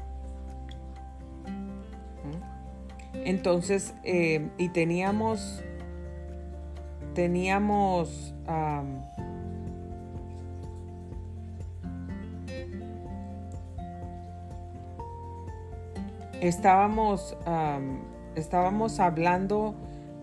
¿Mm? 2.24 3.16
Entonces, 3.24 3.94
eh, 4.05 4.49
y 4.59 4.68
teníamos, 4.70 5.62
teníamos 7.14 8.34
estábamos, 16.40 17.36
estábamos 18.34 19.01
hablando 19.01 19.74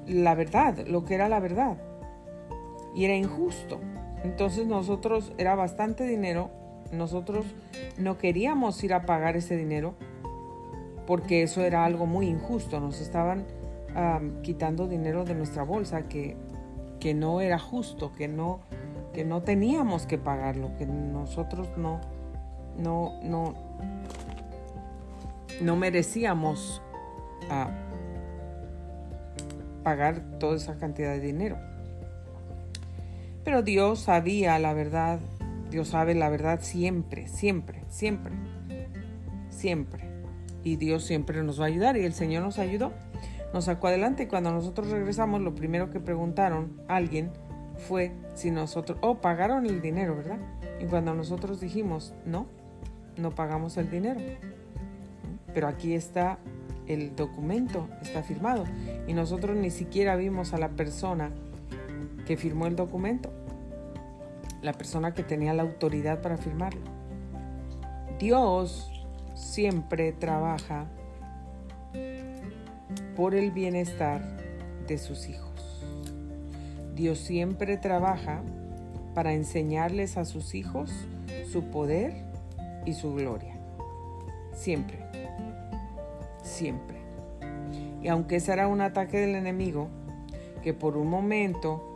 la 0.07 0.35
verdad, 0.35 0.85
lo 0.87 1.05
que 1.05 1.15
era 1.15 1.29
la 1.29 1.39
verdad. 1.39 1.77
y 2.95 3.05
era 3.05 3.15
injusto. 3.15 3.79
Entonces 4.23 4.67
nosotros 4.67 5.33
era 5.37 5.55
bastante 5.55 6.05
dinero, 6.05 6.51
nosotros 6.93 7.45
no 7.97 8.17
queríamos 8.17 8.83
ir 8.83 8.93
a 8.93 9.05
pagar 9.05 9.35
ese 9.35 9.57
dinero 9.57 9.95
porque 11.05 11.43
eso 11.43 11.61
era 11.61 11.85
algo 11.85 12.05
muy 12.05 12.27
injusto, 12.27 12.79
nos 12.79 13.01
estaban 13.01 13.45
quitando 14.41 14.87
dinero 14.87 15.25
de 15.25 15.35
nuestra 15.35 15.63
bolsa 15.63 16.07
que, 16.07 16.35
que 16.99 17.13
no 17.13 17.41
era 17.41 17.59
justo, 17.59 18.11
que 18.13 18.27
no, 18.27 18.61
que 19.13 19.23
no 19.25 19.41
teníamos 19.43 20.05
que 20.05 20.17
pagarlo, 20.17 20.75
que 20.77 20.85
nosotros 20.87 21.69
no, 21.77 22.01
no, 22.77 23.19
no, 23.21 23.53
no 25.61 25.75
merecíamos 25.75 26.81
pagar 29.83 30.21
toda 30.39 30.55
esa 30.55 30.77
cantidad 30.77 31.11
de 31.11 31.19
dinero. 31.19 31.57
Pero 33.43 33.61
Dios 33.61 33.99
sabía 33.99 34.57
la 34.57 34.73
verdad, 34.73 35.19
Dios 35.73 35.87
sabe 35.87 36.13
la 36.13 36.29
verdad 36.29 36.59
siempre, 36.61 37.27
siempre, 37.27 37.83
siempre, 37.87 38.31
siempre. 39.49 40.07
Y 40.63 40.75
Dios 40.75 41.03
siempre 41.03 41.41
nos 41.41 41.59
va 41.59 41.63
a 41.63 41.67
ayudar 41.67 41.97
y 41.97 42.05
el 42.05 42.13
Señor 42.13 42.43
nos 42.43 42.59
ayudó, 42.59 42.93
nos 43.55 43.65
sacó 43.65 43.87
adelante 43.87 44.23
y 44.23 44.25
cuando 44.27 44.51
nosotros 44.51 44.91
regresamos 44.91 45.41
lo 45.41 45.55
primero 45.55 45.89
que 45.89 45.99
preguntaron 45.99 46.79
a 46.87 46.97
alguien 46.97 47.31
fue 47.87 48.11
si 48.35 48.51
nosotros, 48.51 48.99
oh, 49.01 49.15
pagaron 49.15 49.65
el 49.65 49.81
dinero, 49.81 50.15
¿verdad? 50.15 50.37
Y 50.79 50.85
cuando 50.85 51.15
nosotros 51.15 51.59
dijimos, 51.59 52.13
no, 52.23 52.45
no 53.17 53.31
pagamos 53.31 53.75
el 53.77 53.89
dinero. 53.89 54.19
Pero 55.55 55.67
aquí 55.67 55.95
está 55.95 56.37
el 56.85 57.15
documento, 57.15 57.89
está 58.03 58.21
firmado. 58.21 58.65
Y 59.07 59.13
nosotros 59.13 59.57
ni 59.57 59.71
siquiera 59.71 60.15
vimos 60.17 60.53
a 60.53 60.59
la 60.59 60.69
persona 60.69 61.31
que 62.27 62.37
firmó 62.37 62.67
el 62.67 62.75
documento, 62.75 63.33
la 64.63 64.73
persona 64.73 65.13
que 65.13 65.23
tenía 65.23 65.53
la 65.53 65.61
autoridad 65.61 66.21
para 66.21 66.37
firmarlo. 66.37 66.81
Dios 68.17 68.89
siempre 69.35 70.13
trabaja 70.13 70.87
por 73.15 73.35
el 73.35 73.51
bienestar 73.51 74.21
de 74.87 74.97
sus 74.97 75.27
hijos. 75.29 75.51
Dios 76.95 77.19
siempre 77.19 77.77
trabaja 77.77 78.41
para 79.13 79.33
enseñarles 79.33 80.17
a 80.17 80.25
sus 80.25 80.55
hijos 80.55 80.91
su 81.51 81.65
poder 81.65 82.13
y 82.85 82.93
su 82.93 83.13
gloria. 83.13 83.55
Siempre. 84.53 84.99
Siempre. 86.41 86.97
Y 88.01 88.07
aunque 88.07 88.39
será 88.39 88.67
un 88.67 88.81
ataque 88.81 89.19
del 89.19 89.35
enemigo, 89.35 89.89
que 90.61 90.73
por 90.73 90.97
un 90.97 91.09
momento 91.09 91.92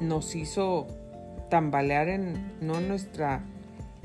nos 0.00 0.34
hizo 0.34 0.86
tambalear 1.48 2.08
en 2.08 2.54
no 2.60 2.78
en 2.78 2.88
nuestra 2.88 3.42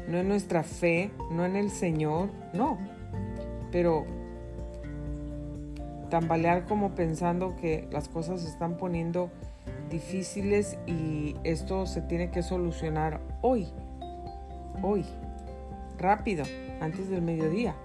no 0.07 0.19
en 0.19 0.27
nuestra 0.27 0.63
fe, 0.63 1.11
no 1.31 1.45
en 1.45 1.55
el 1.55 1.71
Señor, 1.71 2.29
no. 2.53 2.77
Pero 3.71 4.05
tambalear 6.09 6.65
como 6.65 6.93
pensando 6.95 7.55
que 7.55 7.87
las 7.91 8.07
cosas 8.07 8.41
se 8.41 8.49
están 8.49 8.77
poniendo 8.77 9.31
difíciles 9.89 10.77
y 10.85 11.35
esto 11.43 11.85
se 11.85 12.01
tiene 12.01 12.29
que 12.29 12.43
solucionar 12.43 13.19
hoy. 13.41 13.67
Hoy. 14.83 15.05
Rápido, 15.97 16.43
antes 16.81 17.09
del 17.09 17.21
mediodía. 17.21 17.75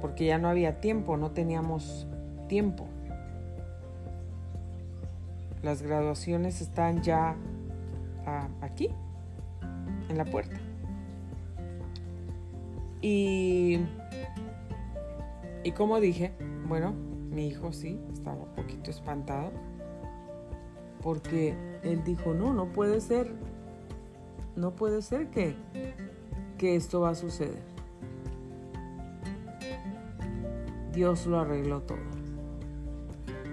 Porque 0.00 0.26
ya 0.26 0.38
no 0.38 0.48
había 0.48 0.80
tiempo, 0.80 1.16
no 1.16 1.30
teníamos 1.30 2.06
tiempo. 2.48 2.86
Las 5.62 5.82
graduaciones 5.82 6.60
están 6.60 7.02
ya 7.02 7.34
ah, 8.26 8.48
aquí, 8.60 8.90
en 10.08 10.18
la 10.18 10.24
puerta. 10.24 10.56
Y, 13.00 13.78
y 15.64 15.72
como 15.72 16.00
dije, 16.00 16.32
bueno, 16.68 16.92
mi 17.30 17.48
hijo 17.48 17.72
sí, 17.72 18.00
estaba 18.12 18.42
un 18.42 18.54
poquito 18.54 18.90
espantado. 18.90 19.50
Porque 21.02 21.54
él 21.82 22.02
dijo, 22.04 22.34
no, 22.34 22.52
no 22.52 22.72
puede 22.72 23.00
ser. 23.00 23.32
No 24.56 24.74
puede 24.74 25.02
ser 25.02 25.28
que, 25.28 25.54
que 26.58 26.76
esto 26.76 27.00
va 27.00 27.10
a 27.10 27.14
suceder. 27.14 27.62
Dios 30.92 31.26
lo 31.26 31.40
arregló 31.40 31.82
todo 31.82 32.15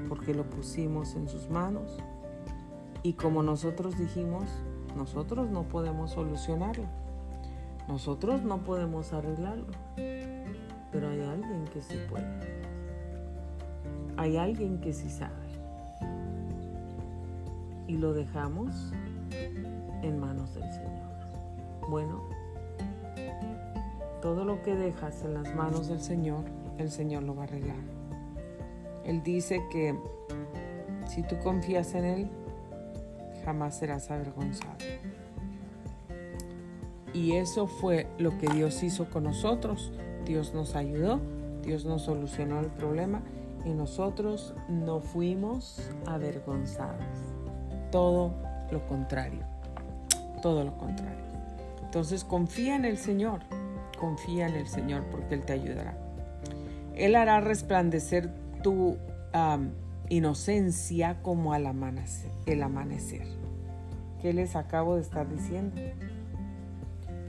porque 0.07 0.33
lo 0.33 0.43
pusimos 0.43 1.15
en 1.15 1.27
sus 1.27 1.49
manos. 1.49 1.97
Y 3.01 3.13
como 3.13 3.43
nosotros 3.43 3.97
dijimos, 3.97 4.45
nosotros 4.95 5.49
no 5.49 5.63
podemos 5.63 6.11
solucionarlo. 6.11 6.85
Nosotros 7.87 8.43
no 8.43 8.59
podemos 8.59 9.11
arreglarlo. 9.13 9.65
Pero 9.95 11.09
hay 11.09 11.21
alguien 11.21 11.65
que 11.65 11.81
sí 11.81 11.97
puede. 12.09 12.25
Hay 14.15 14.37
alguien 14.37 14.79
que 14.79 14.93
sí 14.93 15.09
sabe. 15.09 15.33
Y 17.87 17.97
lo 17.97 18.13
dejamos 18.13 18.93
en 20.01 20.19
manos 20.19 20.53
del 20.55 20.71
Señor. 20.71 21.03
Bueno, 21.89 22.21
todo 24.21 24.45
lo 24.45 24.61
que 24.61 24.75
dejas 24.75 25.23
en 25.25 25.33
las 25.33 25.53
manos 25.53 25.89
del 25.89 25.99
Señor, 25.99 26.45
el 26.77 26.89
Señor 26.89 27.23
lo 27.23 27.35
va 27.35 27.41
a 27.41 27.45
arreglar. 27.45 28.02
Él 29.05 29.21
dice 29.23 29.61
que 29.71 29.95
si 31.07 31.23
tú 31.23 31.37
confías 31.39 31.93
en 31.95 32.05
Él, 32.05 32.29
jamás 33.45 33.77
serás 33.77 34.09
avergonzado. 34.09 34.77
Y 37.13 37.33
eso 37.33 37.67
fue 37.67 38.07
lo 38.17 38.37
que 38.37 38.47
Dios 38.47 38.81
hizo 38.81 39.09
con 39.09 39.23
nosotros. 39.23 39.91
Dios 40.25 40.53
nos 40.53 40.75
ayudó, 40.75 41.19
Dios 41.61 41.85
nos 41.85 42.03
solucionó 42.03 42.59
el 42.59 42.67
problema 42.67 43.21
y 43.65 43.69
nosotros 43.69 44.53
no 44.67 44.99
fuimos 44.99 45.89
avergonzados. 46.05 47.05
Todo 47.91 48.33
lo 48.71 48.85
contrario, 48.87 49.43
todo 50.41 50.63
lo 50.63 50.75
contrario. 50.77 51.23
Entonces 51.83 52.23
confía 52.23 52.75
en 52.75 52.85
el 52.85 52.97
Señor, 52.97 53.41
confía 53.99 54.47
en 54.47 54.55
el 54.55 54.67
Señor 54.67 55.03
porque 55.11 55.35
Él 55.35 55.45
te 55.45 55.53
ayudará. 55.53 55.95
Él 56.95 57.15
hará 57.15 57.39
resplandecer 57.39 58.31
tu 58.63 58.97
inocencia 60.09 61.21
como 61.21 61.53
al 61.53 61.67
amanecer, 61.67 62.31
el 62.45 62.63
amanecer. 62.63 63.27
¿Qué 64.21 64.33
les 64.33 64.55
acabo 64.55 64.95
de 64.95 65.01
estar 65.01 65.29
diciendo? 65.29 65.75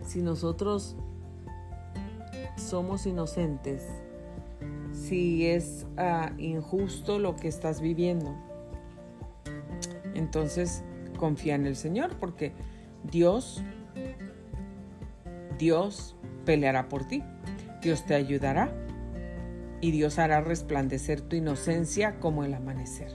Si 0.06 0.22
nosotros 0.22 0.96
somos 2.56 3.06
inocentes, 3.06 3.86
si 4.92 5.46
es 5.46 5.86
ah, 5.96 6.32
injusto 6.38 7.18
lo 7.18 7.36
que 7.36 7.48
estás 7.48 7.80
viviendo, 7.80 8.34
entonces 10.14 10.84
confía 11.16 11.56
en 11.56 11.66
el 11.66 11.76
Señor 11.76 12.16
porque 12.20 12.52
Dios, 13.10 13.62
Dios 15.58 16.16
peleará 16.44 16.88
por 16.88 17.04
ti, 17.06 17.22
Dios 17.82 18.04
te 18.06 18.14
ayudará 18.14 18.72
y 19.84 19.90
Dios 19.90 20.18
hará 20.18 20.40
resplandecer 20.40 21.20
tu 21.20 21.36
inocencia 21.36 22.18
como 22.18 22.42
el 22.42 22.54
amanecer. 22.54 23.12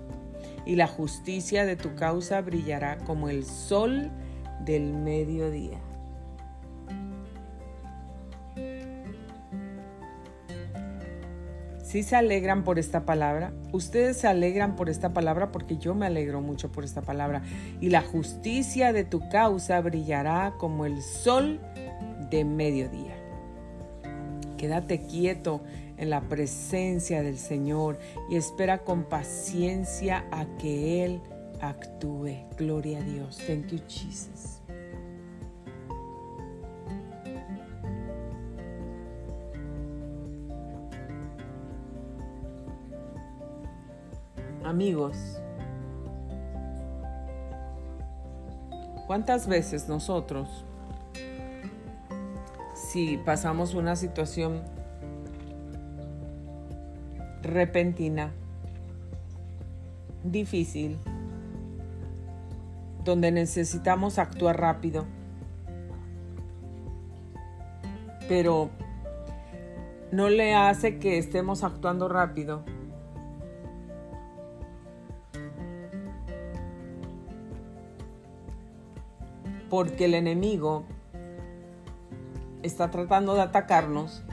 Y 0.68 0.76
la 0.76 0.86
justicia 0.86 1.66
de 1.66 1.76
tu 1.76 1.96
causa 1.96 2.42
brillará 2.42 3.00
como 3.00 3.28
el 3.28 3.44
sol 3.44 4.12
del 4.66 4.94
mediodía. 4.94 5.80
Si 11.82 12.04
se 12.04 12.16
alegran 12.16 12.64
por 12.64 12.78
esta 12.78 13.04
palabra, 13.04 13.52
ustedes 13.72 14.18
se 14.18 14.28
alegran 14.28 14.76
por 14.76 14.92
esta 14.92 15.12
palabra 15.12 15.52
porque 15.52 15.78
yo 15.78 15.96
me 15.96 16.06
alegro 16.06 16.40
mucho 16.40 16.72
por 16.72 16.84
esta 16.84 17.02
palabra. 17.02 17.42
Y 17.82 17.90
la 17.90 18.04
justicia 18.04 18.94
de 18.94 19.06
tu 19.06 19.28
causa 19.30 19.82
brillará 19.82 20.54
como 20.60 20.86
el 20.86 21.02
sol 21.02 21.60
de 22.30 22.46
mediodía. 22.46 23.19
Quédate 24.60 25.00
quieto 25.00 25.62
en 25.96 26.10
la 26.10 26.20
presencia 26.20 27.24
del 27.24 27.38
Señor 27.38 27.98
y 28.30 28.36
espera 28.36 28.80
con 28.80 29.06
paciencia 29.06 30.26
a 30.32 30.46
que 30.58 31.06
Él 31.06 31.22
actúe. 31.62 32.46
Gloria 32.58 33.00
a 33.00 33.02
Dios. 33.02 33.38
Thank 33.48 33.68
you, 33.68 33.80
Jesus. 33.88 34.60
Amigos, 44.66 45.16
¿cuántas 49.08 49.48
veces 49.48 49.88
nosotros, 49.88 50.66
si 52.90 53.18
pasamos 53.18 53.76
una 53.76 53.96
situación 53.96 54.64
repentina, 57.44 58.32
difícil, 60.24 60.98
donde 63.06 63.32
necesitamos 63.32 64.18
actuar 64.18 64.60
rápido. 64.60 65.06
Pero 68.28 68.72
no 70.12 70.30
le 70.30 70.56
hace 70.56 70.98
que 70.98 71.20
estemos 71.20 71.64
actuando 71.64 72.10
rápido. 72.10 72.64
Porque 79.70 80.06
el 80.06 80.16
enemigo 80.16 80.86
está 82.64 82.92
tratando 82.92 83.36
de 83.36 83.42
atacarnos 83.42 84.24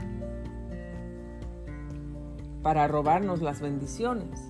para 2.61 2.87
robarnos 2.87 3.41
las 3.41 3.61
bendiciones, 3.61 4.41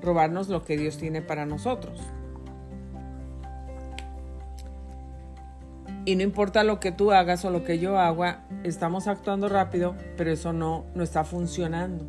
robarnos 0.00 0.48
lo 0.48 0.64
que 0.64 0.76
Dios 0.76 0.98
tiene 0.98 1.22
para 1.22 1.46
nosotros. 1.46 2.00
Y 6.06 6.16
no 6.16 6.22
importa 6.22 6.64
lo 6.64 6.80
que 6.80 6.92
tú 6.92 7.12
hagas 7.12 7.44
o 7.44 7.50
lo 7.50 7.64
que 7.64 7.78
yo 7.78 7.98
haga, 7.98 8.44
estamos 8.62 9.08
actuando 9.08 9.48
rápido, 9.48 9.96
pero 10.16 10.30
eso 10.30 10.52
no, 10.52 10.84
no 10.94 11.02
está 11.02 11.24
funcionando. 11.24 12.04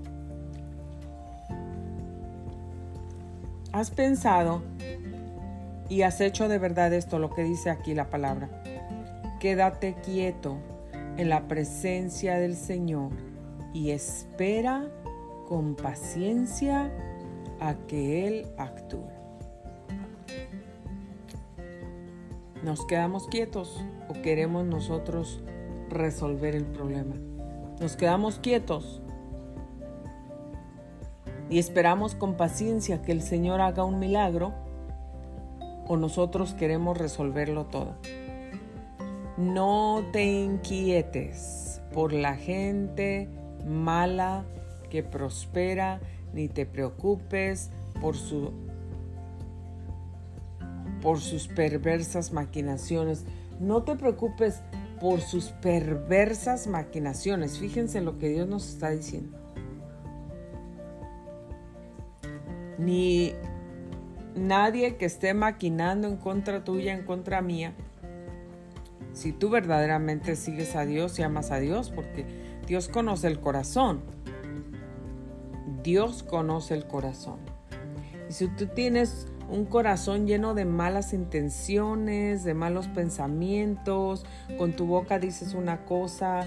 ¿Has 3.71 3.91
pensado 3.91 4.61
y 5.89 6.01
has 6.01 6.19
hecho 6.21 6.47
de 6.47 6.57
verdad 6.57 6.93
esto, 6.93 7.19
lo 7.19 7.29
que 7.33 7.43
dice 7.43 7.69
aquí 7.69 7.93
la 7.93 8.09
palabra? 8.09 8.49
Quédate 9.39 9.95
quieto 9.95 10.57
en 11.17 11.29
la 11.29 11.47
presencia 11.47 12.37
del 12.37 12.55
Señor 12.55 13.11
y 13.73 13.91
espera 13.91 14.89
con 15.47 15.75
paciencia 15.75 16.91
a 17.59 17.75
que 17.87 18.27
Él 18.27 18.47
actúe. 18.57 19.07
¿Nos 22.63 22.85
quedamos 22.85 23.27
quietos 23.27 23.83
o 24.09 24.13
queremos 24.21 24.65
nosotros 24.65 25.43
resolver 25.89 26.55
el 26.55 26.65
problema? 26.65 27.15
Nos 27.79 27.95
quedamos 27.95 28.39
quietos 28.39 29.01
y 31.49 31.59
esperamos 31.59 32.15
con 32.15 32.35
paciencia 32.35 33.01
que 33.01 33.11
el 33.11 33.21
Señor 33.21 33.61
haga 33.61 33.83
un 33.83 33.99
milagro 33.99 34.53
o 35.87 35.97
nosotros 35.97 36.53
queremos 36.53 36.97
resolverlo 36.97 37.65
todo. 37.65 37.97
No 39.37 40.03
te 40.11 40.23
inquietes 40.23 41.81
por 41.93 42.13
la 42.13 42.35
gente 42.35 43.29
mala 43.65 44.45
que 44.89 45.03
prospera, 45.03 45.99
ni 46.33 46.47
te 46.47 46.65
preocupes 46.65 47.71
por 48.01 48.15
su 48.15 48.51
por 51.01 51.19
sus 51.19 51.47
perversas 51.47 52.31
maquinaciones. 52.33 53.25
No 53.59 53.83
te 53.83 53.95
preocupes 53.95 54.61
por 54.99 55.21
sus 55.21 55.49
perversas 55.49 56.67
maquinaciones. 56.67 57.59
Fíjense 57.59 58.01
lo 58.01 58.17
que 58.17 58.29
Dios 58.29 58.47
nos 58.47 58.67
está 58.67 58.89
diciendo. 58.89 59.37
Ni 62.77 63.33
nadie 64.35 64.95
que 64.95 65.05
esté 65.05 65.33
maquinando 65.33 66.07
en 66.07 66.17
contra 66.17 66.63
tuya, 66.63 66.93
en 66.93 67.03
contra 67.03 67.41
mía. 67.41 67.73
Si 69.15 69.31
tú 69.31 69.49
verdaderamente 69.49 70.35
sigues 70.35 70.75
a 70.75 70.85
Dios 70.85 71.17
y 71.17 71.23
amas 71.23 71.49
a 71.51 71.59
Dios, 71.59 71.89
porque 71.89 72.25
Dios 72.67 72.89
conoce 72.89 73.27
el 73.27 73.39
corazón. 73.39 74.01
Dios 75.83 76.21
conoce 76.21 76.73
el 76.73 76.85
corazón. 76.85 77.39
Y 78.29 78.33
si 78.33 78.47
tú 78.49 78.67
tienes 78.67 79.27
un 79.49 79.65
corazón 79.65 80.27
lleno 80.27 80.53
de 80.53 80.65
malas 80.65 81.13
intenciones, 81.13 82.43
de 82.43 82.53
malos 82.53 82.87
pensamientos, 82.89 84.25
con 84.57 84.73
tu 84.73 84.85
boca 84.85 85.17
dices 85.17 85.53
una 85.53 85.85
cosa, 85.85 86.45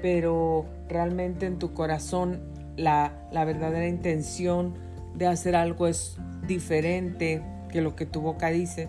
pero 0.00 0.66
realmente 0.88 1.46
en 1.46 1.58
tu 1.58 1.74
corazón 1.74 2.42
la, 2.76 3.26
la 3.32 3.44
verdadera 3.44 3.88
intención 3.88 4.74
de 5.16 5.26
hacer 5.26 5.56
algo 5.56 5.88
es 5.88 6.16
diferente 6.46 7.42
que 7.70 7.80
lo 7.80 7.96
que 7.96 8.06
tu 8.06 8.20
boca 8.20 8.50
dice. 8.50 8.88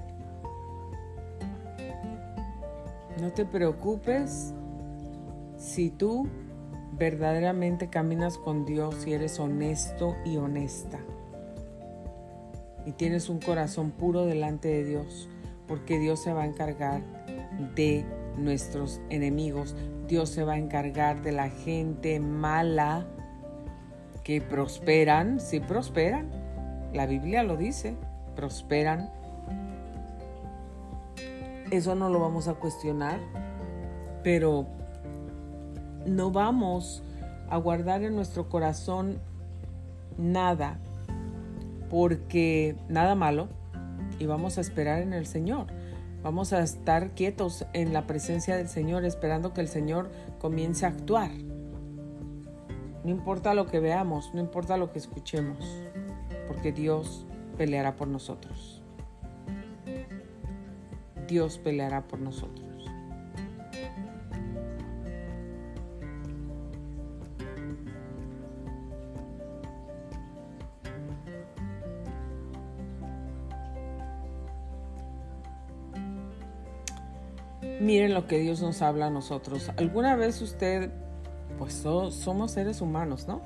No 3.19 3.31
te 3.31 3.45
preocupes 3.45 4.53
si 5.57 5.89
tú 5.89 6.27
verdaderamente 6.97 7.89
caminas 7.89 8.37
con 8.37 8.65
Dios 8.65 9.07
y 9.07 9.13
eres 9.13 9.39
honesto 9.39 10.15
y 10.25 10.37
honesta 10.37 10.99
y 12.85 12.91
tienes 12.91 13.29
un 13.29 13.39
corazón 13.39 13.91
puro 13.91 14.25
delante 14.25 14.67
de 14.67 14.83
Dios, 14.83 15.27
porque 15.67 15.99
Dios 15.99 16.21
se 16.21 16.31
va 16.33 16.43
a 16.43 16.45
encargar 16.45 17.01
de 17.75 18.05
nuestros 18.37 19.01
enemigos. 19.09 19.75
Dios 20.07 20.29
se 20.29 20.43
va 20.43 20.53
a 20.53 20.57
encargar 20.57 21.21
de 21.23 21.31
la 21.31 21.49
gente 21.49 22.19
mala 22.19 23.07
que 24.23 24.39
prosperan, 24.39 25.39
si 25.39 25.59
prosperan. 25.59 26.29
La 26.93 27.07
Biblia 27.07 27.43
lo 27.43 27.57
dice, 27.57 27.95
prosperan. 28.35 29.11
Eso 31.71 31.95
no 31.95 32.09
lo 32.09 32.19
vamos 32.19 32.47
a 32.47 32.53
cuestionar, 32.53 33.19
pero 34.23 34.67
no 36.05 36.31
vamos 36.31 37.03
a 37.49 37.57
guardar 37.57 38.03
en 38.03 38.15
nuestro 38.15 38.49
corazón 38.49 39.19
nada 40.17 40.79
porque 41.89 42.75
nada 42.89 43.15
malo 43.15 43.47
y 44.19 44.25
vamos 44.25 44.57
a 44.57 44.61
esperar 44.61 45.01
en 45.01 45.13
el 45.13 45.25
Señor. 45.25 45.67
Vamos 46.23 46.53
a 46.53 46.61
estar 46.61 47.11
quietos 47.11 47.65
en 47.73 47.93
la 47.93 48.07
presencia 48.07 48.55
del 48.57 48.67
Señor 48.67 49.05
esperando 49.05 49.53
que 49.53 49.61
el 49.61 49.67
Señor 49.67 50.09
comience 50.39 50.85
a 50.85 50.89
actuar. 50.89 51.31
No 53.03 53.11
importa 53.11 53.53
lo 53.53 53.67
que 53.67 53.79
veamos, 53.79 54.33
no 54.33 54.39
importa 54.39 54.77
lo 54.77 54.91
que 54.91 54.97
escuchemos, 54.97 55.59
porque 56.47 56.71
Dios 56.71 57.27
peleará 57.57 57.95
por 57.95 58.07
nosotros. 58.07 58.74
Dios 61.27 61.57
peleará 61.57 62.07
por 62.07 62.19
nosotros. 62.19 62.65
Miren 77.81 78.13
lo 78.13 78.25
que 78.25 78.39
Dios 78.39 78.61
nos 78.61 78.81
habla 78.81 79.07
a 79.07 79.09
nosotros. 79.09 79.69
¿Alguna 79.77 80.15
vez 80.15 80.41
usted, 80.41 80.89
pues 81.59 81.73
somos 81.73 82.51
seres 82.51 82.81
humanos, 82.81 83.27
¿no? 83.27 83.41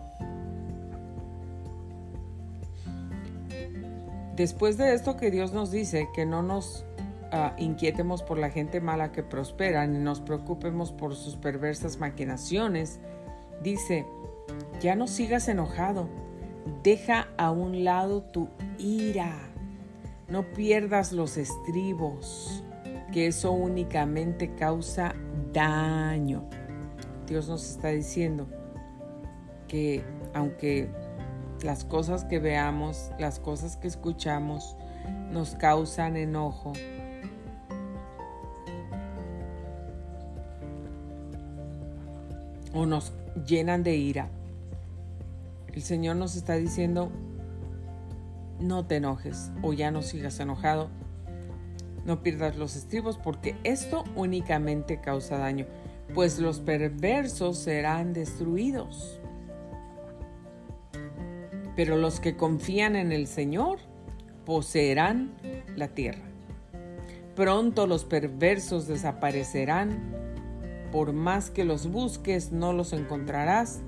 Después 4.36 4.77
de 4.77 4.93
esto 4.93 5.17
que 5.17 5.32
Dios 5.32 5.51
nos 5.51 5.71
dice, 5.71 6.07
que 6.15 6.25
no 6.25 6.41
nos 6.41 6.86
ah, 7.32 7.53
inquietemos 7.57 8.23
por 8.23 8.38
la 8.38 8.49
gente 8.49 8.82
mala 8.82 9.11
que 9.11 9.23
prospera, 9.23 9.86
ni 9.88 9.99
nos 9.99 10.21
preocupemos 10.21 10.91
por 10.91 11.15
sus 11.15 11.36
perversas 11.36 11.99
maquinaciones, 11.99 12.99
dice, 13.63 14.05
ya 14.82 14.95
no 14.95 15.07
sigas 15.07 15.47
enojado, 15.47 16.09
deja 16.84 17.27
a 17.38 17.51
un 17.51 17.84
lado 17.84 18.21
tu 18.23 18.49
ira, 18.77 19.38
no 20.27 20.43
pierdas 20.43 21.11
los 21.11 21.38
estribos 21.38 22.63
que 23.11 23.27
eso 23.27 23.51
únicamente 23.51 24.53
causa 24.55 25.15
daño. 25.51 26.43
Dios 27.27 27.49
nos 27.49 27.69
está 27.69 27.89
diciendo 27.89 28.47
que 29.67 30.03
aunque 30.34 30.89
las 31.61 31.84
cosas 31.84 32.23
que 32.25 32.39
veamos, 32.39 33.11
las 33.19 33.39
cosas 33.39 33.77
que 33.77 33.88
escuchamos 33.88 34.77
nos 35.32 35.55
causan 35.55 36.15
enojo, 36.15 36.73
o 42.74 42.86
nos 42.86 43.13
llenan 43.47 43.84
de 43.84 43.95
ira, 43.95 44.30
el 45.74 45.82
Señor 45.82 46.15
nos 46.15 46.36
está 46.36 46.55
diciendo, 46.55 47.11
no 48.59 48.86
te 48.86 48.97
enojes 48.97 49.51
o 49.61 49.74
ya 49.74 49.91
no 49.91 50.01
sigas 50.01 50.39
enojado, 50.39 50.89
no 52.05 52.24
pierdas 52.24 52.57
los 52.57 52.76
estribos 52.76 53.17
porque 53.17 53.55
esto 53.63 54.03
únicamente 54.15 54.99
causa 54.99 55.38
daño, 55.38 55.67
pues 56.13 56.39
los 56.39 56.59
perversos 56.59 57.57
serán 57.57 58.13
destruidos. 58.13 59.20
Pero 61.76 61.97
los 61.97 62.20
que 62.20 62.36
confían 62.36 62.95
en 62.95 63.11
el 63.11 63.28
Señor 63.28 63.80
poseerán 64.45 65.32
la 65.76 65.89
tierra. 65.89 66.24
Pronto 67.36 67.88
los 67.88 68.03
perversos 68.03 68.88
desaparecerán. 68.88 70.28
Por 70.91 71.13
más 71.13 71.49
que 71.49 71.65
los 71.65 71.91
busques, 71.91 72.51
no 72.51 72.73
los 72.73 72.93
encontrarás. 72.93 73.81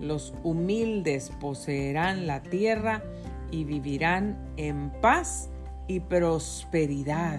Los 0.00 0.34
humildes 0.42 1.30
poseerán 1.40 2.26
la 2.26 2.42
tierra 2.42 3.02
y 3.50 3.64
vivirán 3.64 4.36
en 4.56 4.90
paz 5.00 5.50
y 5.86 6.00
prosperidad. 6.00 7.38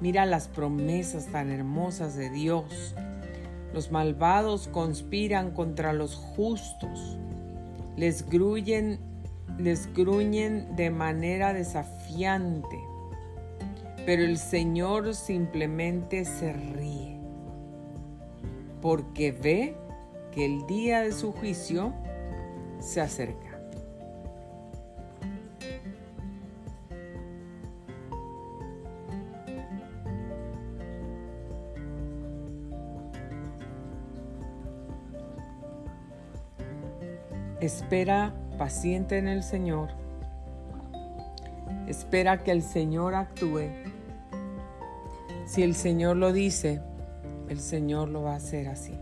Mira 0.00 0.26
las 0.26 0.48
promesas 0.48 1.26
tan 1.26 1.50
hermosas 1.50 2.14
de 2.14 2.30
Dios. 2.30 2.94
Los 3.74 3.90
malvados 3.90 4.68
conspiran 4.68 5.50
contra 5.50 5.92
los 5.92 6.14
justos. 6.14 7.18
Les 7.96 8.28
gruyen, 8.28 9.00
les 9.58 9.92
gruñen 9.92 10.76
de 10.76 10.90
manera 10.90 11.52
desafiante. 11.52 12.78
Pero 14.06 14.22
el 14.22 14.38
Señor 14.38 15.14
simplemente 15.14 16.24
se 16.24 16.52
ríe. 16.52 17.17
Porque 18.80 19.32
ve 19.32 19.76
que 20.32 20.44
el 20.44 20.66
día 20.66 21.00
de 21.00 21.12
su 21.12 21.32
juicio 21.32 21.92
se 22.80 23.00
acerca. 23.00 23.48
Espera 37.60 38.32
paciente 38.56 39.18
en 39.18 39.26
el 39.26 39.42
Señor. 39.42 39.88
Espera 41.88 42.44
que 42.44 42.52
el 42.52 42.62
Señor 42.62 43.14
actúe. 43.14 43.70
Si 45.46 45.62
el 45.62 45.74
Señor 45.74 46.16
lo 46.16 46.32
dice, 46.32 46.80
el 47.48 47.60
Señor 47.60 48.08
lo 48.08 48.22
va 48.22 48.32
a 48.32 48.36
hacer 48.36 48.68
así. 48.68 48.94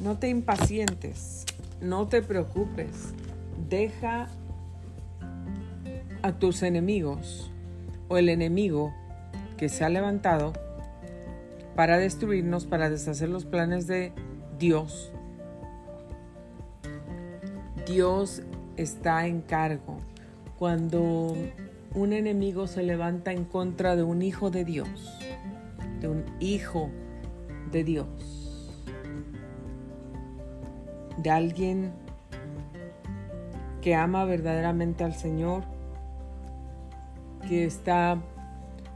No 0.00 0.18
te 0.18 0.28
impacientes, 0.28 1.44
no 1.80 2.06
te 2.08 2.22
preocupes. 2.22 3.14
Deja 3.68 4.28
a 6.22 6.32
tus 6.32 6.62
enemigos 6.62 7.50
o 8.08 8.18
el 8.18 8.28
enemigo 8.28 8.92
que 9.56 9.68
se 9.68 9.84
ha 9.84 9.88
levantado 9.88 10.52
para 11.74 11.98
destruirnos, 11.98 12.66
para 12.66 12.90
deshacer 12.90 13.28
los 13.28 13.44
planes 13.44 13.86
de 13.86 14.12
Dios 14.58 15.12
Dios 17.86 18.42
está 18.76 19.26
en 19.26 19.42
cargo. 19.42 20.00
Cuando 20.58 21.36
un 21.94 22.12
enemigo 22.12 22.66
se 22.66 22.82
levanta 22.82 23.32
en 23.32 23.44
contra 23.44 23.94
de 23.94 24.02
un 24.02 24.22
hijo 24.22 24.50
de 24.50 24.64
Dios, 24.64 24.88
de 26.06 26.12
un 26.12 26.24
hijo 26.38 26.88
de 27.72 27.82
Dios, 27.82 28.06
de 31.16 31.30
alguien 31.30 31.90
que 33.80 33.96
ama 33.96 34.24
verdaderamente 34.24 35.02
al 35.02 35.14
Señor, 35.14 35.64
que 37.48 37.64
está 37.64 38.18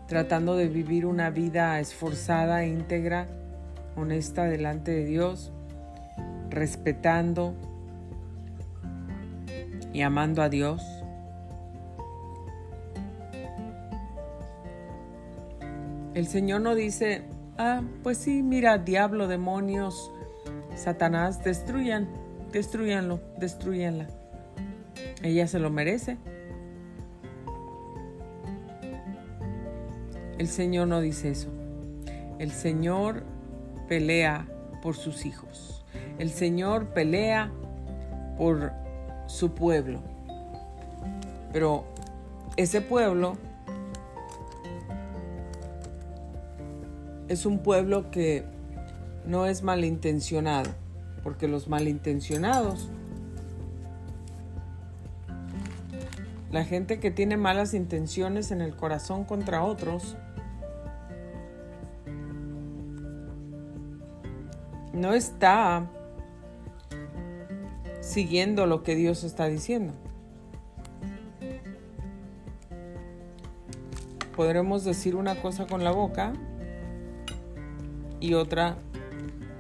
tratando 0.07 0.57
de 0.57 0.69
vivir 0.69 1.05
una 1.05 1.31
vida 1.31 1.81
esforzada, 1.81 2.65
íntegra, 2.65 3.27
honesta 3.97 4.45
delante 4.45 4.93
de 4.93 5.05
Dios, 5.05 5.53
respetando, 6.49 7.55
y 9.93 10.03
amando 10.03 10.43
a 10.43 10.49
Dios? 10.49 11.00
El 16.15 16.27
Señor 16.27 16.61
no 16.61 16.75
dice, 16.75 17.23
ah, 17.57 17.83
pues 18.03 18.19
sí, 18.19 18.43
mira, 18.43 18.79
diablo, 18.79 19.29
demonios, 19.29 20.11
Satanás, 20.75 21.45
destruyan, 21.45 22.09
destruyanlo, 22.53 23.21
destruyanla. 23.39 24.09
Ella 25.23 25.47
se 25.47 25.59
lo 25.59 25.71
merece. 25.71 26.17
El 30.39 30.49
Señor 30.49 30.89
no 30.89 31.01
dice 31.01 31.31
eso. 31.31 31.49
El 32.39 32.51
Señor 32.51 33.23
pelea 33.89 34.47
por 34.83 34.97
sus 34.97 35.27
hijos. 35.27 35.85
El 36.19 36.31
Señor 36.31 36.87
pelea 36.89 37.53
por 38.39 38.73
su 39.27 39.55
pueblo. 39.55 40.01
Pero 41.53 41.85
ese 42.57 42.81
pueblo 42.81 43.37
es 47.31 47.47
un 47.47 47.61
pueblo 47.61 48.11
que 48.11 48.45
no 49.25 49.47
es 49.47 49.63
malintencionado, 49.63 50.69
porque 51.23 51.47
los 51.47 51.69
malintencionados, 51.69 52.89
la 56.51 56.65
gente 56.65 56.99
que 56.99 57.13
tiene 57.13 57.37
malas 57.37 57.73
intenciones 57.73 58.51
en 58.51 58.61
el 58.61 58.75
corazón 58.75 59.23
contra 59.23 59.63
otros, 59.63 60.17
no 64.93 65.15
está 65.15 65.89
siguiendo 68.01 68.67
lo 68.67 68.83
que 68.83 68.97
Dios 68.97 69.23
está 69.23 69.47
diciendo. 69.47 69.95
Podremos 74.35 74.85
decir 74.85 75.15
una 75.15 75.41
cosa 75.41 75.69
con 75.69 75.85
la 75.85 75.93
boca 75.93 76.33
y 78.21 78.35
otra 78.35 78.77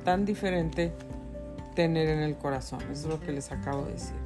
tan 0.04 0.24
diferente 0.24 0.92
tener 1.74 2.08
en 2.08 2.20
el 2.20 2.36
corazón. 2.36 2.80
Eso 2.82 2.92
es 2.92 3.06
lo 3.06 3.20
que 3.20 3.32
les 3.32 3.50
acabo 3.50 3.84
de 3.86 3.92
decir. 3.92 4.16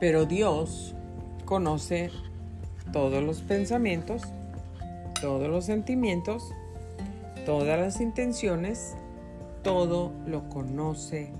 Pero 0.00 0.24
Dios 0.24 0.94
conoce 1.44 2.10
todos 2.90 3.22
los 3.22 3.42
pensamientos, 3.42 4.22
todos 5.20 5.46
los 5.46 5.66
sentimientos, 5.66 6.54
todas 7.44 7.78
las 7.78 8.00
intenciones, 8.00 8.96
todo 9.62 10.10
lo 10.26 10.48
conoce 10.48 11.34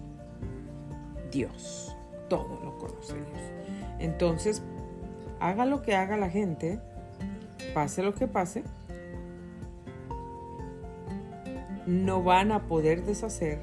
Dios. 1.31 1.97
Todo 2.29 2.61
lo 2.63 2.79
conoce 2.79 3.15
Dios. 3.15 3.41
Entonces, 3.99 4.63
haga 5.41 5.67
lo 5.67 5.83
que 5.83 5.95
haga 5.95 6.17
la 6.17 6.31
gente, 6.31 6.81
pase 7.75 8.03
lo 8.03 8.15
que 8.15 8.27
pase, 8.27 8.65
no 11.87 12.23
van 12.23 12.53
a 12.53 12.69
poder 12.69 13.05
deshacer 13.05 13.59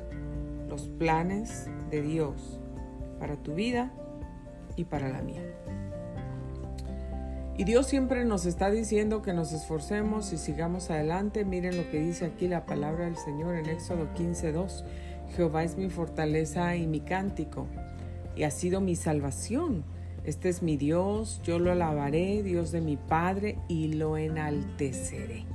los 0.70 0.88
planes 0.88 1.70
de 1.90 2.02
Dios 2.02 2.60
para 3.20 3.36
tu 3.38 3.56
vida 3.56 3.92
y 4.76 4.84
para 4.84 5.10
la 5.10 5.22
mía. 5.22 5.44
Y 7.58 7.64
Dios 7.64 7.88
siempre 7.88 8.24
nos 8.24 8.46
está 8.46 8.70
diciendo 8.70 9.24
que 9.24 9.34
nos 9.34 9.52
esforcemos 9.52 10.32
y 10.32 10.38
sigamos 10.38 10.92
adelante. 10.92 11.44
Miren 11.44 11.76
lo 11.76 11.90
que 11.90 12.00
dice 12.00 12.26
aquí 12.26 12.48
la 12.48 12.68
palabra 12.68 13.06
del 13.06 13.18
Señor 13.18 13.56
en 13.56 13.68
Éxodo 13.68 14.14
15:2. 14.14 14.84
Jehová 15.36 15.64
es 15.64 15.78
mi 15.78 15.90
fortaleza 15.90 16.76
y 16.76 16.88
mi 16.88 17.00
cántico, 17.00 17.68
y 18.36 18.44
ha 18.44 18.52
sido 18.52 18.82
mi 18.82 18.96
salvación. 18.96 19.84
Este 20.24 20.50
es 20.50 20.62
mi 20.62 20.78
Dios, 20.78 21.42
yo 21.44 21.58
lo 21.60 21.72
alabaré, 21.72 22.44
Dios 22.44 22.72
de 22.72 22.82
mi 22.82 22.98
Padre, 22.98 23.58
y 23.68 23.94
lo 23.94 24.18
enalteceré. 24.18 25.46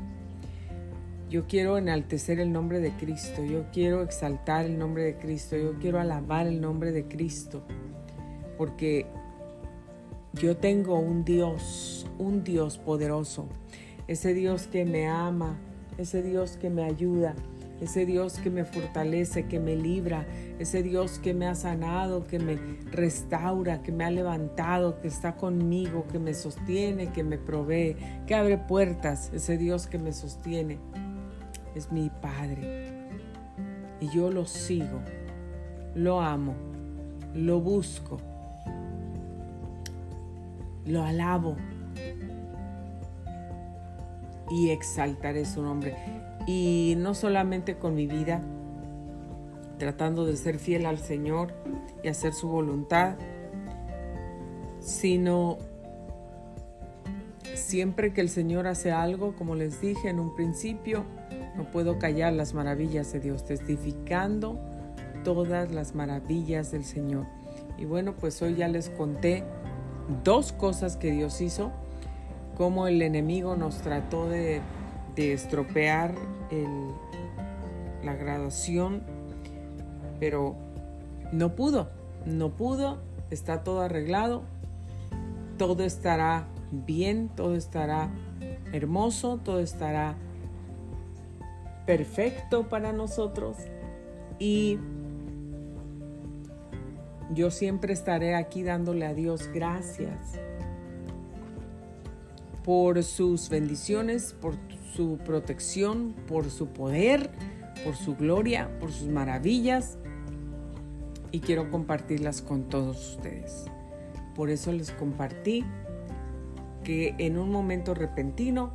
Yo 1.28 1.46
quiero 1.46 1.78
enaltecer 1.78 2.40
el 2.40 2.52
nombre 2.52 2.80
de 2.80 2.90
Cristo, 2.92 3.42
yo 3.44 3.64
quiero 3.72 4.02
exaltar 4.02 4.66
el 4.66 4.78
nombre 4.78 5.04
de 5.04 5.16
Cristo, 5.16 5.56
yo 5.56 5.78
quiero 5.78 5.98
alabar 5.98 6.46
el 6.46 6.60
nombre 6.60 6.92
de 6.92 7.06
Cristo, 7.06 7.62
porque 8.58 9.06
yo 10.34 10.56
tengo 10.56 10.98
un 10.98 11.24
Dios, 11.24 12.06
un 12.18 12.44
Dios 12.44 12.78
poderoso, 12.78 13.48
ese 14.08 14.34
Dios 14.34 14.66
que 14.66 14.84
me 14.84 15.06
ama, 15.06 15.58
ese 15.98 16.22
Dios 16.22 16.56
que 16.56 16.70
me 16.70 16.84
ayuda, 16.84 17.34
ese 17.82 18.06
Dios 18.06 18.38
que 18.38 18.48
me 18.48 18.64
fortalece, 18.64 19.46
que 19.46 19.60
me 19.60 19.76
libra, 19.76 20.26
ese 20.58 20.82
Dios 20.82 21.18
que 21.18 21.34
me 21.34 21.46
ha 21.46 21.54
sanado, 21.54 22.26
que 22.26 22.38
me 22.38 22.56
restaura, 22.90 23.82
que 23.82 23.92
me 23.92 24.04
ha 24.04 24.10
levantado, 24.10 25.00
que 25.00 25.08
está 25.08 25.36
conmigo, 25.36 26.06
que 26.10 26.18
me 26.18 26.32
sostiene, 26.32 27.12
que 27.12 27.24
me 27.24 27.36
provee, 27.36 27.96
que 28.26 28.34
abre 28.34 28.56
puertas, 28.56 29.30
ese 29.34 29.58
Dios 29.58 29.86
que 29.86 29.98
me 29.98 30.12
sostiene. 30.12 30.78
Es 31.74 31.92
mi 31.92 32.10
Padre. 32.10 33.10
Y 34.00 34.08
yo 34.08 34.30
lo 34.30 34.46
sigo, 34.46 35.00
lo 35.94 36.20
amo, 36.20 36.54
lo 37.34 37.60
busco 37.60 38.18
lo 40.86 41.04
alabo 41.04 41.56
y 44.50 44.70
exaltaré 44.70 45.44
su 45.44 45.62
nombre. 45.62 45.94
Y 46.46 46.94
no 46.98 47.14
solamente 47.14 47.76
con 47.76 47.94
mi 47.94 48.06
vida, 48.06 48.42
tratando 49.78 50.24
de 50.24 50.36
ser 50.36 50.58
fiel 50.58 50.86
al 50.86 50.98
Señor 50.98 51.54
y 52.02 52.08
hacer 52.08 52.32
su 52.32 52.48
voluntad, 52.48 53.16
sino 54.80 55.58
siempre 57.54 58.12
que 58.12 58.20
el 58.20 58.28
Señor 58.28 58.66
hace 58.66 58.92
algo, 58.92 59.34
como 59.36 59.54
les 59.54 59.80
dije 59.80 60.08
en 60.08 60.20
un 60.20 60.34
principio, 60.34 61.04
No 61.56 61.70
puedo 61.70 61.98
callar 61.98 62.32
las 62.32 62.54
maravillas 62.54 63.12
de 63.12 63.20
Dios, 63.20 63.44
testificando 63.44 64.58
todas 65.22 65.70
las 65.70 65.94
maravillas 65.94 66.70
del 66.70 66.84
Señor. 66.84 67.26
Y 67.76 67.84
bueno, 67.84 68.14
pues 68.14 68.40
hoy 68.40 68.54
ya 68.54 68.68
les 68.68 68.88
conté 68.88 69.44
dos 70.24 70.52
cosas 70.52 70.96
que 70.96 71.10
Dios 71.10 71.40
hizo, 71.40 71.70
cómo 72.56 72.86
el 72.86 73.02
enemigo 73.02 73.54
nos 73.56 73.78
trató 73.78 74.28
de, 74.28 74.60
estropear 75.16 76.14
la 78.04 78.14
graduación, 78.14 79.02
pero 80.18 80.56
no 81.32 81.54
pudo, 81.54 81.90
no 82.26 82.50
pudo, 82.50 82.98
está 83.30 83.62
todo 83.62 83.82
arreglado, 83.82 84.42
todo 85.58 85.84
estará 85.84 86.46
bien, 86.70 87.28
todo 87.28 87.54
estará 87.54 88.10
hermoso, 88.72 89.38
todo 89.38 89.60
estará 89.60 90.16
perfecto 91.86 92.68
para 92.68 92.92
nosotros 92.92 93.56
y 94.38 94.78
yo 97.34 97.50
siempre 97.50 97.92
estaré 97.92 98.34
aquí 98.34 98.62
dándole 98.62 99.06
a 99.06 99.14
Dios 99.14 99.48
gracias 99.52 100.38
por 102.64 103.02
sus 103.02 103.48
bendiciones, 103.48 104.34
por 104.40 104.56
su 104.94 105.18
protección, 105.18 106.14
por 106.26 106.50
su 106.50 106.68
poder, 106.68 107.30
por 107.84 107.96
su 107.96 108.16
gloria, 108.16 108.70
por 108.78 108.92
sus 108.92 109.08
maravillas 109.08 109.98
y 111.30 111.40
quiero 111.40 111.70
compartirlas 111.70 112.42
con 112.42 112.68
todos 112.68 113.16
ustedes. 113.16 113.64
Por 114.34 114.50
eso 114.50 114.72
les 114.72 114.90
compartí 114.92 115.64
que 116.84 117.14
en 117.18 117.38
un 117.38 117.50
momento 117.50 117.94
repentino 117.94 118.72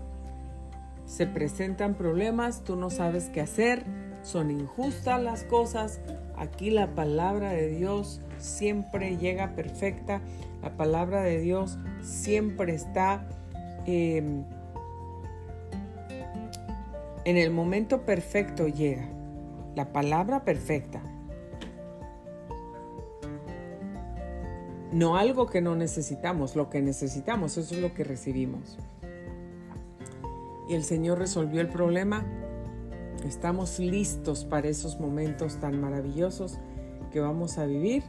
se 1.05 1.26
presentan 1.26 1.95
problemas, 1.95 2.63
tú 2.63 2.76
no 2.76 2.89
sabes 2.89 3.30
qué 3.30 3.41
hacer, 3.41 3.84
son 4.24 4.51
injustas 4.51 5.22
las 5.22 5.43
cosas. 5.43 6.01
Aquí 6.36 6.70
la 6.70 6.88
palabra 6.95 7.51
de 7.51 7.70
Dios 7.70 8.22
siempre 8.39 9.18
llega 9.18 9.55
perfecta. 9.55 10.22
La 10.61 10.76
palabra 10.76 11.22
de 11.22 11.39
Dios 11.39 11.78
siempre 12.01 12.74
está 12.74 13.28
em, 13.86 14.43
en 17.28 17.36
el 17.36 17.51
momento 17.51 18.03
perfecto 18.03 18.69
llega. 18.69 19.05
La 19.75 19.91
palabra 19.91 20.45
perfecta. 20.45 21.01
No 24.93 25.17
algo 25.17 25.47
que 25.47 25.59
no 25.59 25.75
necesitamos, 25.75 26.55
lo 26.55 26.69
que 26.69 26.82
necesitamos, 26.82 27.57
eso 27.57 27.75
es 27.75 27.82
lo 27.82 27.93
que 27.93 28.05
recibimos. 28.05 28.78
Y 30.69 30.75
el 30.75 30.86
Señor 30.86 31.19
resolvió 31.19 31.59
el 31.59 31.67
problema. 31.67 32.25
Estamos 33.25 33.78
listos 33.78 34.45
para 34.45 34.69
esos 34.69 34.97
momentos 34.97 35.57
tan 35.57 35.82
maravillosos 35.82 36.59
que 37.11 37.19
vamos 37.19 37.57
a 37.57 37.65
vivir 37.65 38.03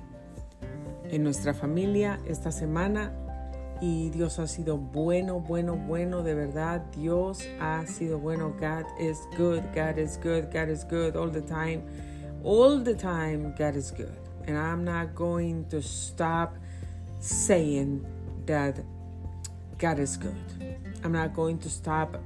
en 1.10 1.24
nuestra 1.24 1.54
familia 1.54 2.20
esta 2.24 2.52
semana 2.52 3.12
y 3.80 4.10
Dios 4.10 4.38
ha 4.38 4.46
sido 4.46 4.76
bueno, 4.76 5.40
bueno, 5.40 5.76
bueno, 5.76 6.22
de 6.22 6.34
verdad. 6.34 6.82
Dios 6.96 7.46
ha 7.60 7.86
sido 7.86 8.18
bueno. 8.18 8.54
God 8.58 8.84
is 8.98 9.18
good. 9.36 9.62
God 9.74 9.98
is 9.98 10.18
good. 10.22 10.52
God 10.52 10.68
is 10.68 10.84
good 10.84 11.16
all 11.16 11.30
the 11.30 11.42
time. 11.42 11.82
All 12.42 12.82
the 12.82 12.94
time, 12.94 13.54
God 13.56 13.76
is 13.76 13.90
good. 13.90 14.16
And 14.46 14.56
I'm 14.56 14.84
not 14.84 15.14
going 15.14 15.66
to 15.66 15.82
stop 15.82 16.56
saying 17.20 18.04
that 18.46 18.80
God 19.78 19.98
is 19.98 20.16
good. 20.16 20.34
I'm 21.04 21.12
not 21.12 21.34
going 21.34 21.58
to 21.58 21.68
stop 21.68 22.16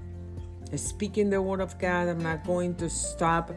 speaking 0.77 1.31
the 1.31 1.43
word 1.43 1.61
of 1.61 1.79
God. 1.79 2.09
I'm 2.09 2.23
not 2.23 2.47
going 2.47 2.75
to 2.77 2.89
stop 2.89 3.51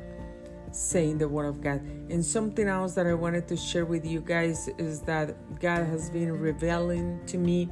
saying 0.72 1.18
the 1.18 1.28
word 1.28 1.46
of 1.46 1.62
God. 1.62 1.82
And 2.10 2.24
something 2.24 2.68
else 2.68 2.94
that 2.96 3.08
I 3.08 3.14
wanted 3.14 3.48
to 3.48 3.58
share 3.58 3.86
with 3.86 4.06
you 4.06 4.20
guys 4.20 4.70
is 4.78 5.02
that 5.02 5.60
God 5.60 5.86
has 5.86 6.10
been 6.10 6.38
revealing 6.38 7.20
to 7.28 7.38
me 7.38 7.70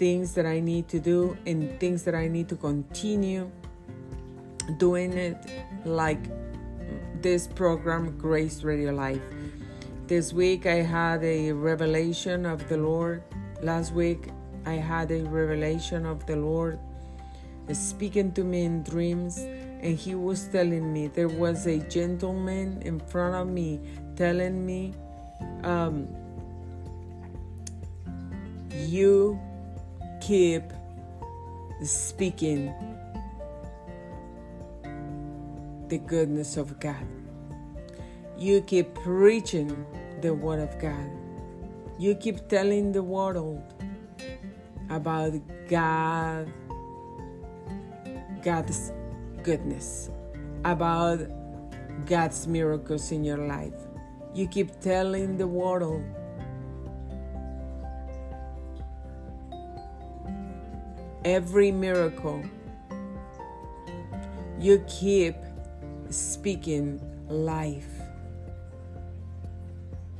things 0.00 0.32
that 0.32 0.46
I 0.46 0.60
need 0.60 0.88
to 0.88 0.98
do 0.98 1.36
and 1.44 1.78
things 1.78 2.04
that 2.04 2.14
I 2.14 2.26
need 2.26 2.48
to 2.48 2.56
continue 2.56 3.50
doing 4.78 5.12
it 5.12 5.36
like 5.84 6.24
this 7.20 7.46
program 7.46 8.16
Grace 8.16 8.64
Radio 8.64 8.92
Life. 8.92 9.20
This 10.06 10.32
week 10.32 10.64
I 10.64 10.80
had 10.80 11.22
a 11.22 11.52
revelation 11.52 12.46
of 12.46 12.66
the 12.70 12.78
Lord. 12.78 13.22
Last 13.60 13.92
week 13.92 14.30
I 14.64 14.80
had 14.80 15.10
a 15.10 15.20
revelation 15.24 16.06
of 16.06 16.24
the 16.24 16.36
Lord 16.36 16.78
speaking 17.74 18.32
to 18.32 18.42
me 18.42 18.64
in 18.64 18.82
dreams 18.82 19.36
and 19.36 19.98
he 19.98 20.14
was 20.14 20.48
telling 20.48 20.90
me 20.94 21.08
there 21.08 21.28
was 21.28 21.66
a 21.66 21.78
gentleman 21.90 22.80
in 22.86 23.00
front 23.00 23.34
of 23.34 23.48
me 23.48 23.78
telling 24.16 24.64
me 24.64 24.94
um, 25.62 26.08
you 28.72 29.38
keep 30.20 30.62
speaking 31.82 32.72
the 35.88 35.98
goodness 35.98 36.56
of 36.56 36.78
God. 36.78 37.06
You 38.38 38.60
keep 38.62 38.94
preaching 38.94 39.84
the 40.20 40.32
Word 40.32 40.60
of 40.60 40.78
God. 40.78 41.10
You 41.98 42.14
keep 42.14 42.48
telling 42.48 42.92
the 42.92 43.02
world 43.02 43.62
about 44.88 45.32
God, 45.68 46.52
God's 48.42 48.92
goodness, 49.42 50.10
about 50.64 51.20
God's 52.06 52.46
miracles 52.46 53.12
in 53.12 53.24
your 53.24 53.46
life. 53.46 53.74
You 54.34 54.46
keep 54.46 54.80
telling 54.80 55.36
the 55.36 55.46
world 55.46 56.04
every 61.24 61.70
miracle. 61.70 62.42
You 64.58 64.84
keep 64.88 65.36
speaking 66.10 67.00
life. 67.28 67.88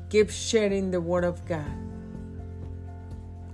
Keep 0.08 0.30
sharing 0.30 0.90
the 0.90 1.00
word 1.00 1.24
of 1.24 1.44
God. 1.46 1.76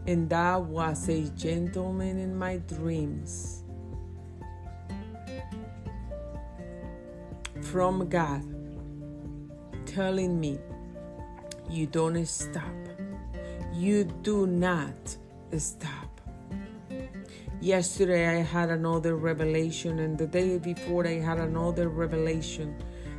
And 0.07 0.30
that 0.30 0.62
was 0.62 1.09
a 1.09 1.22
gentleman 1.30 2.18
in 2.18 2.36
my 2.36 2.59
dreams 2.59 3.64
from 7.62 8.09
God 8.09 8.42
telling 9.86 10.38
me, 10.38 10.59
You 11.68 11.86
don't 11.86 12.24
stop. 12.26 12.62
You 13.74 14.05
do 14.22 14.47
not 14.47 15.16
stop. 15.59 16.05
Yesterday 17.61 18.38
I 18.38 18.42
had 18.42 18.68
another 18.68 19.16
revelation, 19.16 19.98
and 20.00 20.18
the 20.18 20.26
day 20.26 20.59
before 20.59 21.07
I 21.07 21.20
had 21.20 21.38
another 21.38 21.88
revelation. 21.88 22.76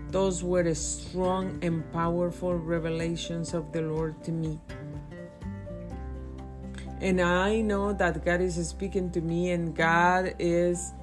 Those 0.10 0.44
were 0.44 0.74
strong 0.76 1.60
and 1.64 1.92
powerful 1.92 2.54
revelations 2.54 3.54
of 3.54 3.74
the 3.74 3.82
Lord 3.82 4.24
to 4.24 4.32
me. 4.32 4.60
And 7.02 7.20
I 7.20 7.62
know 7.62 7.94
that 7.94 8.24
God 8.24 8.42
is 8.42 8.56
speaking 8.68 9.10
to 9.12 9.22
me, 9.22 9.52
and 9.52 9.76
God 9.76 10.36
is 10.38 10.94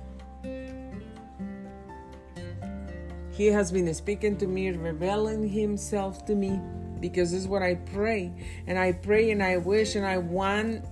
He 3.33 3.47
has 3.47 3.73
been 3.73 3.93
speaking 3.95 4.37
to 4.39 4.47
me, 4.47 4.71
revealing 4.71 5.49
Himself 5.49 6.25
to 6.27 6.37
me, 6.37 6.61
because 7.01 7.33
this 7.33 7.43
is 7.43 7.49
what 7.49 7.63
I 7.63 7.75
pray. 7.75 8.33
And 8.69 8.79
I 8.79 8.93
pray 8.93 9.33
and 9.33 9.43
I 9.43 9.57
wish 9.57 9.97
and 9.97 10.07
I 10.07 10.19
want 10.19 10.85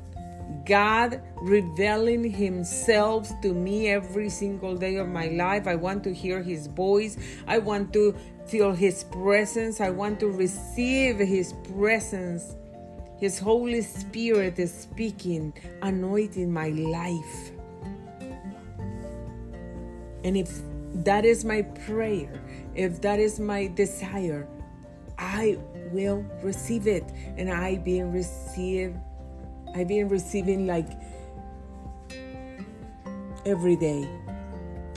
God 0.65 1.21
revealing 1.37 2.31
Himself 2.31 3.31
to 3.43 3.53
me 3.53 3.89
every 3.89 4.29
single 4.29 4.77
day 4.77 4.97
of 4.97 5.09
my 5.09 5.29
life. 5.29 5.67
I 5.67 5.75
want 5.75 6.05
to 6.05 6.13
hear 6.13 6.43
His 6.43 6.67
voice. 6.67 7.17
I 7.47 7.59
want 7.59 7.93
to 7.95 8.15
feel 8.47 8.73
His 8.73 9.05
presence. 9.05 9.81
I 9.81 9.91
want 9.91 10.21
to 10.21 10.29
receive 10.29 11.19
His 11.19 11.55
presence. 11.77 12.57
His 13.19 13.39
Holy 13.39 13.83
Spirit 13.83 14.59
is 14.59 14.73
speaking, 14.75 15.55
anointing 15.81 16.53
my 16.53 16.71
life. 16.71 17.53
And 20.25 20.37
if 20.37 20.61
that 21.05 21.25
is 21.25 21.45
my 21.45 21.63
prayer, 21.63 22.33
if 22.75 23.01
that 23.01 23.19
is 23.19 23.39
my 23.39 23.69
desire, 23.69 24.49
I 25.19 25.59
will 25.93 26.25
receive 26.43 26.87
it. 26.87 27.05
And 27.37 27.51
I 27.51 27.77
been 27.77 28.13
received, 28.13 28.97
I've 29.75 29.89
been 29.89 30.09
receiving 30.09 30.67
like 30.67 30.89
every 33.45 33.77
day. 33.77 34.09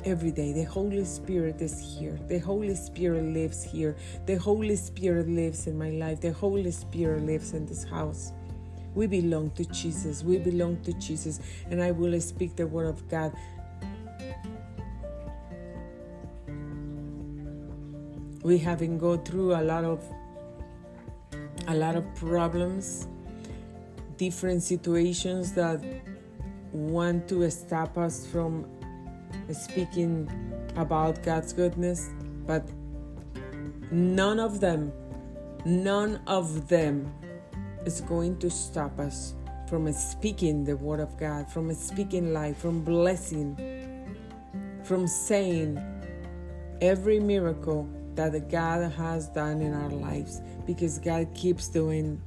Every 0.03 0.29
day, 0.29 0.53
the 0.53 0.65
Holy 0.65 1.03
Spirit 1.03 1.61
is 1.61 1.79
here. 1.79 2.19
The 2.27 2.37
Holy 2.37 2.75
Spirit 2.75 3.23
lives 3.23 3.63
here. 3.63 3.95
The 4.27 4.35
Holy 4.35 4.75
Spirit 4.75 5.27
lives 5.27 5.65
in 5.65 5.79
my 5.79 5.89
life. 5.89 6.21
The 6.21 6.31
Holy 6.31 6.69
Spirit 6.69 7.23
lives 7.23 7.53
in 7.53 7.65
this 7.65 7.83
house. 7.83 8.31
We 8.93 9.07
belong 9.07 9.49
to 9.51 9.65
Jesus. 9.65 10.23
We 10.23 10.37
belong 10.37 10.79
to 10.83 10.93
Jesus. 10.93 11.39
And 11.71 11.81
I 11.81 11.89
will 11.89 12.21
speak 12.21 12.55
the 12.55 12.67
word 12.67 12.85
of 12.85 13.09
God 13.09 13.33
we 18.45 18.59
haven't 18.59 18.99
go 18.99 19.17
through 19.17 19.55
a 19.55 19.63
lot 19.63 19.83
of 19.83 20.03
a 21.67 21.73
lot 21.73 21.95
of 21.95 22.03
problems, 22.13 23.07
different 24.17 24.63
situations 24.63 25.53
that 25.53 25.83
want 26.71 27.27
to 27.29 27.49
stop 27.49 27.97
us 27.97 28.25
from 28.27 28.65
speaking 29.51 30.29
about 30.75 31.23
God's 31.23 31.53
goodness, 31.53 32.09
but 32.45 32.67
none 33.91 34.39
of 34.39 34.59
them, 34.59 34.91
none 35.65 36.21
of 36.27 36.67
them 36.67 37.13
is 37.85 38.01
going 38.01 38.37
to 38.39 38.49
stop 38.49 38.99
us 38.99 39.35
from 39.67 39.91
speaking 39.93 40.63
the 40.63 40.75
word 40.77 40.99
of 40.99 41.17
God, 41.17 41.49
from 41.49 41.73
speaking 41.73 42.33
life, 42.33 42.57
from 42.57 42.83
blessing, 42.83 43.57
from 44.83 45.07
saying 45.07 45.79
every 46.81 47.19
miracle 47.19 47.89
that 48.15 48.49
God 48.49 48.91
has 48.93 49.27
done 49.29 49.61
in 49.61 49.73
our 49.73 49.89
lives 49.89 50.41
because 50.65 50.99
God 50.99 51.27
keeps 51.33 51.67
doing 51.67 52.21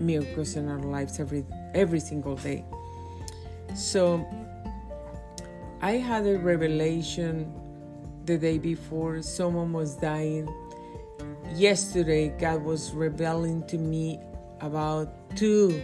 miracles 0.00 0.56
in 0.56 0.68
our 0.68 0.78
lives 0.78 1.20
every 1.20 1.44
every 1.74 2.00
single 2.00 2.36
day. 2.36 2.64
So 3.74 4.26
I 5.80 5.92
had 5.92 6.26
a 6.26 6.38
revelation 6.38 7.52
the 8.24 8.38
day 8.38 8.58
before 8.58 9.20
someone 9.22 9.72
was 9.72 9.96
dying. 9.96 10.48
Yesterday 11.54 12.28
God 12.28 12.62
was 12.62 12.92
revealing 12.92 13.66
to 13.66 13.78
me 13.78 14.18
about 14.60 15.36
two 15.36 15.82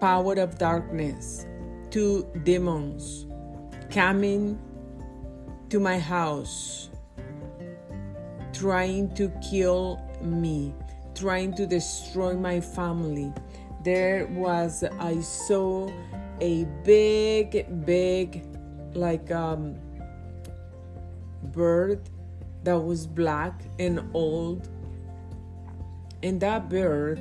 power 0.00 0.34
of 0.34 0.58
darkness, 0.58 1.46
two 1.90 2.26
demons 2.42 3.26
coming 3.90 4.58
to 5.70 5.80
my 5.80 5.98
house, 5.98 6.90
trying 8.52 9.14
to 9.14 9.32
kill 9.50 10.03
me, 10.24 10.74
trying 11.14 11.54
to 11.54 11.66
destroy 11.66 12.34
my 12.34 12.60
family. 12.60 13.32
There 13.84 14.26
was, 14.26 14.82
I 14.98 15.20
saw 15.20 15.90
a 16.40 16.64
big, 16.84 17.84
big, 17.84 18.46
like 18.94 19.30
um, 19.30 19.76
bird 21.52 22.08
that 22.62 22.78
was 22.78 23.06
black 23.06 23.62
and 23.78 24.00
old. 24.14 24.68
And 26.22 26.40
that 26.40 26.70
bird 26.70 27.20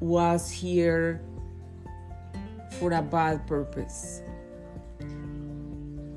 was 0.00 0.50
here 0.50 1.22
for 2.78 2.92
a 2.92 3.02
bad 3.02 3.46
purpose. 3.46 4.22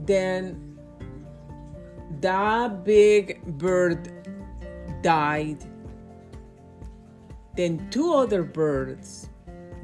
Then 0.05 0.77
that 2.21 2.83
big 2.83 3.43
bird 3.59 4.16
died. 5.01 5.63
Then 7.55 7.87
two 7.89 8.13
other 8.13 8.43
birds, 8.43 9.29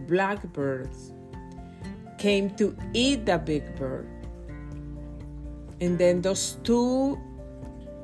blackbirds, 0.08 1.14
came 2.18 2.50
to 2.56 2.76
eat 2.94 3.26
the 3.26 3.38
big 3.38 3.76
bird. 3.76 4.08
And 5.82 5.98
then 5.98 6.22
those 6.22 6.58
two 6.64 7.20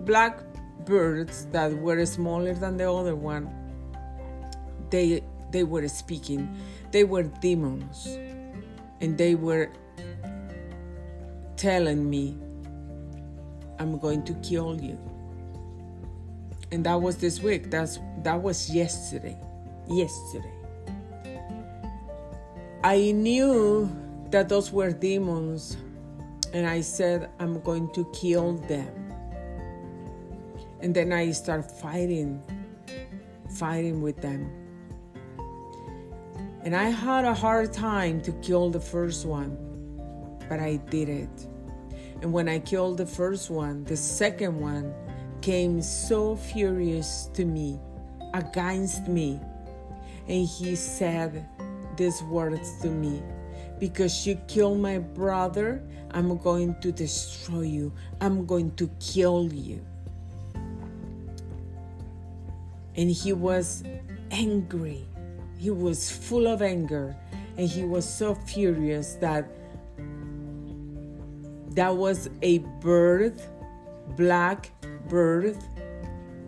black 0.02 0.40
birds 0.86 1.46
that 1.52 1.72
were 1.72 2.06
smaller 2.06 2.54
than 2.54 2.78
the 2.78 2.92
other 2.92 3.16
one, 3.16 3.50
they 4.90 5.24
they 5.52 5.64
were 5.64 5.88
speaking. 5.88 6.50
They 6.92 7.04
were 7.04 7.24
demons 7.24 8.18
and 9.02 9.18
they 9.18 9.36
were 9.36 9.72
telling 11.56 12.10
me, 12.10 12.38
I'm 13.80 13.98
going 14.00 14.24
to 14.24 14.34
kill 14.36 14.80
you. 14.82 14.98
And 16.72 16.86
that 16.86 17.02
was 17.02 17.18
this 17.18 17.42
week. 17.42 17.72
That's 17.72 18.00
that 18.24 18.42
was 18.42 18.70
yesterday. 18.70 19.38
Yesterday. 19.88 20.54
I 22.84 23.12
knew 23.12 23.90
that 24.30 24.48
those 24.48 24.72
were 24.72 24.92
demons, 24.92 25.76
and 26.54 26.66
I 26.68 26.82
said, 26.82 27.30
I'm 27.40 27.60
going 27.62 27.92
to 27.94 28.06
kill 28.14 28.54
them. 28.54 28.94
And 30.80 30.96
then 30.96 31.12
I 31.12 31.32
start 31.32 31.70
fighting, 31.70 32.42
fighting 33.58 34.02
with 34.02 34.22
them. 34.22 34.50
And 36.64 36.76
I 36.76 36.90
had 36.90 37.26
a 37.26 37.34
hard 37.34 37.74
time 37.74 38.22
to 38.22 38.32
kill 38.34 38.70
the 38.70 38.80
first 38.80 39.26
one, 39.26 39.58
but 40.48 40.60
I 40.60 40.78
did 40.90 41.10
it. 41.10 41.48
And 42.22 42.32
when 42.32 42.48
I 42.48 42.60
killed 42.60 42.98
the 42.98 43.06
first 43.06 43.50
one, 43.50 43.84
the 43.86 43.98
second 43.98 44.60
one 44.60 44.94
came 45.50 45.82
so 45.82 46.36
furious 46.36 47.28
to 47.34 47.44
me, 47.44 47.80
against 48.36 49.08
me. 49.08 49.40
And 50.28 50.48
he 50.48 50.76
said 50.76 51.44
these 51.98 52.22
words 52.22 52.80
to 52.82 52.90
me 52.90 53.24
Because 53.80 54.28
you 54.28 54.36
killed 54.48 54.80
my 54.80 55.00
brother, 55.00 55.82
I'm 56.12 56.38
going 56.38 56.76
to 56.82 56.92
destroy 56.92 57.62
you, 57.62 57.92
I'm 58.22 58.46
going 58.46 58.76
to 58.76 58.88
kill 59.00 59.52
you. 59.52 59.84
And 62.96 63.10
he 63.10 63.34
was 63.34 63.84
angry 64.30 65.04
he 65.58 65.72
was 65.72 66.10
full 66.10 66.48
of 66.48 66.62
anger 66.62 67.14
and 67.58 67.68
he 67.68 67.84
was 67.84 68.08
so 68.08 68.34
furious 68.34 69.16
that 69.16 69.46
that 71.72 71.94
was 71.94 72.30
a 72.42 72.60
bird, 72.80 73.42
black 74.16 74.72
bird, 75.10 75.58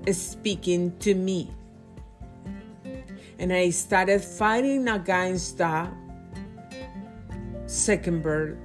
is 0.05 0.22
speaking 0.22 0.97
to 0.99 1.14
me. 1.14 1.51
And 3.39 3.51
I 3.51 3.72
started 3.72 4.24
fighting 4.24 4.88
against 4.88 5.57
that 5.57 5.91
second 7.66 8.22
bird 8.22 8.59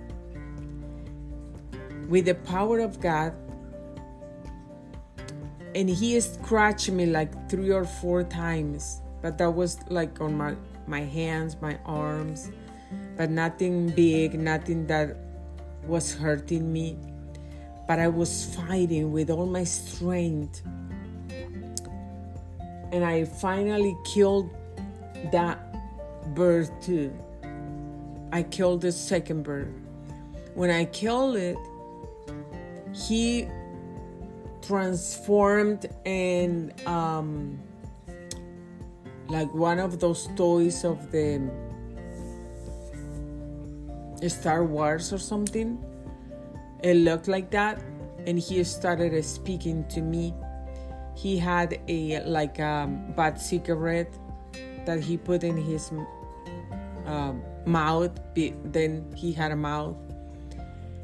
with 2.09 2.27
the 2.27 2.35
power 2.35 2.81
of 2.81 3.01
God. 3.01 3.35
And 5.75 5.89
he 5.89 6.21
scratched 6.21 6.91
me 6.91 7.07
like 7.07 7.51
three 7.51 7.71
or 7.71 7.85
four 7.85 8.23
times 8.23 9.01
but 9.27 9.39
that 9.39 9.51
was 9.51 9.79
like 9.89 10.21
on 10.21 10.37
my 10.37 10.55
my 10.87 11.01
hands, 11.01 11.57
my 11.61 11.77
arms, 11.85 12.53
but 13.17 13.29
nothing 13.29 13.91
big, 13.91 14.39
nothing 14.39 14.87
that 14.87 15.17
was 15.85 16.15
hurting 16.15 16.73
me. 16.73 16.97
But 17.87 17.99
I 17.99 18.09
was 18.09 18.55
fighting 18.55 19.13
with 19.13 19.31
all 19.31 19.47
my 19.47 19.65
strength. 19.65 20.63
And 22.93 23.05
I 23.05 23.25
finally 23.25 23.97
killed 24.05 24.51
that 25.33 25.59
bird 26.35 26.71
too. 26.83 27.13
I 28.33 28.43
killed 28.43 28.81
the 28.81 28.93
second 28.93 29.43
bird. 29.45 29.73
When 30.55 30.71
I 30.71 30.85
killed 30.87 31.37
it, 31.37 31.57
he 32.93 33.49
transformed 34.63 35.87
and 36.05 36.73
um, 36.87 37.59
like 39.29 39.53
one 39.55 39.79
of 39.79 40.01
those 40.01 40.29
toys 40.37 40.85
of 40.85 41.11
the 41.13 41.51
Star 44.29 44.65
Wars 44.65 45.13
or 45.13 45.19
something. 45.19 45.79
It 46.87 47.03
looked 47.03 47.27
like 47.27 47.51
that, 47.51 47.83
and 48.29 48.39
he 48.39 48.63
started 48.63 49.11
speaking 49.25 49.83
to 49.89 50.01
me. 50.01 50.33
He 51.17 51.37
had 51.37 51.81
a 51.89 52.23
like 52.23 52.61
a 52.61 52.87
bad 53.17 53.41
cigarette 53.41 54.15
that 54.85 55.01
he 55.01 55.17
put 55.17 55.43
in 55.43 55.57
his 55.57 55.91
uh, 57.05 57.33
mouth. 57.67 58.15
Then 58.37 59.11
he 59.17 59.33
had 59.33 59.51
a 59.51 59.57
mouth, 59.57 59.97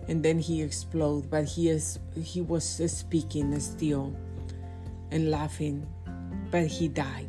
and 0.06 0.22
then 0.22 0.38
he 0.38 0.62
exploded. 0.62 1.28
But 1.28 1.46
he 1.46 1.68
is 1.68 1.98
he 2.14 2.42
was 2.42 2.62
speaking 2.62 3.58
still 3.58 4.14
and 5.10 5.32
laughing, 5.32 5.84
but 6.52 6.68
he 6.68 6.86
died 6.86 7.26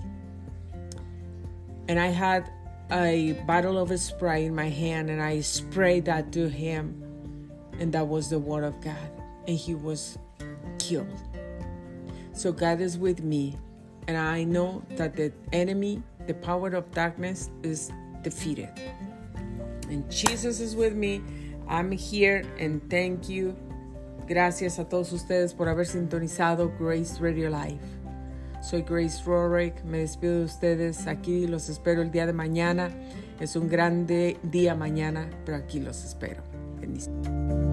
and 1.88 2.00
I 2.00 2.08
had 2.08 2.52
a 2.92 3.34
bottle 3.48 3.78
of 3.78 3.90
spray 4.00 4.46
in 4.46 4.56
my 4.56 4.70
hand 4.70 5.10
and 5.10 5.22
I 5.22 5.42
sprayed 5.42 6.06
that 6.06 6.32
to 6.34 6.48
him 6.48 7.03
and 7.80 7.92
that 7.94 8.08
was 8.08 8.30
the 8.30 8.40
word 8.40 8.64
of 8.64 8.80
God 8.82 9.12
and 9.48 9.58
he 9.58 9.76
was 9.76 10.18
killed. 10.80 11.20
So 12.34 12.52
God 12.52 12.82
is 12.82 12.98
with 12.98 13.24
me 13.24 13.58
and 14.08 14.18
I 14.18 14.44
know 14.44 14.84
that 14.92 15.16
the 15.16 15.32
enemy, 15.52 16.02
the 16.28 16.34
power 16.34 16.70
of 16.70 16.92
darkness 16.92 17.50
is 17.64 17.92
defeated. 18.22 18.70
And 19.90 20.10
Jesus 20.10 20.60
is 20.60 20.76
with 20.76 20.96
me. 20.96 21.22
I'm 21.68 21.92
here 21.92 22.44
and 22.60 22.82
thank 22.90 23.30
you. 23.30 23.56
Gracias 24.28 24.80
a 24.80 24.86
todos 24.86 25.12
ustedes 25.12 25.54
por 25.54 25.68
haber 25.68 25.86
sintonizado 25.86 26.78
Grace 26.78 27.20
Radio 27.20 27.50
Live. 27.50 27.80
Soy 28.62 28.82
Grace 28.82 29.22
Rorick, 29.26 29.84
me 29.84 30.00
despido 30.00 30.40
de 30.40 30.46
ustedes 30.46 31.06
aquí, 31.08 31.48
los 31.48 31.68
espero 31.68 32.02
el 32.02 32.12
día 32.12 32.26
de 32.26 32.32
mañana. 32.32 32.90
Es 33.42 33.58
un 33.58 33.68
grande 33.68 34.38
día 34.42 34.74
mañana, 34.74 35.30
pero 35.44 35.58
aquí 35.58 35.82
los 35.82 36.06
espero 36.06 36.53
bakın. 36.88 37.73